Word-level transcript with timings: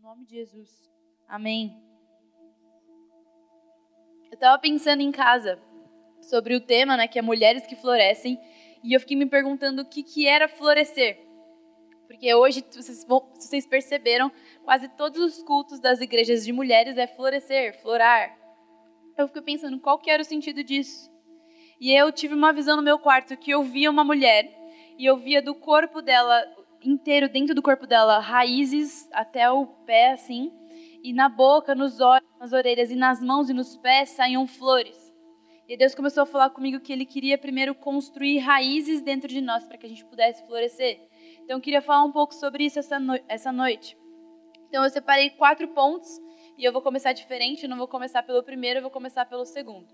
No 0.00 0.08
nome 0.08 0.24
de 0.24 0.36
Jesus. 0.36 0.90
Amém. 1.28 1.76
Eu 4.30 4.34
estava 4.34 4.58
pensando 4.58 5.02
em 5.02 5.12
casa 5.12 5.60
sobre 6.22 6.54
o 6.54 6.60
tema, 6.60 6.96
né, 6.96 7.06
que 7.06 7.18
é 7.18 7.22
mulheres 7.22 7.66
que 7.66 7.76
florescem, 7.76 8.40
e 8.82 8.94
eu 8.94 9.00
fiquei 9.00 9.14
me 9.14 9.26
perguntando 9.26 9.82
o 9.82 9.84
que, 9.84 10.02
que 10.02 10.26
era 10.26 10.48
florescer. 10.48 11.18
Porque 12.06 12.34
hoje, 12.34 12.64
vocês, 12.72 13.04
vocês 13.04 13.66
perceberam, 13.66 14.32
quase 14.64 14.88
todos 14.88 15.20
os 15.20 15.42
cultos 15.42 15.78
das 15.78 16.00
igrejas 16.00 16.46
de 16.46 16.52
mulheres 16.52 16.96
é 16.96 17.06
florescer, 17.06 17.78
florar. 17.82 18.34
Eu 19.18 19.26
fiquei 19.26 19.42
pensando 19.42 19.78
qual 19.80 19.98
que 19.98 20.10
era 20.10 20.22
o 20.22 20.26
sentido 20.26 20.64
disso. 20.64 21.10
E 21.78 21.92
eu 21.92 22.10
tive 22.10 22.32
uma 22.32 22.54
visão 22.54 22.74
no 22.74 22.82
meu 22.82 22.98
quarto 22.98 23.36
que 23.36 23.50
eu 23.50 23.62
via 23.62 23.90
uma 23.90 24.04
mulher 24.04 24.50
e 24.96 25.04
eu 25.04 25.18
via 25.18 25.42
do 25.42 25.54
corpo 25.54 26.00
dela 26.00 26.42
inteiro, 26.82 27.28
dentro 27.28 27.54
do 27.54 27.62
corpo 27.62 27.86
dela, 27.86 28.18
raízes 28.18 29.08
até 29.12 29.50
o 29.50 29.66
pé, 29.66 30.12
assim, 30.12 30.52
e 31.02 31.12
na 31.12 31.28
boca, 31.28 31.74
nos 31.74 32.00
olhos, 32.00 32.28
nas 32.38 32.52
orelhas 32.52 32.90
e 32.90 32.96
nas 32.96 33.22
mãos 33.22 33.48
e 33.50 33.52
nos 33.52 33.76
pés 33.76 34.10
saíam 34.10 34.46
flores. 34.46 35.10
E 35.68 35.76
Deus 35.76 35.94
começou 35.94 36.24
a 36.24 36.26
falar 36.26 36.50
comigo 36.50 36.80
que 36.80 36.92
Ele 36.92 37.06
queria 37.06 37.38
primeiro 37.38 37.74
construir 37.74 38.38
raízes 38.38 39.00
dentro 39.00 39.28
de 39.28 39.40
nós 39.40 39.64
para 39.64 39.78
que 39.78 39.86
a 39.86 39.88
gente 39.88 40.04
pudesse 40.04 40.44
florescer. 40.46 41.00
Então 41.44 41.58
eu 41.58 41.60
queria 41.60 41.80
falar 41.80 42.04
um 42.04 42.10
pouco 42.12 42.34
sobre 42.34 42.64
isso 42.64 42.78
essa, 42.78 42.98
no 42.98 43.16
essa 43.28 43.52
noite. 43.52 43.96
Então 44.68 44.82
eu 44.82 44.90
separei 44.90 45.30
quatro 45.30 45.68
pontos 45.68 46.10
e 46.58 46.64
eu 46.64 46.72
vou 46.72 46.82
começar 46.82 47.12
diferente, 47.12 47.62
eu 47.62 47.68
não 47.68 47.76
vou 47.76 47.86
começar 47.86 48.22
pelo 48.22 48.42
primeiro, 48.42 48.78
eu 48.78 48.82
vou 48.82 48.90
começar 48.90 49.24
pelo 49.26 49.44
segundo. 49.44 49.86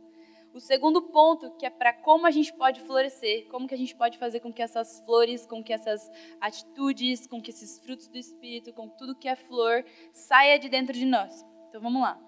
O 0.56 0.60
segundo 0.60 1.02
ponto, 1.02 1.50
que 1.58 1.66
é 1.66 1.70
para 1.70 1.92
como 1.92 2.26
a 2.26 2.30
gente 2.30 2.50
pode 2.54 2.80
florescer, 2.80 3.46
como 3.48 3.68
que 3.68 3.74
a 3.74 3.76
gente 3.76 3.94
pode 3.94 4.16
fazer 4.16 4.40
com 4.40 4.50
que 4.50 4.62
essas 4.62 5.00
flores, 5.04 5.44
com 5.44 5.62
que 5.62 5.70
essas 5.70 6.10
atitudes, 6.40 7.26
com 7.26 7.42
que 7.42 7.50
esses 7.50 7.78
frutos 7.78 8.08
do 8.08 8.16
Espírito, 8.16 8.72
com 8.72 8.88
tudo 8.88 9.14
que 9.14 9.28
é 9.28 9.36
flor, 9.36 9.84
saia 10.14 10.58
de 10.58 10.70
dentro 10.70 10.94
de 10.94 11.04
nós. 11.04 11.44
Então 11.68 11.78
vamos 11.78 12.00
lá. 12.00 12.18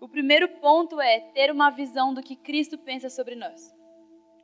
O 0.00 0.08
primeiro 0.08 0.48
ponto 0.58 1.00
é 1.00 1.20
ter 1.32 1.52
uma 1.52 1.70
visão 1.70 2.12
do 2.12 2.24
que 2.24 2.34
Cristo 2.34 2.76
pensa 2.76 3.08
sobre 3.08 3.36
nós. 3.36 3.72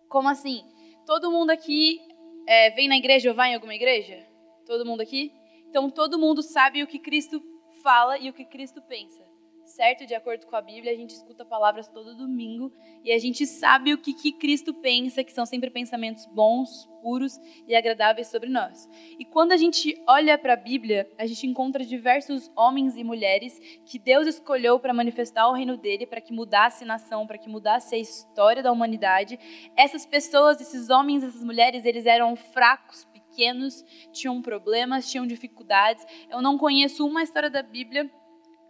Como 0.08 0.28
assim? 0.28 0.62
Todo 1.04 1.32
mundo 1.32 1.50
aqui 1.50 1.98
é, 2.46 2.70
vem 2.70 2.86
na 2.86 2.96
igreja 2.96 3.30
ou 3.30 3.34
vai 3.34 3.50
em 3.50 3.54
alguma 3.56 3.74
igreja? 3.74 4.24
Todo 4.64 4.86
mundo 4.86 5.00
aqui? 5.00 5.32
Então 5.68 5.90
todo 5.90 6.16
mundo 6.16 6.44
sabe 6.44 6.80
o 6.80 6.86
que 6.86 7.00
Cristo 7.00 7.42
fala 7.82 8.18
e 8.18 8.30
o 8.30 8.32
que 8.32 8.44
Cristo 8.44 8.80
pensa 8.82 9.31
certo? 9.64 10.06
De 10.06 10.14
acordo 10.14 10.46
com 10.46 10.56
a 10.56 10.60
Bíblia, 10.60 10.92
a 10.92 10.96
gente 10.96 11.10
escuta 11.10 11.44
palavras 11.44 11.88
todo 11.88 12.16
domingo 12.16 12.72
e 13.04 13.12
a 13.12 13.18
gente 13.18 13.46
sabe 13.46 13.92
o 13.92 13.98
que, 13.98 14.12
que 14.12 14.32
Cristo 14.32 14.74
pensa, 14.74 15.24
que 15.24 15.32
são 15.32 15.46
sempre 15.46 15.70
pensamentos 15.70 16.26
bons, 16.26 16.88
puros 17.02 17.38
e 17.66 17.74
agradáveis 17.74 18.28
sobre 18.28 18.48
nós. 18.48 18.88
E 19.18 19.24
quando 19.24 19.52
a 19.52 19.56
gente 19.56 20.00
olha 20.06 20.38
para 20.38 20.52
a 20.52 20.56
Bíblia, 20.56 21.10
a 21.18 21.26
gente 21.26 21.46
encontra 21.46 21.84
diversos 21.84 22.50
homens 22.56 22.96
e 22.96 23.02
mulheres 23.02 23.58
que 23.84 23.98
Deus 23.98 24.26
escolheu 24.26 24.78
para 24.78 24.94
manifestar 24.94 25.48
o 25.48 25.52
reino 25.52 25.76
dele, 25.76 26.06
para 26.06 26.20
que 26.20 26.32
mudasse 26.32 26.84
a 26.84 26.86
nação, 26.86 27.26
para 27.26 27.38
que 27.38 27.48
mudasse 27.48 27.94
a 27.94 27.98
história 27.98 28.62
da 28.62 28.70
humanidade. 28.70 29.38
Essas 29.76 30.06
pessoas, 30.06 30.60
esses 30.60 30.90
homens, 30.90 31.24
essas 31.24 31.42
mulheres, 31.42 31.84
eles 31.84 32.06
eram 32.06 32.36
fracos, 32.36 33.04
pequenos, 33.04 33.84
tinham 34.12 34.40
problemas, 34.40 35.10
tinham 35.10 35.26
dificuldades. 35.26 36.04
Eu 36.30 36.40
não 36.40 36.56
conheço 36.56 37.06
uma 37.06 37.22
história 37.22 37.50
da 37.50 37.62
Bíblia 37.62 38.10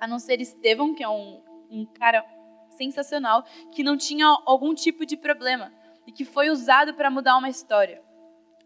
a 0.03 0.07
não 0.09 0.19
ser 0.19 0.41
Estevão, 0.41 0.93
que 0.93 1.05
é 1.05 1.09
um, 1.09 1.41
um 1.71 1.87
cara 1.87 2.25
sensacional, 2.71 3.45
que 3.71 3.85
não 3.85 3.97
tinha 3.97 4.27
algum 4.45 4.75
tipo 4.75 5.07
de 5.07 5.17
problema 5.17 5.73
e 6.05 6.11
que 6.11 6.25
foi 6.25 6.51
usado 6.51 6.93
para 6.93 7.09
mudar 7.09 7.37
uma 7.39 7.49
história. 7.49 8.03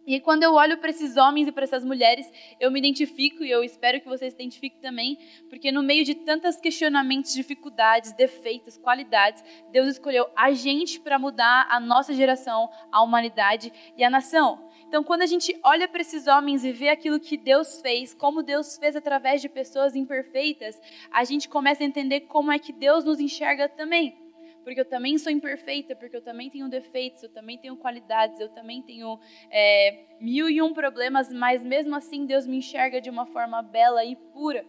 E 0.06 0.20
quando 0.20 0.44
eu 0.44 0.54
olho 0.54 0.78
para 0.78 0.90
esses 0.90 1.16
homens 1.16 1.48
e 1.48 1.52
para 1.52 1.64
essas 1.64 1.84
mulheres, 1.84 2.30
eu 2.60 2.70
me 2.70 2.78
identifico 2.78 3.42
e 3.42 3.50
eu 3.50 3.64
espero 3.64 4.00
que 4.00 4.06
vocês 4.06 4.32
se 4.32 4.36
identifiquem 4.36 4.78
também, 4.80 5.18
porque 5.50 5.72
no 5.72 5.82
meio 5.82 6.04
de 6.04 6.14
tantos 6.14 6.56
questionamentos, 6.56 7.34
dificuldades, 7.34 8.12
defeitos, 8.12 8.78
qualidades, 8.78 9.42
Deus 9.72 9.88
escolheu 9.88 10.28
a 10.36 10.52
gente 10.52 11.00
para 11.00 11.18
mudar 11.18 11.66
a 11.68 11.80
nossa 11.80 12.14
geração, 12.14 12.70
a 12.92 13.02
humanidade 13.02 13.72
e 13.96 14.04
a 14.04 14.10
nação. 14.10 14.70
Então, 14.86 15.02
quando 15.02 15.22
a 15.22 15.26
gente 15.26 15.58
olha 15.64 15.88
para 15.88 16.00
esses 16.00 16.28
homens 16.28 16.64
e 16.64 16.70
vê 16.70 16.88
aquilo 16.88 17.18
que 17.18 17.36
Deus 17.36 17.80
fez, 17.80 18.14
como 18.14 18.44
Deus 18.44 18.78
fez 18.78 18.94
através 18.94 19.42
de 19.42 19.48
pessoas 19.48 19.96
imperfeitas, 19.96 20.80
a 21.10 21.24
gente 21.24 21.48
começa 21.48 21.82
a 21.82 21.86
entender 21.86 22.20
como 22.20 22.52
é 22.52 22.58
que 22.60 22.72
Deus 22.72 23.04
nos 23.04 23.18
enxerga 23.18 23.68
também. 23.68 24.25
Porque 24.66 24.80
eu 24.80 24.84
também 24.84 25.16
sou 25.16 25.30
imperfeita, 25.30 25.94
porque 25.94 26.16
eu 26.16 26.20
também 26.20 26.50
tenho 26.50 26.68
defeitos, 26.68 27.22
eu 27.22 27.28
também 27.28 27.56
tenho 27.56 27.76
qualidades, 27.76 28.40
eu 28.40 28.48
também 28.48 28.82
tenho 28.82 29.16
é, 29.48 30.06
mil 30.20 30.50
e 30.50 30.60
um 30.60 30.74
problemas, 30.74 31.32
mas 31.32 31.64
mesmo 31.64 31.94
assim 31.94 32.26
Deus 32.26 32.48
me 32.48 32.56
enxerga 32.56 33.00
de 33.00 33.08
uma 33.08 33.26
forma 33.26 33.62
bela 33.62 34.04
e 34.04 34.16
pura. 34.16 34.66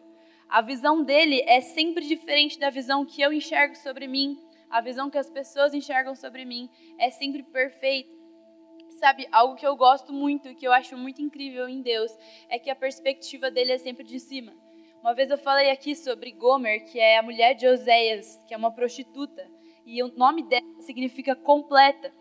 A 0.47 0.61
visão 0.61 1.03
dele 1.03 1.41
é 1.47 1.61
sempre 1.61 2.05
diferente 2.05 2.59
da 2.59 2.69
visão 2.69 3.03
que 3.03 3.23
eu 3.23 3.33
enxergo 3.33 3.75
sobre 3.75 4.07
mim, 4.07 4.39
a 4.69 4.81
visão 4.81 5.09
que 5.09 5.17
as 5.17 5.31
pessoas 5.31 5.73
enxergam 5.73 6.13
sobre 6.13 6.45
mim 6.45 6.69
é 6.99 7.09
sempre 7.09 7.41
perfeita. 7.41 8.15
Sabe, 8.99 9.27
algo 9.31 9.55
que 9.55 9.65
eu 9.65 9.75
gosto 9.75 10.13
muito, 10.13 10.53
que 10.53 10.67
eu 10.67 10.73
acho 10.73 10.95
muito 10.95 11.23
incrível 11.23 11.67
em 11.67 11.81
Deus, 11.81 12.15
é 12.49 12.59
que 12.59 12.69
a 12.69 12.75
perspectiva 12.75 13.49
dele 13.49 13.71
é 13.71 13.79
sempre 13.79 14.03
de 14.03 14.19
cima. 14.19 14.53
Uma 15.01 15.15
vez 15.15 15.31
eu 15.31 15.39
falei 15.39 15.71
aqui 15.71 15.95
sobre 15.95 16.31
Gomer, 16.33 16.85
que 16.85 16.99
é 16.99 17.17
a 17.17 17.23
mulher 17.23 17.55
de 17.55 17.65
Oséias, 17.65 18.39
que 18.47 18.53
é 18.53 18.57
uma 18.57 18.71
prostituta, 18.71 19.56
e 19.87 20.03
o 20.03 20.13
nome 20.15 20.43
dela 20.43 20.81
significa 20.81 21.33
completa, 21.33 22.13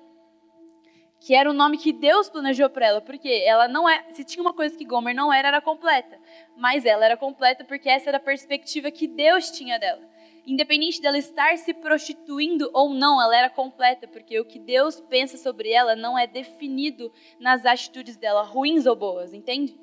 que 1.20 1.34
era 1.34 1.50
o 1.50 1.52
nome 1.52 1.78
que 1.78 1.92
Deus 1.92 2.28
planejou 2.28 2.70
para 2.70 2.86
ela, 2.86 3.00
porque 3.00 3.28
ela 3.44 3.66
não 3.66 3.88
é, 3.88 4.06
se 4.12 4.22
tinha 4.22 4.40
uma 4.40 4.54
coisa 4.54 4.78
que 4.78 4.84
Gomer 4.84 5.14
não 5.14 5.32
era, 5.32 5.48
era 5.48 5.60
completa, 5.60 6.16
mas 6.56 6.86
ela 6.86 7.04
era 7.04 7.16
completa 7.16 7.64
porque 7.64 7.88
essa 7.88 8.08
era 8.08 8.18
a 8.18 8.20
perspectiva 8.20 8.90
que 8.90 9.08
Deus 9.08 9.50
tinha 9.50 9.78
dela 9.78 10.16
independente 10.46 11.00
dela 11.00 11.18
estar 11.18 11.58
se 11.58 11.74
prostituindo 11.74 12.70
ou 12.72 12.90
não, 12.90 13.20
ela 13.20 13.36
era 13.36 13.50
completa, 13.50 14.06
porque 14.06 14.38
o 14.38 14.44
que 14.44 14.60
Deus 14.60 15.00
pensa 15.00 15.36
sobre 15.36 15.70
ela 15.70 15.96
não 15.96 16.16
é 16.16 16.24
definido 16.24 17.12
nas 17.40 17.66
atitudes 17.66 18.16
dela, 18.16 18.42
ruins 18.42 18.86
ou 18.86 18.94
boas, 18.94 19.34
entende? 19.34 19.76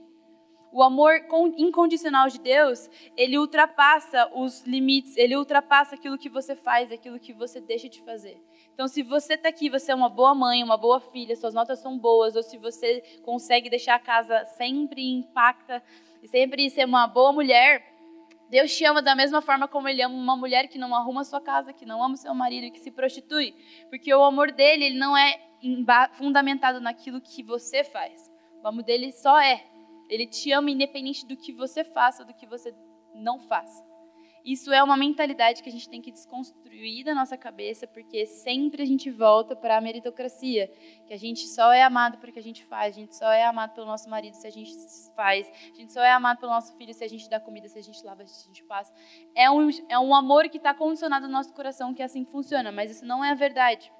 O 0.73 0.81
amor 0.81 1.13
incondicional 1.55 2.27
de 2.29 2.39
Deus, 2.39 2.89
ele 3.15 3.37
ultrapassa 3.37 4.27
os 4.33 4.63
limites, 4.65 5.15
ele 5.15 5.37
ultrapassa 5.37 5.93
aquilo 5.93 6.17
que 6.17 6.29
você 6.29 6.55
faz, 6.55 6.91
aquilo 6.91 7.19
que 7.19 7.31
você 7.31 7.61
deixa 7.61 7.87
de 7.87 8.01
fazer. 8.01 8.41
Então, 8.73 8.87
se 8.87 9.03
você 9.03 9.35
está 9.35 9.49
aqui, 9.49 9.69
você 9.69 9.91
é 9.91 9.95
uma 9.95 10.09
boa 10.09 10.33
mãe, 10.33 10.63
uma 10.63 10.75
boa 10.75 10.99
filha, 10.99 11.35
suas 11.35 11.53
notas 11.53 11.77
são 11.77 11.95
boas, 11.95 12.35
ou 12.35 12.41
se 12.41 12.57
você 12.57 13.03
consegue 13.21 13.69
deixar 13.69 13.93
a 13.93 13.99
casa 13.99 14.45
sempre 14.45 15.07
impacta 15.07 15.83
e 16.23 16.27
sempre 16.27 16.67
ser 16.71 16.85
uma 16.85 17.05
boa 17.05 17.31
mulher, 17.31 17.85
Deus 18.49 18.75
te 18.75 18.83
ama 18.83 18.99
da 18.99 19.15
mesma 19.15 19.43
forma 19.43 19.67
como 19.67 19.87
Ele 19.87 20.01
ama 20.01 20.15
uma 20.15 20.35
mulher 20.35 20.67
que 20.67 20.79
não 20.79 20.95
arruma 20.95 21.23
sua 21.23 21.39
casa, 21.39 21.71
que 21.71 21.85
não 21.85 22.03
ama 22.03 22.17
seu 22.17 22.33
marido 22.33 22.65
e 22.65 22.71
que 22.71 22.79
se 22.79 22.89
prostitui. 22.89 23.55
Porque 23.91 24.11
o 24.11 24.23
amor 24.23 24.51
dele 24.51 24.85
ele 24.85 24.97
não 24.97 25.15
é 25.15 25.39
fundamentado 26.13 26.81
naquilo 26.81 27.21
que 27.21 27.43
você 27.43 27.83
faz. 27.83 28.27
O 28.63 28.67
amor 28.67 28.83
dele 28.83 29.11
só 29.11 29.39
é. 29.39 29.72
Ele 30.13 30.27
te 30.27 30.51
ama 30.51 30.69
independente 30.69 31.25
do 31.25 31.35
que 31.35 31.51
você 31.51 31.83
faça 31.83 32.23
do 32.23 32.35
que 32.35 32.45
você 32.45 32.71
não 33.15 33.39
faça. 33.39 33.83
Isso 34.45 34.71
é 34.71 34.83
uma 34.83 34.95
mentalidade 34.95 35.63
que 35.63 35.69
a 35.69 35.71
gente 35.71 35.89
tem 35.89 36.01
que 36.01 36.11
desconstruir 36.11 37.03
da 37.03 37.15
nossa 37.15 37.35
cabeça, 37.35 37.87
porque 37.87 38.27
sempre 38.27 38.83
a 38.83 38.85
gente 38.85 39.09
volta 39.09 39.55
para 39.55 39.75
a 39.77 39.81
meritocracia, 39.81 40.69
que 41.07 41.13
a 41.13 41.17
gente 41.17 41.47
só 41.47 41.71
é 41.71 41.81
amado 41.81 42.19
porque 42.19 42.37
a 42.37 42.43
gente 42.43 42.63
faz, 42.65 42.95
a 42.95 42.99
gente 42.99 43.15
só 43.15 43.31
é 43.31 43.43
amado 43.43 43.73
pelo 43.73 43.87
nosso 43.87 44.07
marido 44.07 44.35
se 44.35 44.45
a 44.45 44.51
gente 44.51 44.71
faz, 45.15 45.49
a 45.49 45.75
gente 45.75 45.91
só 45.91 46.01
é 46.01 46.11
amado 46.11 46.39
pelo 46.39 46.51
nosso 46.51 46.77
filho 46.77 46.93
se 46.93 47.03
a 47.03 47.07
gente 47.07 47.27
dá 47.27 47.39
comida, 47.39 47.67
se 47.67 47.79
a 47.79 47.81
gente 47.81 48.03
lava, 48.03 48.23
se 48.27 48.43
a 48.43 48.47
gente 48.47 48.63
passa. 48.65 48.93
É 49.33 49.49
um, 49.49 49.69
é 49.89 49.97
um 49.97 50.13
amor 50.13 50.47
que 50.47 50.57
está 50.57 50.75
condicionado 50.75 51.25
no 51.25 51.33
nosso 51.33 51.53
coração 51.53 51.91
que 51.91 52.03
assim 52.03 52.23
funciona, 52.23 52.71
mas 52.71 52.91
isso 52.91 53.05
não 53.05 53.25
é 53.25 53.31
a 53.31 53.35
verdade. 53.35 53.91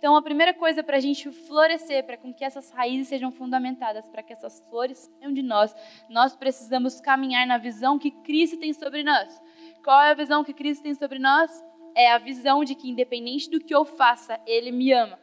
Então, 0.00 0.16
a 0.16 0.22
primeira 0.22 0.54
coisa 0.54 0.82
para 0.82 0.96
a 0.96 1.00
gente 1.00 1.30
florescer, 1.30 2.06
para 2.06 2.16
que 2.16 2.42
essas 2.42 2.70
raízes 2.70 3.06
sejam 3.06 3.30
fundamentadas, 3.30 4.08
para 4.08 4.22
que 4.22 4.32
essas 4.32 4.58
flores 4.70 4.96
saiam 4.96 5.30
de 5.30 5.42
nós, 5.42 5.76
nós 6.08 6.34
precisamos 6.34 7.02
caminhar 7.02 7.46
na 7.46 7.58
visão 7.58 7.98
que 7.98 8.10
Cristo 8.10 8.56
tem 8.56 8.72
sobre 8.72 9.02
nós. 9.02 9.38
Qual 9.84 10.00
é 10.00 10.12
a 10.12 10.14
visão 10.14 10.42
que 10.42 10.54
Cristo 10.54 10.84
tem 10.84 10.94
sobre 10.94 11.18
nós? 11.18 11.50
É 11.94 12.10
a 12.12 12.16
visão 12.16 12.64
de 12.64 12.74
que, 12.74 12.88
independente 12.88 13.50
do 13.50 13.60
que 13.60 13.74
eu 13.74 13.84
faça, 13.84 14.40
Ele 14.46 14.72
me 14.72 14.90
ama. 14.90 15.20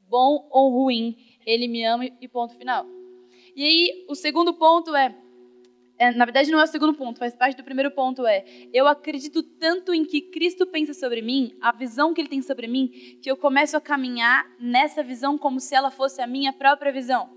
Bom 0.00 0.48
ou 0.50 0.68
ruim, 0.68 1.16
Ele 1.46 1.68
me 1.68 1.84
ama 1.84 2.04
e 2.04 2.26
ponto 2.26 2.56
final. 2.56 2.84
E 3.54 3.62
aí, 3.62 4.06
o 4.08 4.16
segundo 4.16 4.52
ponto 4.52 4.96
é, 4.96 5.14
é, 5.98 6.12
na 6.12 6.24
verdade 6.24 6.50
não 6.50 6.60
é 6.60 6.64
o 6.64 6.66
segundo 6.66 6.94
ponto, 6.94 7.18
faz 7.18 7.34
parte 7.34 7.56
do 7.56 7.64
primeiro 7.64 7.90
ponto 7.90 8.26
é, 8.26 8.44
eu 8.72 8.86
acredito 8.86 9.42
tanto 9.42 9.92
em 9.92 10.04
que 10.04 10.20
Cristo 10.20 10.66
pensa 10.66 10.94
sobre 10.94 11.20
mim, 11.20 11.56
a 11.60 11.72
visão 11.72 12.14
que 12.14 12.20
ele 12.20 12.28
tem 12.28 12.42
sobre 12.42 12.66
mim, 12.66 12.88
que 13.22 13.30
eu 13.30 13.36
começo 13.36 13.76
a 13.76 13.80
caminhar 13.80 14.46
nessa 14.60 15.02
visão 15.02 15.36
como 15.36 15.60
se 15.60 15.74
ela 15.74 15.90
fosse 15.90 16.22
a 16.22 16.26
minha 16.26 16.52
própria 16.52 16.92
visão. 16.92 17.28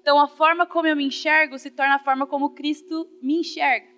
Então 0.00 0.20
a 0.20 0.28
forma 0.28 0.66
como 0.66 0.86
eu 0.86 0.96
me 0.96 1.04
enxergo 1.04 1.58
se 1.58 1.70
torna 1.70 1.96
a 1.96 1.98
forma 1.98 2.26
como 2.26 2.54
Cristo 2.54 3.08
me 3.20 3.40
enxerga 3.40 3.96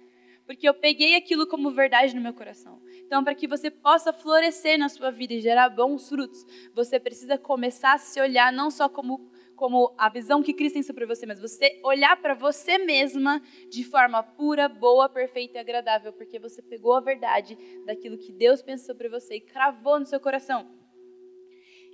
porque 0.48 0.66
eu 0.66 0.72
peguei 0.72 1.14
aquilo 1.14 1.46
como 1.46 1.70
verdade 1.70 2.16
no 2.16 2.22
meu 2.22 2.32
coração. 2.32 2.80
Então, 3.04 3.22
para 3.22 3.34
que 3.34 3.46
você 3.46 3.70
possa 3.70 4.14
florescer 4.14 4.78
na 4.78 4.88
sua 4.88 5.10
vida 5.10 5.34
e 5.34 5.42
gerar 5.42 5.68
bons 5.68 6.08
frutos, 6.08 6.42
você 6.74 6.98
precisa 6.98 7.36
começar 7.36 7.92
a 7.92 7.98
se 7.98 8.18
olhar 8.18 8.50
não 8.50 8.70
só 8.70 8.88
como 8.88 9.30
como 9.58 9.92
a 9.98 10.08
visão 10.08 10.42
que 10.42 10.54
Cristo 10.54 10.74
tem 10.74 10.82
sobre 10.82 11.04
você, 11.04 11.26
mas 11.26 11.40
você 11.40 11.80
olhar 11.84 12.16
para 12.22 12.32
você 12.32 12.78
mesma 12.78 13.42
de 13.68 13.82
forma 13.82 14.22
pura, 14.22 14.68
boa, 14.68 15.08
perfeita 15.08 15.58
e 15.58 15.60
agradável, 15.60 16.12
porque 16.12 16.38
você 16.38 16.62
pegou 16.62 16.94
a 16.94 17.00
verdade 17.00 17.58
daquilo 17.84 18.16
que 18.16 18.32
Deus 18.32 18.62
pensa 18.62 18.86
sobre 18.86 19.08
você 19.08 19.34
e 19.34 19.40
cravou 19.40 19.98
no 19.98 20.06
seu 20.06 20.20
coração. 20.20 20.70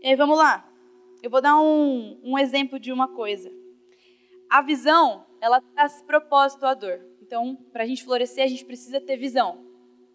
E 0.03 0.09
aí, 0.09 0.15
vamos 0.15 0.37
lá. 0.37 0.71
Eu 1.23 1.31
vou 1.31 1.41
dar 1.41 1.59
um, 1.59 2.21
um 2.23 2.39
exemplo 2.39 2.79
de 2.79 2.93
uma 2.93 3.09
coisa. 3.09 3.51
A 4.51 4.61
visão, 4.61 5.27
ela 5.41 5.61
traz 5.75 6.03
propósito 6.03 6.67
à 6.67 6.75
dor. 6.75 7.01
Então, 7.23 7.57
para 7.73 7.85
a 7.85 7.87
gente 7.87 8.05
florescer, 8.05 8.45
a 8.45 8.49
gente 8.49 8.67
precisa 8.67 9.01
ter 9.01 9.17
visão. 9.17 9.65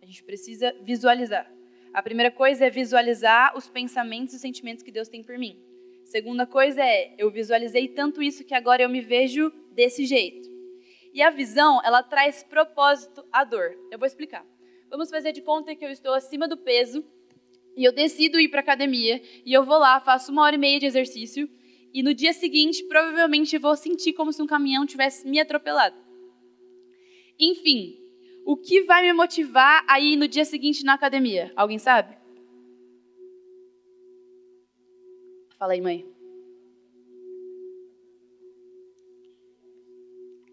A 0.04 0.06
gente 0.06 0.24
precisa 0.24 0.72
visualizar. 0.84 1.52
A 1.92 2.04
primeira 2.04 2.30
coisa 2.30 2.68
é 2.68 2.70
visualizar 2.70 3.58
os 3.58 3.68
pensamentos 3.68 4.36
e 4.36 4.40
sentimentos 4.40 4.84
que 4.84 4.92
Deus 4.92 5.10
tem 5.10 5.24
por 5.24 5.36
mim. 5.40 5.69
Segunda 6.10 6.48
coisa 6.48 6.84
é, 6.84 7.14
eu 7.20 7.30
visualizei 7.30 7.88
tanto 7.88 8.24
isso 8.24 8.44
que 8.44 8.56
agora 8.56 8.82
eu 8.82 8.90
me 8.90 9.00
vejo 9.00 9.54
desse 9.74 10.08
jeito. 10.08 10.50
E 11.14 11.22
a 11.22 11.30
visão, 11.30 11.80
ela 11.86 12.02
traz 12.02 12.42
propósito 12.42 13.24
à 13.32 13.44
dor. 13.44 13.78
Eu 13.92 14.00
vou 14.00 14.08
explicar. 14.08 14.44
Vamos 14.90 15.12
fazer 15.12 15.32
de 15.34 15.44
conta 15.44 15.76
que 15.76 15.86
eu 15.86 15.92
estou 15.92 16.16
acima 16.16 16.48
do 16.48 16.58
peso 16.58 17.06
e 17.78 17.84
eu 17.84 17.92
decido 17.92 18.40
ir 18.40 18.50
para 18.50 18.60
academia 18.60 19.22
e 19.46 19.54
eu 19.54 19.64
vou 19.64 19.78
lá, 19.78 20.00
faço 20.00 20.32
uma 20.32 20.42
hora 20.42 20.56
e 20.56 20.58
meia 20.58 20.80
de 20.80 20.88
exercício 20.88 21.48
e 21.94 22.02
no 22.02 22.12
dia 22.12 22.34
seguinte 22.34 22.84
provavelmente 22.86 23.56
vou 23.60 23.76
sentir 23.76 24.14
como 24.14 24.34
se 24.34 24.42
um 24.42 24.48
caminhão 24.48 24.88
tivesse 24.88 25.28
me 25.30 25.40
atropelado. 25.40 25.96
Enfim, 27.40 28.00
o 28.48 28.58
que 28.58 28.82
vai 28.82 29.04
me 29.04 29.14
motivar 29.14 29.86
a 29.88 30.00
ir 30.00 30.16
no 30.16 30.28
dia 30.28 30.44
seguinte 30.44 30.84
na 30.84 30.96
academia? 30.96 31.54
Alguém 31.56 31.78
sabe? 31.78 32.19
Fala 35.60 35.74
aí, 35.74 35.82
mãe. 35.82 36.06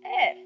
É. 0.04 0.44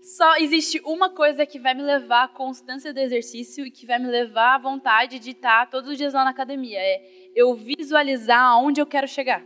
Só 0.00 0.38
existe 0.38 0.80
uma 0.86 1.10
coisa 1.10 1.44
que 1.44 1.58
vai 1.58 1.74
me 1.74 1.82
levar 1.82 2.24
à 2.24 2.28
constância 2.28 2.94
do 2.94 2.98
exercício 2.98 3.66
e 3.66 3.70
que 3.70 3.84
vai 3.84 3.98
me 3.98 4.06
levar 4.06 4.54
à 4.54 4.58
vontade 4.58 5.18
de 5.18 5.32
estar 5.32 5.68
todos 5.68 5.90
os 5.90 5.98
dias 5.98 6.14
lá 6.14 6.24
na 6.24 6.30
academia. 6.30 6.78
É 6.80 7.28
eu 7.34 7.54
visualizar 7.54 8.42
aonde 8.42 8.80
eu 8.80 8.86
quero 8.86 9.06
chegar. 9.06 9.44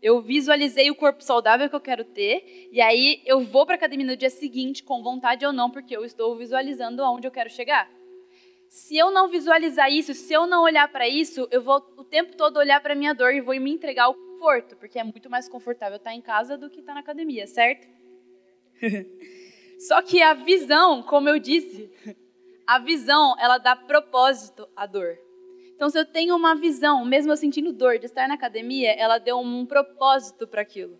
Eu 0.00 0.22
visualizei 0.22 0.90
o 0.90 0.94
corpo 0.94 1.22
saudável 1.22 1.68
que 1.68 1.76
eu 1.76 1.80
quero 1.80 2.04
ter, 2.04 2.70
e 2.72 2.80
aí 2.80 3.22
eu 3.26 3.44
vou 3.44 3.66
para 3.66 3.74
a 3.74 3.76
academia 3.76 4.06
no 4.06 4.16
dia 4.16 4.30
seguinte, 4.30 4.82
com 4.82 5.02
vontade 5.02 5.44
ou 5.44 5.52
não, 5.52 5.70
porque 5.70 5.94
eu 5.94 6.04
estou 6.06 6.36
visualizando 6.36 7.04
aonde 7.04 7.26
eu 7.26 7.30
quero 7.30 7.50
chegar 7.50 7.88
se 8.72 8.96
eu 8.96 9.10
não 9.10 9.28
visualizar 9.28 9.92
isso, 9.92 10.14
se 10.14 10.32
eu 10.32 10.46
não 10.46 10.62
olhar 10.62 10.90
para 10.90 11.06
isso, 11.06 11.46
eu 11.50 11.60
vou 11.60 11.76
o 11.94 12.02
tempo 12.02 12.34
todo 12.34 12.56
olhar 12.56 12.80
para 12.80 12.94
minha 12.94 13.12
dor 13.12 13.34
e 13.34 13.40
vou 13.42 13.54
me 13.60 13.70
entregar 13.70 14.04
ao 14.04 14.14
conforto, 14.14 14.74
porque 14.76 14.98
é 14.98 15.04
muito 15.04 15.28
mais 15.28 15.46
confortável 15.46 15.96
estar 15.96 16.14
em 16.14 16.22
casa 16.22 16.56
do 16.56 16.70
que 16.70 16.80
estar 16.80 16.94
na 16.94 17.00
academia, 17.00 17.46
certo? 17.46 17.86
Só 19.78 20.00
que 20.00 20.22
a 20.22 20.32
visão, 20.32 21.02
como 21.02 21.28
eu 21.28 21.38
disse, 21.38 21.92
a 22.66 22.78
visão, 22.78 23.34
ela 23.38 23.58
dá 23.58 23.76
propósito 23.76 24.66
à 24.74 24.86
dor. 24.86 25.18
Então, 25.74 25.90
se 25.90 25.98
eu 25.98 26.06
tenho 26.06 26.34
uma 26.34 26.54
visão, 26.54 27.04
mesmo 27.04 27.30
eu 27.30 27.36
sentindo 27.36 27.74
dor 27.74 27.98
de 27.98 28.06
estar 28.06 28.26
na 28.26 28.34
academia, 28.34 28.92
ela 28.92 29.18
deu 29.18 29.38
um 29.38 29.66
propósito 29.66 30.48
para 30.48 30.62
aquilo. 30.62 30.98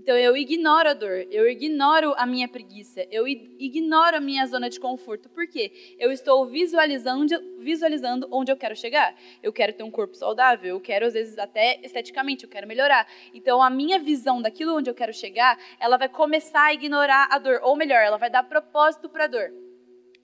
Então 0.00 0.16
eu 0.16 0.34
ignoro 0.34 0.88
a 0.88 0.94
dor, 0.94 1.26
eu 1.30 1.46
ignoro 1.46 2.14
a 2.16 2.24
minha 2.24 2.48
preguiça, 2.48 3.06
eu 3.10 3.28
ignoro 3.28 4.16
a 4.16 4.20
minha 4.20 4.46
zona 4.46 4.70
de 4.70 4.80
conforto. 4.80 5.28
Por 5.28 5.46
quê? 5.46 5.94
Eu 5.98 6.10
estou 6.10 6.46
visualizando, 6.46 7.34
visualizando 7.58 8.26
onde 8.32 8.50
eu 8.50 8.56
quero 8.56 8.74
chegar. 8.74 9.14
Eu 9.42 9.52
quero 9.52 9.74
ter 9.74 9.82
um 9.82 9.90
corpo 9.90 10.16
saudável, 10.16 10.70
eu 10.70 10.80
quero, 10.80 11.04
às 11.04 11.12
vezes, 11.12 11.38
até 11.38 11.78
esteticamente, 11.82 12.44
eu 12.44 12.50
quero 12.50 12.66
melhorar. 12.66 13.06
Então 13.34 13.62
a 13.62 13.68
minha 13.68 13.98
visão 13.98 14.40
daquilo 14.40 14.74
onde 14.74 14.88
eu 14.88 14.94
quero 14.94 15.12
chegar, 15.12 15.58
ela 15.78 15.98
vai 15.98 16.08
começar 16.08 16.64
a 16.64 16.72
ignorar 16.72 17.28
a 17.30 17.38
dor. 17.38 17.60
Ou 17.62 17.76
melhor, 17.76 18.02
ela 18.02 18.16
vai 18.16 18.30
dar 18.30 18.42
propósito 18.44 19.06
para 19.06 19.24
a 19.24 19.28
dor. 19.28 19.52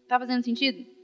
Tá 0.09 0.19
fazendo 0.19 0.43
sentido? 0.43 0.96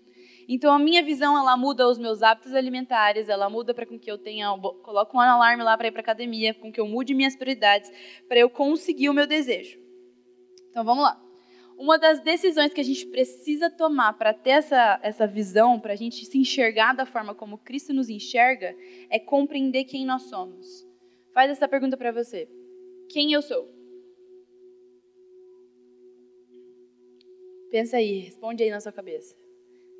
Então 0.49 0.73
a 0.73 0.79
minha 0.79 1.03
visão 1.03 1.37
ela 1.37 1.57
muda 1.57 1.89
os 1.89 1.99
meus 1.99 2.23
hábitos 2.23 2.55
alimentares, 2.55 3.29
ela 3.29 3.49
muda 3.49 3.73
para 3.73 3.87
com 3.87 3.99
que 3.99 4.11
eu 4.11 4.19
tenha, 4.19 4.49
coloco 4.83 5.17
um 5.17 5.21
alarme 5.21 5.63
lá 5.63 5.77
para 5.77 5.89
ir 5.89 5.93
para 5.93 6.01
academia, 6.01 6.55
com 6.55 6.73
que 6.73 6.81
eu 6.81 6.87
mude 6.87 7.15
minhas 7.15 7.37
prioridades, 7.37 7.91
para 8.29 8.39
eu 8.39 8.51
conseguir 8.51 9.09
o 9.09 9.15
meu 9.15 9.27
desejo. 9.27 9.79
Então 10.71 10.85
vamos 10.85 11.05
lá. 11.05 11.21
Uma 11.79 11.99
das 11.99 12.21
decisões 12.21 12.73
que 12.73 12.81
a 12.81 12.85
gente 12.85 13.07
precisa 13.07 13.71
tomar 13.71 14.13
para 14.13 14.33
ter 14.33 14.51
essa, 14.51 15.01
essa 15.03 15.27
visão, 15.27 15.81
para 15.81 15.95
a 15.95 15.97
gente 15.97 16.25
se 16.25 16.39
enxergar 16.39 16.95
da 16.95 17.05
forma 17.05 17.35
como 17.35 17.59
Cristo 17.59 17.93
nos 17.93 18.09
enxerga, 18.09 18.77
é 19.11 19.19
compreender 19.19 19.85
quem 19.85 20.07
nós 20.07 20.23
somos. 20.23 20.87
Faz 21.33 21.51
essa 21.51 21.67
pergunta 21.67 21.97
para 21.97 22.13
você: 22.13 22.49
quem 23.11 23.33
eu 23.33 23.43
sou? 23.43 23.69
Pensa 27.71 27.97
aí, 27.97 28.19
responde 28.19 28.63
aí 28.63 28.71
na 28.71 28.81
sua 28.81 28.93
cabeça. 28.93 29.42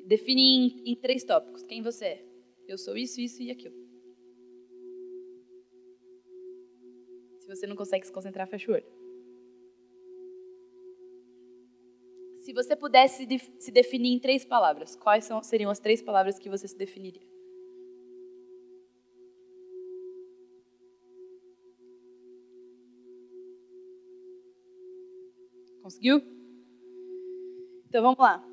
Define 0.05 0.41
em, 0.41 0.91
em 0.91 0.95
três 0.95 1.23
tópicos 1.23 1.63
quem 1.63 1.81
você 1.81 2.05
é. 2.05 2.25
Eu 2.67 2.77
sou 2.77 2.95
isso, 2.97 3.19
isso 3.19 3.41
e 3.41 3.51
aquilo. 3.51 3.75
Se 7.39 7.47
você 7.47 7.67
não 7.67 7.75
consegue 7.75 8.05
se 8.05 8.11
concentrar, 8.11 8.47
fecha 8.47 8.71
o 8.71 8.75
olho. 8.75 9.03
Se 12.43 12.53
você 12.53 12.75
pudesse 12.75 13.25
se 13.59 13.71
definir 13.71 14.13
em 14.13 14.19
três 14.19 14.43
palavras, 14.43 14.95
quais 14.95 15.25
são, 15.25 15.41
seriam 15.41 15.71
as 15.71 15.79
três 15.79 16.01
palavras 16.01 16.37
que 16.37 16.49
você 16.49 16.67
se 16.67 16.77
definiria? 16.77 17.25
Conseguiu? 25.81 26.21
Então 27.87 28.01
vamos 28.01 28.19
lá. 28.19 28.52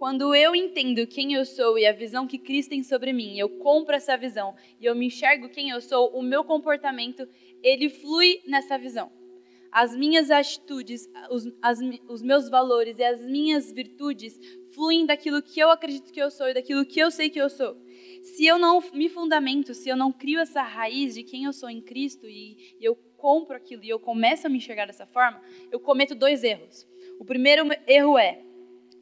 Quando 0.00 0.34
eu 0.34 0.56
entendo 0.56 1.06
quem 1.06 1.34
eu 1.34 1.44
sou 1.44 1.78
e 1.78 1.86
a 1.86 1.92
visão 1.92 2.26
que 2.26 2.38
Cristo 2.38 2.70
tem 2.70 2.82
sobre 2.82 3.12
mim, 3.12 3.38
eu 3.38 3.50
compro 3.58 3.94
essa 3.94 4.16
visão 4.16 4.54
e 4.80 4.86
eu 4.86 4.94
me 4.94 5.08
enxergo 5.08 5.50
quem 5.50 5.68
eu 5.68 5.80
sou, 5.82 6.08
o 6.16 6.22
meu 6.22 6.42
comportamento, 6.42 7.28
ele 7.62 7.90
flui 7.90 8.40
nessa 8.46 8.78
visão. 8.78 9.12
As 9.70 9.94
minhas 9.94 10.30
atitudes, 10.30 11.06
os, 11.30 11.46
as, 11.60 11.80
os 12.08 12.22
meus 12.22 12.48
valores 12.48 12.98
e 12.98 13.04
as 13.04 13.20
minhas 13.26 13.70
virtudes 13.70 14.40
fluem 14.72 15.04
daquilo 15.04 15.42
que 15.42 15.60
eu 15.60 15.70
acredito 15.70 16.10
que 16.10 16.22
eu 16.22 16.30
sou 16.30 16.48
e 16.48 16.54
daquilo 16.54 16.86
que 16.86 16.98
eu 16.98 17.10
sei 17.10 17.28
que 17.28 17.38
eu 17.38 17.50
sou. 17.50 17.76
Se 18.22 18.46
eu 18.46 18.58
não 18.58 18.82
me 18.94 19.10
fundamento, 19.10 19.74
se 19.74 19.90
eu 19.90 19.96
não 19.98 20.10
crio 20.10 20.40
essa 20.40 20.62
raiz 20.62 21.12
de 21.12 21.24
quem 21.24 21.44
eu 21.44 21.52
sou 21.52 21.68
em 21.68 21.82
Cristo 21.82 22.26
e, 22.26 22.74
e 22.80 22.84
eu 22.86 22.96
compro 23.18 23.54
aquilo 23.54 23.84
e 23.84 23.90
eu 23.90 24.00
começo 24.00 24.46
a 24.46 24.50
me 24.50 24.56
enxergar 24.56 24.86
dessa 24.86 25.04
forma, 25.04 25.42
eu 25.70 25.78
cometo 25.78 26.14
dois 26.14 26.42
erros. 26.42 26.88
O 27.18 27.24
primeiro 27.26 27.68
erro 27.86 28.18
é 28.18 28.46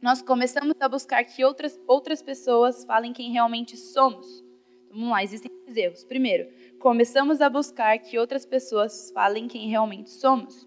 nós 0.01 0.23
começamos 0.23 0.75
a 0.81 0.89
buscar 0.89 1.25
que 1.25 1.45
outras, 1.45 1.79
outras 1.87 2.23
pessoas 2.23 2.85
falem 2.85 3.13
quem 3.13 3.33
realmente 3.33 3.77
somos. 3.77 4.45
Então, 4.85 4.97
vamos 4.97 5.11
lá, 5.11 5.23
existem 5.23 5.51
três 5.65 5.77
erros. 5.77 6.05
Primeiro, 6.05 6.49
começamos 6.79 7.41
a 7.41 7.51
buscar 7.51 7.99
que 7.99 8.19
outras 8.19 8.47
pessoas 8.47 9.11
falem 9.13 9.49
quem 9.49 9.69
realmente 9.69 10.11
somos. 10.11 10.67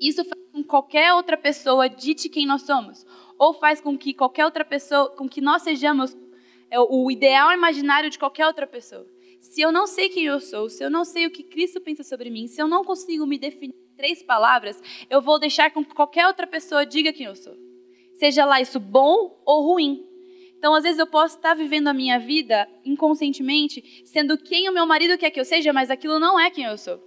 Isso 0.00 0.24
faz 0.24 0.42
com 0.52 0.62
que 0.62 0.68
qualquer 0.68 1.12
outra 1.12 1.36
pessoa 1.36 1.88
dite 1.88 2.30
quem 2.30 2.46
nós 2.46 2.62
somos, 2.62 3.04
ou 3.38 3.52
faz 3.52 3.80
com 3.80 3.96
que 3.96 4.14
qualquer 4.14 4.46
outra 4.46 4.64
pessoa, 4.64 5.10
com 5.10 5.28
que 5.28 5.42
nós 5.42 5.62
sejamos 5.62 6.16
é, 6.70 6.80
o 6.80 7.10
ideal 7.10 7.52
imaginário 7.52 8.08
de 8.08 8.18
qualquer 8.18 8.46
outra 8.46 8.66
pessoa. 8.66 9.06
Se 9.38 9.60
eu 9.60 9.70
não 9.70 9.86
sei 9.86 10.08
quem 10.08 10.24
eu 10.24 10.40
sou, 10.40 10.70
se 10.70 10.82
eu 10.82 10.90
não 10.90 11.04
sei 11.04 11.26
o 11.26 11.30
que 11.30 11.42
Cristo 11.42 11.80
pensa 11.80 12.02
sobre 12.02 12.30
mim, 12.30 12.46
se 12.46 12.60
eu 12.60 12.68
não 12.68 12.84
consigo 12.84 13.26
me 13.26 13.38
definir 13.38 13.74
em 13.74 13.96
três 13.96 14.22
palavras, 14.22 14.80
eu 15.10 15.20
vou 15.20 15.38
deixar 15.38 15.70
com 15.70 15.84
que 15.84 15.94
qualquer 15.94 16.26
outra 16.26 16.46
pessoa 16.46 16.86
diga 16.86 17.12
quem 17.12 17.26
eu 17.26 17.36
sou 17.36 17.69
seja 18.20 18.44
lá 18.44 18.60
isso 18.60 18.78
bom 18.78 19.40
ou 19.46 19.72
ruim. 19.72 20.06
Então, 20.58 20.74
às 20.74 20.82
vezes, 20.82 20.98
eu 20.98 21.06
posso 21.06 21.36
estar 21.36 21.54
vivendo 21.54 21.88
a 21.88 21.94
minha 21.94 22.18
vida 22.18 22.68
inconscientemente, 22.84 24.02
sendo 24.04 24.36
quem 24.36 24.68
o 24.68 24.72
meu 24.72 24.84
marido 24.84 25.16
quer 25.16 25.30
que 25.30 25.40
eu 25.40 25.44
seja, 25.44 25.72
mas 25.72 25.90
aquilo 25.90 26.18
não 26.18 26.38
é 26.38 26.50
quem 26.50 26.64
eu 26.64 26.76
sou. 26.76 27.02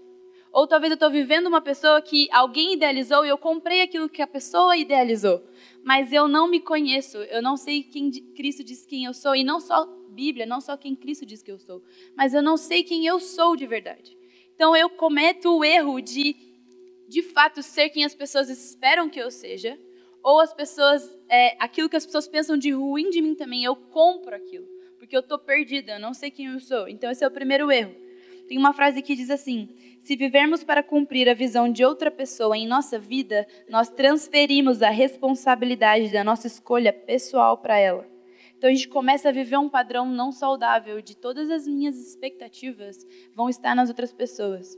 Ou 0.52 0.66
talvez 0.68 0.90
eu 0.90 0.96
estou 0.96 1.12
vivendo 1.12 1.46
uma 1.46 1.62
pessoa 1.62 2.02
que 2.02 2.28
alguém 2.32 2.74
idealizou 2.74 3.24
e 3.24 3.30
eu 3.30 3.38
comprei 3.38 3.82
aquilo 3.82 4.10
que 4.10 4.24
a 4.24 4.28
pessoa 4.28 4.76
idealizou. 4.76 5.44
Mas 5.84 6.12
eu 6.12 6.28
não 6.28 6.48
me 6.48 6.60
conheço, 6.60 7.18
eu 7.18 7.44
não 7.44 7.58
sei 7.58 7.84
quem 7.84 8.10
Cristo 8.10 8.64
diz 8.64 8.84
quem 8.84 9.06
eu 9.06 9.14
sou, 9.14 9.36
e 9.36 9.44
não 9.44 9.60
só 9.60 9.86
Bíblia, 10.10 10.48
não 10.48 10.60
só 10.60 10.76
quem 10.76 10.96
Cristo 10.96 11.28
diz 11.28 11.44
que 11.44 11.52
eu 11.52 11.60
sou, 11.60 11.84
mas 12.18 12.34
eu 12.34 12.42
não 12.42 12.58
sei 12.58 12.84
quem 12.84 13.06
eu 13.06 13.20
sou 13.20 13.56
de 13.56 13.68
verdade. 13.68 14.18
Então 14.56 14.76
eu 14.76 14.90
cometo 14.90 15.58
o 15.58 15.64
erro 15.64 16.02
de, 16.02 16.36
de 17.08 17.22
fato, 17.22 17.62
ser 17.62 17.90
quem 17.90 18.04
as 18.04 18.16
pessoas 18.16 18.50
esperam 18.50 19.10
que 19.10 19.20
eu 19.20 19.30
seja, 19.30 19.78
ou 20.24 20.40
as 20.40 20.54
pessoas, 20.54 21.04
é, 21.30 21.56
aquilo 21.60 21.90
que 21.90 21.98
as 21.98 22.06
pessoas 22.06 22.28
pensam 22.28 22.58
de 22.58 22.72
ruim 22.72 23.10
de 23.10 23.22
mim 23.22 23.36
também, 23.36 23.64
eu 23.64 23.76
compro 23.76 24.36
aquilo, 24.36 24.66
porque 24.98 25.16
eu 25.16 25.20
estou 25.20 25.38
perdida, 25.38 25.94
eu 25.94 26.00
não 26.00 26.14
sei 26.14 26.32
quem 26.32 26.48
eu 26.48 26.60
sou. 26.60 26.88
Então 26.88 27.12
esse 27.12 27.24
é 27.24 27.28
o 27.28 27.32
primeiro 27.32 27.72
erro. 27.72 27.94
Tem 28.48 28.58
uma 28.58 28.74
frase 28.74 29.02
que 29.02 29.16
diz 29.16 29.30
assim: 29.30 29.70
se 30.02 30.16
vivermos 30.16 30.64
para 30.64 30.84
cumprir 30.84 31.30
a 31.30 31.34
visão 31.34 31.72
de 31.72 31.84
outra 31.84 32.12
pessoa 32.12 32.58
em 32.58 32.68
nossa 32.68 32.98
vida, 33.00 33.46
nós 33.70 33.90
transferimos 33.90 34.82
a 34.82 34.90
responsabilidade 34.90 36.12
da 36.12 36.24
nossa 36.24 36.48
escolha 36.48 36.92
pessoal 36.92 37.58
para 37.58 37.78
ela. 37.78 38.08
Então 38.58 38.70
a 38.70 38.74
gente 38.74 38.88
começa 38.88 39.30
a 39.30 39.32
viver 39.32 39.58
um 39.58 39.70
padrão 39.70 40.06
não 40.06 40.32
saudável 40.32 41.02
de 41.02 41.18
todas 41.18 41.50
as 41.50 41.68
minhas 41.68 41.98
expectativas 41.98 43.06
vão 43.36 43.50
estar 43.50 43.76
nas 43.76 43.90
outras 43.90 44.14
pessoas. 44.14 44.78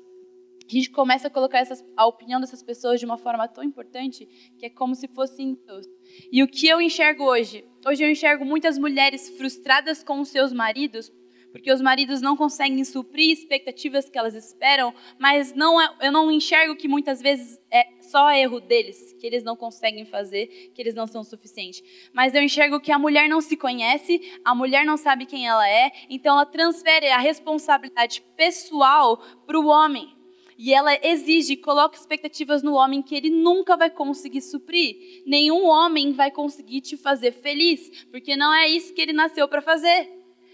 A 0.68 0.72
gente 0.72 0.90
começa 0.90 1.28
a 1.28 1.32
colocar 1.32 1.60
essas, 1.60 1.86
a 1.96 2.08
opinião 2.08 2.42
dessas 2.42 2.64
pessoas 2.64 3.00
de 3.00 3.06
uma 3.06 3.18
forma 3.18 3.48
tão 3.48 3.64
importante 3.64 4.26
que 4.58 4.66
é 4.66 4.70
como 4.70 4.96
se 4.96 5.08
fossem 5.08 5.60
Deus. 5.66 5.86
E 6.32 6.42
o 6.42 6.48
que 6.48 6.68
eu 6.68 6.82
enxergo 6.82 7.24
hoje? 7.24 7.64
Hoje 7.86 8.04
eu 8.04 8.10
enxergo 8.10 8.44
muitas 8.44 8.78
mulheres 8.78 9.30
frustradas 9.38 10.04
com 10.04 10.20
os 10.22 10.30
seus 10.30 10.52
maridos 10.52 11.12
porque 11.56 11.72
os 11.72 11.80
maridos 11.80 12.20
não 12.20 12.36
conseguem 12.36 12.84
suprir 12.84 13.32
expectativas 13.32 14.10
que 14.10 14.18
elas 14.18 14.36
esperam, 14.36 14.94
mas 15.18 15.54
não 15.56 15.82
é, 15.82 15.90
eu 16.02 16.12
não 16.12 16.30
enxergo 16.30 16.76
que 16.76 16.86
muitas 16.86 17.22
vezes 17.22 17.58
é 17.72 17.86
só 18.02 18.30
erro 18.32 18.60
deles, 18.60 19.14
que 19.22 19.26
eles 19.26 19.42
não 19.42 19.56
conseguem 19.56 20.04
fazer, 20.04 20.48
que 20.76 20.82
eles 20.82 20.94
não 20.94 21.08
são 21.08 21.24
suficientes. 21.24 21.82
Mas 22.12 22.36
eu 22.36 22.44
enxergo 22.44 22.82
que 22.82 22.92
a 22.92 23.00
mulher 23.00 23.30
não 23.30 23.40
se 23.40 23.56
conhece, 23.56 24.20
a 24.44 24.54
mulher 24.54 24.86
não 24.86 24.98
sabe 24.98 25.26
quem 25.26 25.48
ela 25.48 25.66
é, 25.66 25.94
então 26.10 26.36
ela 26.36 26.46
transfere 26.46 27.08
a 27.08 27.20
responsabilidade 27.20 28.22
pessoal 28.36 29.18
para 29.48 29.58
o 29.58 29.68
homem. 29.68 30.15
E 30.58 30.74
ela 30.74 30.98
exige, 31.06 31.58
coloca 31.58 31.98
expectativas 31.98 32.64
no 32.64 32.76
homem 32.76 33.02
que 33.02 33.16
ele 33.16 33.30
nunca 33.30 33.76
vai 33.76 33.90
conseguir 33.90 34.42
suprir. 34.42 35.24
Nenhum 35.26 35.66
homem 35.66 36.14
vai 36.14 36.32
conseguir 36.32 36.82
te 36.82 36.96
fazer 36.96 37.32
feliz, 37.32 38.06
porque 38.06 38.38
não 38.38 38.54
é 38.54 38.70
isso 38.70 38.94
que 38.94 39.02
ele 39.02 39.14
nasceu 39.14 39.48
para 39.48 39.62
fazer. 39.62 40.10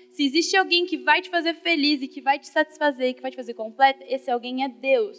Se 0.09 0.25
existe 0.25 0.57
alguém 0.57 0.85
que 0.85 0.97
vai 0.97 1.21
te 1.21 1.29
fazer 1.29 1.53
feliz 1.55 2.01
e 2.01 2.07
que 2.07 2.21
vai 2.21 2.37
te 2.37 2.47
satisfazer 2.47 3.13
que 3.13 3.21
vai 3.21 3.31
te 3.31 3.37
fazer 3.37 3.53
completa, 3.53 4.03
esse 4.07 4.29
alguém 4.29 4.63
é 4.63 4.67
Deus. 4.67 5.17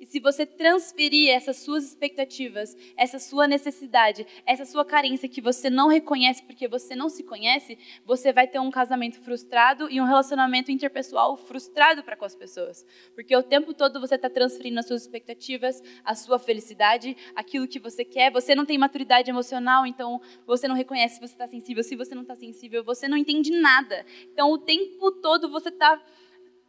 E 0.00 0.06
se 0.06 0.20
você 0.20 0.44
transferir 0.44 1.30
essas 1.30 1.58
suas 1.58 1.84
expectativas, 1.84 2.76
essa 2.96 3.18
sua 3.18 3.46
necessidade, 3.46 4.26
essa 4.44 4.64
sua 4.64 4.84
carência 4.84 5.28
que 5.28 5.40
você 5.40 5.70
não 5.70 5.88
reconhece 5.88 6.42
porque 6.42 6.68
você 6.68 6.94
não 6.94 7.08
se 7.08 7.22
conhece, 7.22 7.78
você 8.04 8.32
vai 8.32 8.46
ter 8.46 8.58
um 8.58 8.70
casamento 8.70 9.20
frustrado 9.20 9.90
e 9.90 10.00
um 10.00 10.04
relacionamento 10.04 10.70
interpessoal 10.70 11.36
frustrado 11.36 12.02
para 12.02 12.16
com 12.16 12.24
as 12.24 12.34
pessoas. 12.34 12.84
Porque 13.14 13.36
o 13.36 13.42
tempo 13.42 13.72
todo 13.72 14.00
você 14.00 14.16
está 14.16 14.28
transferindo 14.28 14.80
as 14.80 14.86
suas 14.86 15.02
expectativas, 15.02 15.82
a 16.04 16.14
sua 16.14 16.38
felicidade, 16.38 17.16
aquilo 17.34 17.68
que 17.68 17.78
você 17.78 18.04
quer. 18.04 18.30
Você 18.32 18.54
não 18.54 18.66
tem 18.66 18.78
maturidade 18.78 19.30
emocional, 19.30 19.86
então 19.86 20.20
você 20.46 20.68
não 20.68 20.74
reconhece 20.74 21.14
se 21.14 21.20
você 21.20 21.34
está 21.34 21.46
sensível. 21.46 21.82
Se 21.82 21.96
você 21.96 22.14
não 22.14 22.22
está 22.22 22.34
sensível, 22.34 22.84
você 22.84 23.08
não 23.08 23.16
entende 23.16 23.50
nada. 23.50 24.04
Então 24.32 24.50
o 24.50 24.58
tempo 24.58 25.10
todo 25.12 25.50
você 25.50 25.68
está 25.68 26.00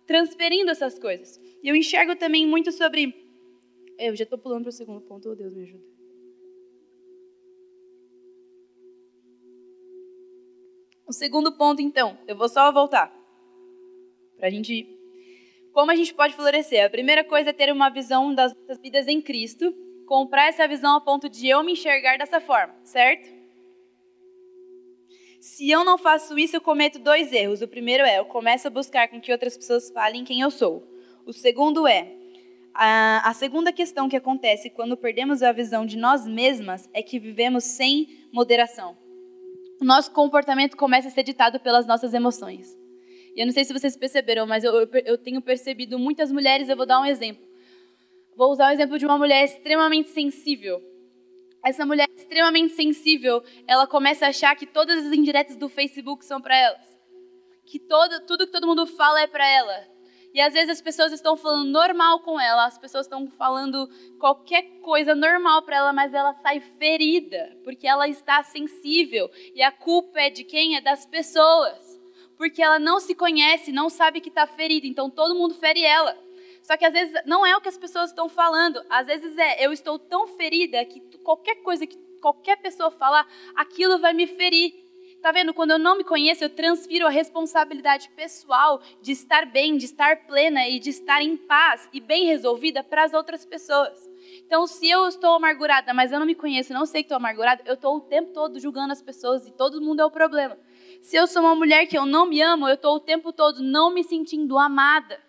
transferindo 0.07 0.71
essas 0.71 0.97
coisas. 0.97 1.37
E 1.61 1.67
eu 1.67 1.75
enxergo 1.75 2.15
também 2.15 2.47
muito 2.47 2.71
sobre. 2.71 3.13
Eu 3.99 4.15
já 4.15 4.23
estou 4.23 4.39
pulando 4.39 4.63
para 4.63 4.69
o 4.69 4.73
segundo 4.73 5.01
ponto, 5.01 5.29
oh 5.29 5.35
Deus 5.35 5.53
me 5.53 5.63
ajuda. 5.63 5.83
O 11.05 11.13
segundo 11.13 11.55
ponto, 11.55 11.81
então, 11.81 12.17
eu 12.27 12.35
vou 12.35 12.49
só 12.49 12.71
voltar. 12.71 13.13
Para 14.37 14.47
a 14.47 14.51
gente. 14.51 14.87
Como 15.71 15.91
a 15.91 15.95
gente 15.95 16.13
pode 16.13 16.33
florescer? 16.33 16.85
A 16.85 16.89
primeira 16.89 17.23
coisa 17.23 17.51
é 17.51 17.53
ter 17.53 17.71
uma 17.71 17.89
visão 17.89 18.33
das 18.33 18.53
nossas 18.55 18.79
vidas 18.79 19.07
em 19.07 19.21
Cristo, 19.21 19.73
comprar 20.07 20.47
essa 20.47 20.67
visão 20.67 20.95
a 20.95 21.01
ponto 21.01 21.29
de 21.29 21.47
eu 21.47 21.63
me 21.63 21.73
enxergar 21.73 22.17
dessa 22.17 22.41
forma, 22.41 22.73
certo? 22.83 23.36
Se 25.47 25.71
eu 25.71 25.85
não 25.85 25.97
faço 25.97 26.37
isso, 26.37 26.57
eu 26.57 26.61
cometo 26.61 26.99
dois 26.99 27.31
erros. 27.31 27.61
O 27.61 27.67
primeiro 27.69 28.03
é, 28.03 28.19
eu 28.19 28.25
começo 28.25 28.67
a 28.67 28.69
buscar 28.69 29.07
com 29.07 29.21
que 29.21 29.31
outras 29.31 29.55
pessoas 29.55 29.89
falem 29.89 30.25
quem 30.25 30.41
eu 30.41 30.51
sou. 30.51 30.85
O 31.25 31.31
segundo 31.31 31.87
é, 31.87 32.13
a, 32.73 33.29
a 33.29 33.33
segunda 33.33 33.71
questão 33.71 34.09
que 34.09 34.17
acontece 34.17 34.69
quando 34.69 34.97
perdemos 34.97 35.41
a 35.41 35.53
visão 35.53 35.85
de 35.85 35.97
nós 35.97 36.27
mesmas 36.27 36.89
é 36.93 37.01
que 37.01 37.17
vivemos 37.17 37.63
sem 37.63 38.27
moderação. 38.31 38.97
O 39.79 39.85
nosso 39.85 40.11
comportamento 40.11 40.75
começa 40.75 41.07
a 41.07 41.11
ser 41.11 41.23
ditado 41.23 41.61
pelas 41.61 41.87
nossas 41.87 42.13
emoções. 42.13 42.77
E 43.33 43.39
eu 43.39 43.45
não 43.45 43.53
sei 43.53 43.63
se 43.63 43.71
vocês 43.71 43.95
perceberam, 43.95 44.45
mas 44.45 44.65
eu, 44.65 44.73
eu, 44.73 44.89
eu 45.05 45.17
tenho 45.17 45.41
percebido 45.41 45.97
muitas 45.97 46.29
mulheres, 46.29 46.67
eu 46.67 46.75
vou 46.75 46.85
dar 46.85 46.99
um 46.99 47.05
exemplo. 47.05 47.47
Vou 48.35 48.51
usar 48.51 48.69
o 48.69 48.73
exemplo 48.73 48.99
de 48.99 49.05
uma 49.05 49.17
mulher 49.17 49.45
extremamente 49.45 50.09
sensível 50.09 50.83
essa 51.67 51.85
mulher 51.85 52.07
extremamente 52.15 52.73
sensível, 52.73 53.43
ela 53.67 53.85
começa 53.85 54.25
a 54.25 54.29
achar 54.29 54.55
que 54.55 54.65
todas 54.65 55.05
as 55.05 55.13
indiretas 55.13 55.55
do 55.55 55.67
Facebook 55.67 56.25
são 56.25 56.41
para 56.41 56.55
elas. 56.55 56.97
Que 57.65 57.79
todo, 57.79 58.25
tudo 58.25 58.45
que 58.45 58.51
todo 58.51 58.67
mundo 58.67 58.87
fala 58.87 59.21
é 59.21 59.27
para 59.27 59.45
ela. 59.45 59.97
E 60.33 60.39
às 60.39 60.53
vezes 60.53 60.69
as 60.69 60.81
pessoas 60.81 61.11
estão 61.11 61.35
falando 61.35 61.69
normal 61.69 62.19
com 62.19 62.39
ela, 62.39 62.65
as 62.65 62.77
pessoas 62.77 63.05
estão 63.05 63.27
falando 63.31 63.89
qualquer 64.19 64.61
coisa 64.81 65.15
normal 65.15 65.63
para 65.63 65.77
ela, 65.77 65.91
mas 65.91 66.13
ela 66.13 66.33
sai 66.35 66.59
ferida, 66.59 67.57
porque 67.63 67.87
ela 67.87 68.07
está 68.07 68.43
sensível. 68.43 69.29
E 69.55 69.61
a 69.61 69.71
culpa 69.71 70.19
é 70.19 70.29
de 70.29 70.43
quem? 70.43 70.77
É 70.77 70.81
das 70.81 71.05
pessoas. 71.05 71.99
Porque 72.37 72.61
ela 72.61 72.77
não 72.77 72.99
se 72.99 73.15
conhece, 73.15 73.71
não 73.71 73.89
sabe 73.89 74.21
que 74.21 74.29
está 74.29 74.45
ferida, 74.45 74.85
então 74.85 75.09
todo 75.09 75.33
mundo 75.35 75.55
fere 75.55 75.83
ela. 75.83 76.15
Só 76.61 76.75
que 76.75 76.83
às 76.85 76.91
vezes 76.91 77.15
não 77.25 77.45
é 77.45 77.55
o 77.55 77.61
que 77.61 77.69
as 77.69 77.77
pessoas 77.77 78.09
estão 78.09 78.27
falando. 78.27 78.83
Às 78.89 79.07
vezes 79.07 79.37
é, 79.37 79.65
eu 79.65 79.71
estou 79.71 79.97
tão 79.97 80.27
ferida 80.27 80.83
que 80.83 80.99
qualquer 81.27 81.55
coisa 81.55 81.85
que 81.85 81.97
qualquer 82.21 82.55
pessoa 82.55 82.89
falar, 82.89 83.27
aquilo 83.53 83.99
vai 83.99 84.13
me 84.13 84.25
ferir. 84.25 84.73
Tá 85.21 85.29
vendo? 85.29 85.53
Quando 85.53 85.71
eu 85.71 85.79
não 85.79 85.97
me 85.97 86.05
conheço, 86.05 86.41
eu 86.41 86.49
transfiro 86.49 87.05
a 87.05 87.09
responsabilidade 87.09 88.09
pessoal 88.11 88.81
de 89.01 89.11
estar 89.11 89.45
bem, 89.45 89.75
de 89.75 89.83
estar 89.83 90.25
plena 90.25 90.65
e 90.69 90.79
de 90.79 90.89
estar 90.89 91.21
em 91.21 91.35
paz 91.35 91.89
e 91.91 91.99
bem 91.99 92.27
resolvida 92.27 92.81
para 92.81 93.03
as 93.03 93.13
outras 93.13 93.45
pessoas. 93.45 94.09
Então, 94.45 94.65
se 94.65 94.89
eu 94.89 95.05
estou 95.05 95.33
amargurada, 95.33 95.93
mas 95.93 96.13
eu 96.13 96.19
não 96.19 96.25
me 96.25 96.35
conheço, 96.35 96.71
não 96.71 96.85
sei 96.85 97.01
que 97.03 97.07
estou 97.07 97.17
amargurada, 97.17 97.61
eu 97.65 97.73
estou 97.73 97.97
o 97.97 98.01
tempo 98.01 98.31
todo 98.31 98.57
julgando 98.57 98.93
as 98.93 99.01
pessoas 99.01 99.45
e 99.45 99.51
todo 99.51 99.81
mundo 99.81 100.01
é 100.01 100.05
o 100.05 100.11
problema. 100.11 100.57
Se 101.01 101.17
eu 101.17 101.27
sou 101.27 101.41
uma 101.41 101.55
mulher 101.55 101.87
que 101.87 101.97
eu 101.97 102.05
não 102.05 102.25
me 102.25 102.41
amo, 102.41 102.69
eu 102.69 102.75
estou 102.75 102.95
o 102.95 103.01
tempo 103.01 103.33
todo 103.33 103.61
não 103.61 103.93
me 103.93 104.03
sentindo 104.03 104.57
amada. 104.57 105.19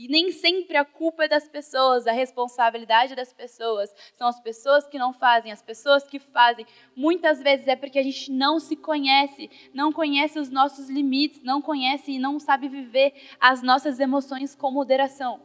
E 0.00 0.08
nem 0.08 0.32
sempre 0.32 0.78
a 0.78 0.84
culpa 0.84 1.24
é 1.24 1.28
das 1.28 1.46
pessoas, 1.46 2.06
a 2.06 2.12
responsabilidade 2.12 3.14
das 3.14 3.34
pessoas. 3.34 3.94
São 4.16 4.28
as 4.28 4.40
pessoas 4.40 4.88
que 4.88 4.98
não 4.98 5.12
fazem, 5.12 5.52
as 5.52 5.60
pessoas 5.60 6.04
que 6.06 6.18
fazem. 6.18 6.64
Muitas 6.96 7.42
vezes 7.42 7.68
é 7.68 7.76
porque 7.76 7.98
a 7.98 8.02
gente 8.02 8.32
não 8.32 8.58
se 8.58 8.76
conhece, 8.76 9.50
não 9.74 9.92
conhece 9.92 10.38
os 10.38 10.48
nossos 10.48 10.88
limites, 10.88 11.42
não 11.42 11.60
conhece 11.60 12.12
e 12.12 12.18
não 12.18 12.40
sabe 12.40 12.66
viver 12.66 13.12
as 13.38 13.60
nossas 13.60 14.00
emoções 14.00 14.54
com 14.54 14.70
moderação. 14.70 15.42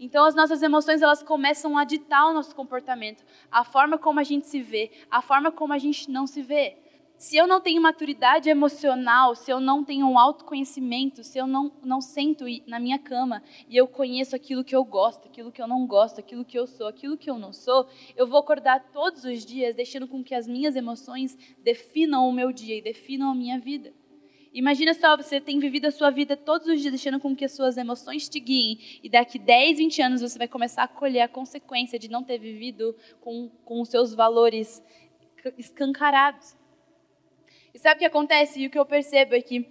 Então 0.00 0.24
as 0.24 0.34
nossas 0.34 0.64
emoções 0.64 1.00
elas 1.00 1.22
começam 1.22 1.78
a 1.78 1.84
ditar 1.84 2.26
o 2.26 2.34
nosso 2.34 2.56
comportamento, 2.56 3.24
a 3.52 3.62
forma 3.62 3.96
como 3.98 4.18
a 4.18 4.24
gente 4.24 4.48
se 4.48 4.60
vê, 4.60 4.90
a 5.08 5.22
forma 5.22 5.52
como 5.52 5.72
a 5.72 5.78
gente 5.78 6.10
não 6.10 6.26
se 6.26 6.42
vê. 6.42 6.81
Se 7.22 7.36
eu 7.36 7.46
não 7.46 7.60
tenho 7.60 7.80
maturidade 7.80 8.50
emocional, 8.50 9.36
se 9.36 9.48
eu 9.48 9.60
não 9.60 9.84
tenho 9.84 10.08
um 10.08 10.18
autoconhecimento, 10.18 11.22
se 11.22 11.38
eu 11.38 11.46
não, 11.46 11.70
não 11.80 12.00
sento 12.00 12.46
na 12.66 12.80
minha 12.80 12.98
cama 12.98 13.44
e 13.68 13.76
eu 13.76 13.86
conheço 13.86 14.34
aquilo 14.34 14.64
que 14.64 14.74
eu 14.74 14.84
gosto, 14.84 15.28
aquilo 15.28 15.52
que 15.52 15.62
eu 15.62 15.68
não 15.68 15.86
gosto, 15.86 16.18
aquilo 16.18 16.44
que 16.44 16.58
eu 16.58 16.66
sou, 16.66 16.88
aquilo 16.88 17.16
que 17.16 17.30
eu 17.30 17.38
não 17.38 17.52
sou, 17.52 17.86
eu 18.16 18.26
vou 18.26 18.40
acordar 18.40 18.90
todos 18.92 19.22
os 19.22 19.46
dias 19.46 19.76
deixando 19.76 20.08
com 20.08 20.20
que 20.24 20.34
as 20.34 20.48
minhas 20.48 20.74
emoções 20.74 21.38
definam 21.62 22.28
o 22.28 22.32
meu 22.32 22.50
dia 22.50 22.78
e 22.78 22.82
definam 22.82 23.30
a 23.30 23.34
minha 23.36 23.56
vida. 23.56 23.94
Imagina 24.52 24.92
só, 24.92 25.16
você 25.16 25.40
tem 25.40 25.60
vivido 25.60 25.86
a 25.86 25.92
sua 25.92 26.10
vida 26.10 26.36
todos 26.36 26.66
os 26.66 26.80
dias 26.80 26.92
deixando 26.92 27.20
com 27.20 27.36
que 27.36 27.44
as 27.44 27.52
suas 27.52 27.76
emoções 27.76 28.28
te 28.28 28.40
guiem 28.40 29.00
e 29.00 29.08
daqui 29.08 29.38
10, 29.38 29.78
20 29.78 30.02
anos 30.02 30.22
você 30.22 30.36
vai 30.36 30.48
começar 30.48 30.82
a 30.82 30.88
colher 30.88 31.20
a 31.20 31.28
consequência 31.28 32.00
de 32.00 32.10
não 32.10 32.24
ter 32.24 32.38
vivido 32.38 32.96
com, 33.20 33.48
com 33.64 33.80
os 33.80 33.88
seus 33.88 34.12
valores 34.12 34.82
escancarados. 35.56 36.60
E 37.74 37.78
sabe 37.78 37.96
o 37.96 37.98
que 38.00 38.04
acontece? 38.04 38.60
E 38.60 38.66
o 38.66 38.70
que 38.70 38.78
eu 38.78 38.84
percebo 38.84 39.34
é 39.34 39.40
que 39.40 39.66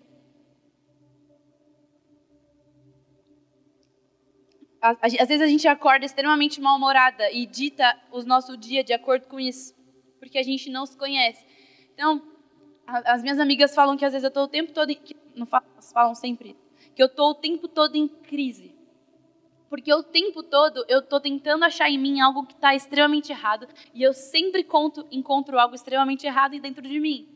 às 4.82 5.14
vezes 5.28 5.42
a 5.42 5.48
gente 5.48 5.68
acorda 5.68 6.06
extremamente 6.06 6.60
mal-humorada 6.60 7.32
e 7.32 7.46
dita 7.46 7.96
o 8.12 8.24
nosso 8.24 8.58
dia 8.58 8.84
de 8.84 8.94
acordo 8.94 9.28
com 9.28 9.40
isso, 9.40 9.76
porque 10.20 10.40
a 10.40 10.44
gente 10.44 10.72
não 10.72 10.88
se 10.88 10.98
conhece. 10.98 11.46
Então, 11.94 12.20
as 12.88 13.22
minhas 13.22 13.40
amigas 13.40 13.76
falam 13.76 13.96
que 13.96 14.04
às 14.04 14.12
vezes 14.12 14.24
eu 14.24 14.30
estou 14.30 14.46
o 14.46 14.48
tempo 14.48 14.74
todo, 14.74 14.90
em, 14.90 15.00
não 15.36 15.46
falam, 15.46 15.68
falam 15.94 16.16
sempre, 16.16 16.58
que 16.96 17.02
eu 17.02 17.06
estou 17.06 17.30
o 17.30 17.36
tempo 17.36 17.68
todo 17.68 17.96
em 17.96 18.08
crise. 18.08 18.76
Porque 19.70 19.94
o 19.94 20.04
tempo 20.04 20.42
todo 20.42 20.84
eu 20.90 21.00
estou 21.00 21.20
tentando 21.20 21.64
achar 21.64 21.90
em 21.90 21.98
mim 21.98 22.20
algo 22.20 22.46
que 22.46 22.54
está 22.54 22.76
extremamente 22.76 23.32
errado 23.32 23.68
e 23.94 24.02
eu 24.02 24.14
sempre 24.14 24.64
conto, 24.64 25.08
encontro 25.12 25.60
algo 25.60 25.76
extremamente 25.76 26.26
errado 26.26 26.60
dentro 26.60 26.82
de 26.82 27.00
mim. 27.00 27.30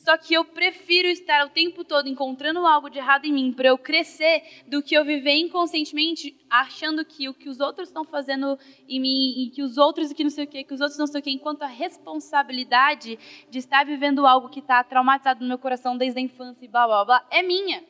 Só 0.00 0.16
que 0.16 0.32
eu 0.32 0.46
prefiro 0.46 1.08
estar 1.08 1.44
o 1.44 1.50
tempo 1.50 1.84
todo 1.84 2.08
encontrando 2.08 2.66
algo 2.66 2.88
de 2.88 2.96
errado 2.96 3.26
em 3.26 3.32
mim 3.32 3.52
para 3.52 3.68
eu 3.68 3.76
crescer 3.76 4.42
do 4.66 4.82
que 4.82 4.94
eu 4.94 5.04
viver 5.04 5.34
inconscientemente 5.34 6.34
achando 6.48 7.04
que 7.04 7.28
o 7.28 7.34
que 7.34 7.50
os 7.50 7.60
outros 7.60 7.88
estão 7.88 8.02
fazendo 8.02 8.58
em 8.88 8.98
mim 8.98 9.34
e 9.36 9.50
que 9.50 9.62
os 9.62 9.76
outros 9.76 10.10
que 10.14 10.22
não 10.22 10.30
sei 10.30 10.44
o 10.44 10.46
que, 10.46 10.64
que 10.64 10.72
os 10.72 10.80
outros 10.80 10.98
não 10.98 11.06
sei 11.06 11.20
o 11.20 11.22
que, 11.22 11.30
enquanto 11.30 11.64
a 11.64 11.66
responsabilidade 11.66 13.18
de 13.50 13.58
estar 13.58 13.84
vivendo 13.84 14.26
algo 14.26 14.48
que 14.48 14.60
está 14.60 14.82
traumatizado 14.82 15.42
no 15.42 15.48
meu 15.48 15.58
coração 15.58 15.98
desde 15.98 16.18
a 16.18 16.22
infância 16.22 16.64
e 16.64 16.68
blá 16.68 16.86
blá 16.86 17.04
blá 17.04 17.26
é 17.30 17.42
minha. 17.42 17.84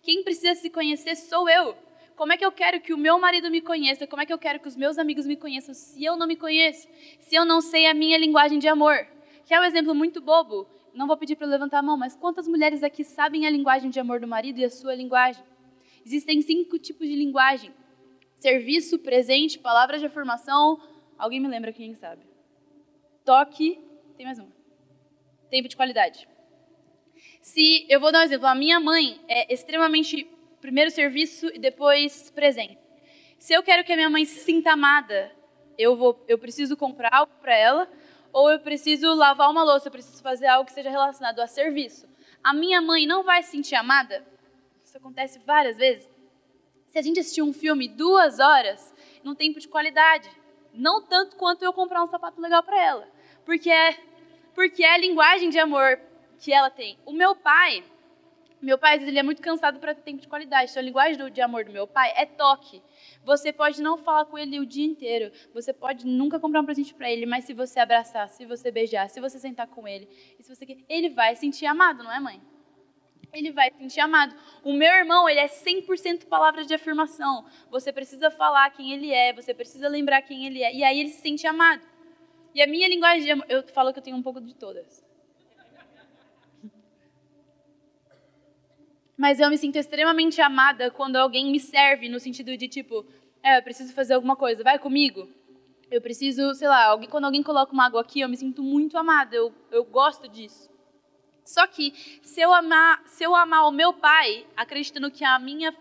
Quem 0.00 0.22
precisa 0.22 0.54
se 0.54 0.70
conhecer 0.70 1.16
sou 1.16 1.50
eu. 1.50 1.74
Como 2.14 2.32
é 2.32 2.36
que 2.36 2.46
eu 2.46 2.52
quero 2.52 2.80
que 2.80 2.94
o 2.94 2.98
meu 2.98 3.18
marido 3.18 3.50
me 3.50 3.60
conheça? 3.60 4.06
Como 4.06 4.22
é 4.22 4.26
que 4.26 4.32
eu 4.32 4.38
quero 4.38 4.60
que 4.60 4.68
os 4.68 4.76
meus 4.76 4.96
amigos 4.96 5.26
me 5.26 5.34
conheçam 5.34 5.74
se 5.74 6.04
eu 6.04 6.16
não 6.16 6.28
me 6.28 6.36
conheço? 6.36 6.86
Se 7.18 7.34
eu 7.34 7.44
não 7.44 7.60
sei 7.60 7.86
a 7.86 7.94
minha 7.94 8.16
linguagem 8.16 8.60
de 8.60 8.68
amor? 8.68 9.08
Que 9.44 9.54
é 9.54 9.60
um 9.60 9.64
exemplo 9.64 9.92
muito 9.92 10.20
bobo 10.20 10.77
não 10.98 11.06
vou 11.06 11.16
pedir 11.16 11.36
para 11.36 11.46
levantar 11.46 11.78
a 11.78 11.82
mão, 11.82 11.96
mas 11.96 12.16
quantas 12.16 12.48
mulheres 12.48 12.82
aqui 12.82 13.04
sabem 13.04 13.46
a 13.46 13.50
linguagem 13.50 13.88
de 13.88 14.00
amor 14.00 14.18
do 14.18 14.26
marido 14.26 14.58
e 14.58 14.64
a 14.64 14.70
sua 14.70 14.96
linguagem? 14.96 15.44
Existem 16.04 16.42
cinco 16.42 16.76
tipos 16.76 17.06
de 17.06 17.14
linguagem: 17.14 17.72
serviço, 18.40 18.98
presente, 18.98 19.60
palavras 19.60 20.00
de 20.00 20.06
afirmação. 20.06 20.80
Alguém 21.16 21.38
me 21.38 21.46
lembra 21.46 21.72
quem 21.72 21.94
sabe? 21.94 22.22
Toque, 23.24 23.80
tem 24.16 24.26
mais 24.26 24.40
uma. 24.40 24.50
Tempo 25.48 25.68
de 25.68 25.76
qualidade. 25.76 26.28
Se 27.40 27.86
eu 27.88 28.00
vou 28.00 28.10
dar 28.10 28.20
um 28.20 28.24
exemplo, 28.24 28.48
a 28.48 28.54
minha 28.54 28.80
mãe 28.80 29.20
é 29.28 29.54
extremamente 29.54 30.28
primeiro 30.60 30.90
serviço 30.90 31.46
e 31.54 31.60
depois 31.60 32.28
presente. 32.32 32.76
Se 33.38 33.52
eu 33.54 33.62
quero 33.62 33.84
que 33.84 33.92
a 33.92 33.96
minha 33.96 34.10
mãe 34.10 34.24
se 34.24 34.40
sinta 34.40 34.72
amada, 34.72 35.30
eu 35.78 35.96
vou, 35.96 36.24
eu 36.26 36.38
preciso 36.38 36.76
comprar 36.76 37.14
algo 37.14 37.32
para 37.40 37.56
ela, 37.56 37.88
ou 38.38 38.48
eu 38.52 38.60
preciso 38.60 39.12
lavar 39.14 39.50
uma 39.50 39.64
louça, 39.64 39.88
eu 39.88 39.92
preciso 39.92 40.22
fazer 40.22 40.46
algo 40.46 40.64
que 40.64 40.72
seja 40.72 40.88
relacionado 40.88 41.40
a 41.40 41.48
serviço. 41.48 42.08
A 42.42 42.54
minha 42.54 42.80
mãe 42.80 43.04
não 43.04 43.24
vai 43.24 43.42
se 43.42 43.50
sentir 43.50 43.74
amada? 43.74 44.24
Isso 44.84 44.96
acontece 44.96 45.40
várias 45.40 45.76
vezes. 45.76 46.08
Se 46.86 47.00
a 47.00 47.02
gente 47.02 47.18
assistir 47.18 47.42
um 47.42 47.52
filme 47.52 47.88
duas 47.88 48.38
horas, 48.38 48.94
num 49.24 49.34
tempo 49.34 49.58
de 49.58 49.66
qualidade, 49.66 50.30
não 50.72 51.02
tanto 51.02 51.34
quanto 51.34 51.64
eu 51.64 51.72
comprar 51.72 52.00
um 52.00 52.06
sapato 52.06 52.40
legal 52.40 52.62
para 52.62 52.80
ela, 52.80 53.08
porque 53.44 53.70
é 53.70 53.98
porque 54.54 54.84
é 54.84 54.94
a 54.94 54.98
linguagem 54.98 55.50
de 55.50 55.58
amor 55.58 55.98
que 56.38 56.52
ela 56.52 56.70
tem. 56.70 56.96
O 57.04 57.12
meu 57.12 57.34
pai, 57.34 57.84
meu 58.60 58.76
pai, 58.76 58.96
ele 58.96 59.18
é 59.18 59.22
muito 59.22 59.40
cansado 59.40 59.78
para 59.78 59.94
ter 59.94 60.02
tempo 60.02 60.20
de 60.20 60.28
qualidade. 60.28 60.70
Então, 60.70 60.80
a 60.80 60.84
linguagem 60.84 61.30
de 61.30 61.40
amor 61.40 61.64
do 61.64 61.72
meu 61.72 61.86
pai 61.86 62.12
é 62.16 62.26
toque. 62.26 62.82
Você 63.24 63.52
pode 63.52 63.80
não 63.80 63.96
falar 63.96 64.24
com 64.24 64.36
ele 64.36 64.58
o 64.58 64.66
dia 64.66 64.84
inteiro, 64.84 65.32
você 65.54 65.72
pode 65.72 66.06
nunca 66.06 66.40
comprar 66.40 66.60
um 66.60 66.64
presente 66.64 66.94
para 66.94 67.10
ele, 67.10 67.26
mas 67.26 67.44
se 67.44 67.54
você 67.54 67.78
abraçar, 67.78 68.28
se 68.28 68.44
você 68.44 68.70
beijar, 68.70 69.08
se 69.08 69.20
você 69.20 69.38
sentar 69.38 69.68
com 69.68 69.86
ele, 69.86 70.08
se 70.40 70.54
você 70.54 70.66
ele 70.88 71.10
vai 71.10 71.36
sentir 71.36 71.66
amado, 71.66 72.02
não 72.02 72.12
é, 72.12 72.18
mãe? 72.18 72.40
Ele 73.32 73.52
vai 73.52 73.70
se 73.70 73.78
sentir 73.78 74.00
amado. 74.00 74.34
O 74.64 74.72
meu 74.72 74.90
irmão, 74.90 75.28
ele 75.28 75.40
é 75.40 75.46
100% 75.46 76.26
palavras 76.26 76.66
de 76.66 76.74
afirmação. 76.74 77.44
Você 77.70 77.92
precisa 77.92 78.30
falar 78.30 78.70
quem 78.70 78.92
ele 78.92 79.12
é, 79.12 79.32
você 79.32 79.52
precisa 79.52 79.86
lembrar 79.86 80.22
quem 80.22 80.46
ele 80.46 80.62
é, 80.62 80.74
e 80.74 80.82
aí 80.82 80.98
ele 80.98 81.10
se 81.10 81.20
sente 81.20 81.46
amado. 81.46 81.86
E 82.54 82.62
a 82.62 82.66
minha 82.66 82.88
linguagem 82.88 83.22
de 83.22 83.30
amor, 83.30 83.46
eu 83.48 83.62
falo 83.68 83.92
que 83.92 83.98
eu 83.98 84.02
tenho 84.02 84.16
um 84.16 84.22
pouco 84.22 84.40
de 84.40 84.54
todas. 84.54 85.06
Mas 89.18 89.40
eu 89.40 89.50
me 89.50 89.58
sinto 89.58 89.74
extremamente 89.74 90.40
amada 90.40 90.92
quando 90.92 91.16
alguém 91.16 91.50
me 91.50 91.58
serve, 91.58 92.08
no 92.08 92.20
sentido 92.20 92.56
de 92.56 92.68
tipo, 92.68 93.04
é, 93.42 93.58
eu 93.58 93.62
preciso 93.64 93.92
fazer 93.92 94.14
alguma 94.14 94.36
coisa, 94.36 94.62
vai 94.62 94.78
comigo. 94.78 95.28
Eu 95.90 96.00
preciso, 96.00 96.54
sei 96.54 96.68
lá, 96.68 96.84
alguém, 96.84 97.08
quando 97.10 97.24
alguém 97.24 97.42
coloca 97.42 97.72
uma 97.72 97.86
água 97.86 98.00
aqui, 98.00 98.20
eu 98.20 98.28
me 98.28 98.36
sinto 98.36 98.62
muito 98.62 98.96
amada, 98.96 99.34
eu, 99.34 99.52
eu 99.72 99.84
gosto 99.84 100.28
disso. 100.28 100.70
Só 101.44 101.66
que 101.66 101.92
se 102.22 102.40
eu 102.40 102.54
amar, 102.54 103.02
se 103.06 103.24
eu 103.24 103.34
amar 103.34 103.66
o 103.66 103.72
meu 103.72 103.92
pai, 103.92 104.46
acreditando 104.56 105.10
que 105.10 105.24
a 105.24 105.36
minha, 105.40 105.74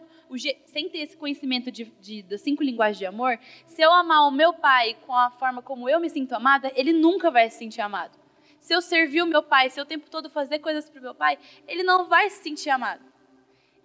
sem 0.65 0.89
ter 0.89 0.99
esse 0.99 1.15
conhecimento 1.15 1.71
de, 1.71 1.85
de, 2.01 2.23
das 2.23 2.41
cinco 2.41 2.63
linguagens 2.63 2.97
de 2.97 3.05
amor, 3.05 3.37
se 3.67 3.83
eu 3.83 3.91
amar 3.91 4.27
o 4.27 4.31
meu 4.31 4.53
pai 4.53 4.97
com 5.05 5.13
a 5.13 5.29
forma 5.29 5.61
como 5.61 5.87
eu 5.87 5.99
me 5.99 6.09
sinto 6.09 6.33
amada, 6.33 6.71
ele 6.75 6.91
nunca 6.91 7.29
vai 7.29 7.51
se 7.51 7.59
sentir 7.59 7.81
amado. 7.81 8.17
Se 8.59 8.73
eu 8.73 8.81
servir 8.81 9.21
o 9.21 9.27
meu 9.27 9.43
pai, 9.43 9.69
se 9.69 9.79
eu 9.79 9.83
o 9.83 9.87
tempo 9.87 10.09
todo 10.09 10.27
fazer 10.27 10.57
coisas 10.57 10.89
para 10.89 10.99
o 10.99 11.03
meu 11.03 11.13
pai, 11.13 11.37
ele 11.67 11.83
não 11.83 12.07
vai 12.07 12.31
se 12.31 12.41
sentir 12.41 12.71
amado. 12.71 13.16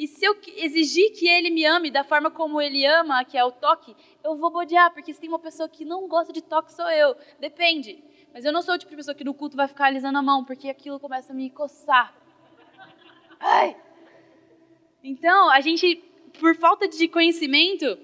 E 0.03 0.09
se 0.09 0.25
eu 0.25 0.37
exigir 0.57 1.13
que 1.13 1.29
ele 1.29 1.49
me 1.49 1.65
ame 1.65 1.89
da 1.89 2.03
forma 2.03 2.29
como 2.29 2.61
ele 2.61 2.85
ama, 2.85 3.25
que 3.25 3.39
é 3.39 3.45
o 3.45 3.53
toque, 3.53 3.95
eu 4.25 4.35
vou 4.35 4.51
bodear, 4.51 4.93
porque 4.93 5.15
se 5.15 5.21
tem 5.21 5.29
uma 5.29 5.39
pessoa 5.39 5.69
que 5.69 5.85
não 5.85 6.09
gosta 6.09 6.33
de 6.33 6.43
toque, 6.43 6.73
sou 6.73 6.91
eu. 6.91 7.15
Depende. 7.39 8.03
Mas 8.35 8.45
eu 8.45 8.53
não 8.53 8.63
sou 8.63 8.75
o 8.75 8.79
tipo 8.79 8.91
de 8.91 8.97
pessoa 8.97 9.15
que 9.15 9.23
no 9.23 9.33
culto 9.33 9.57
vai 9.57 9.69
ficar 9.69 9.85
alisando 9.85 10.19
a 10.19 10.23
mão, 10.23 10.45
porque 10.45 10.69
aquilo 10.69 10.99
começa 10.99 11.33
a 11.33 11.37
me 11.37 11.49
coçar. 11.51 12.13
Ai! 13.39 13.77
Então, 15.05 15.49
a 15.51 15.61
gente, 15.61 16.03
por 16.41 16.57
falta 16.57 16.89
de 16.89 17.07
conhecimento, 17.07 17.97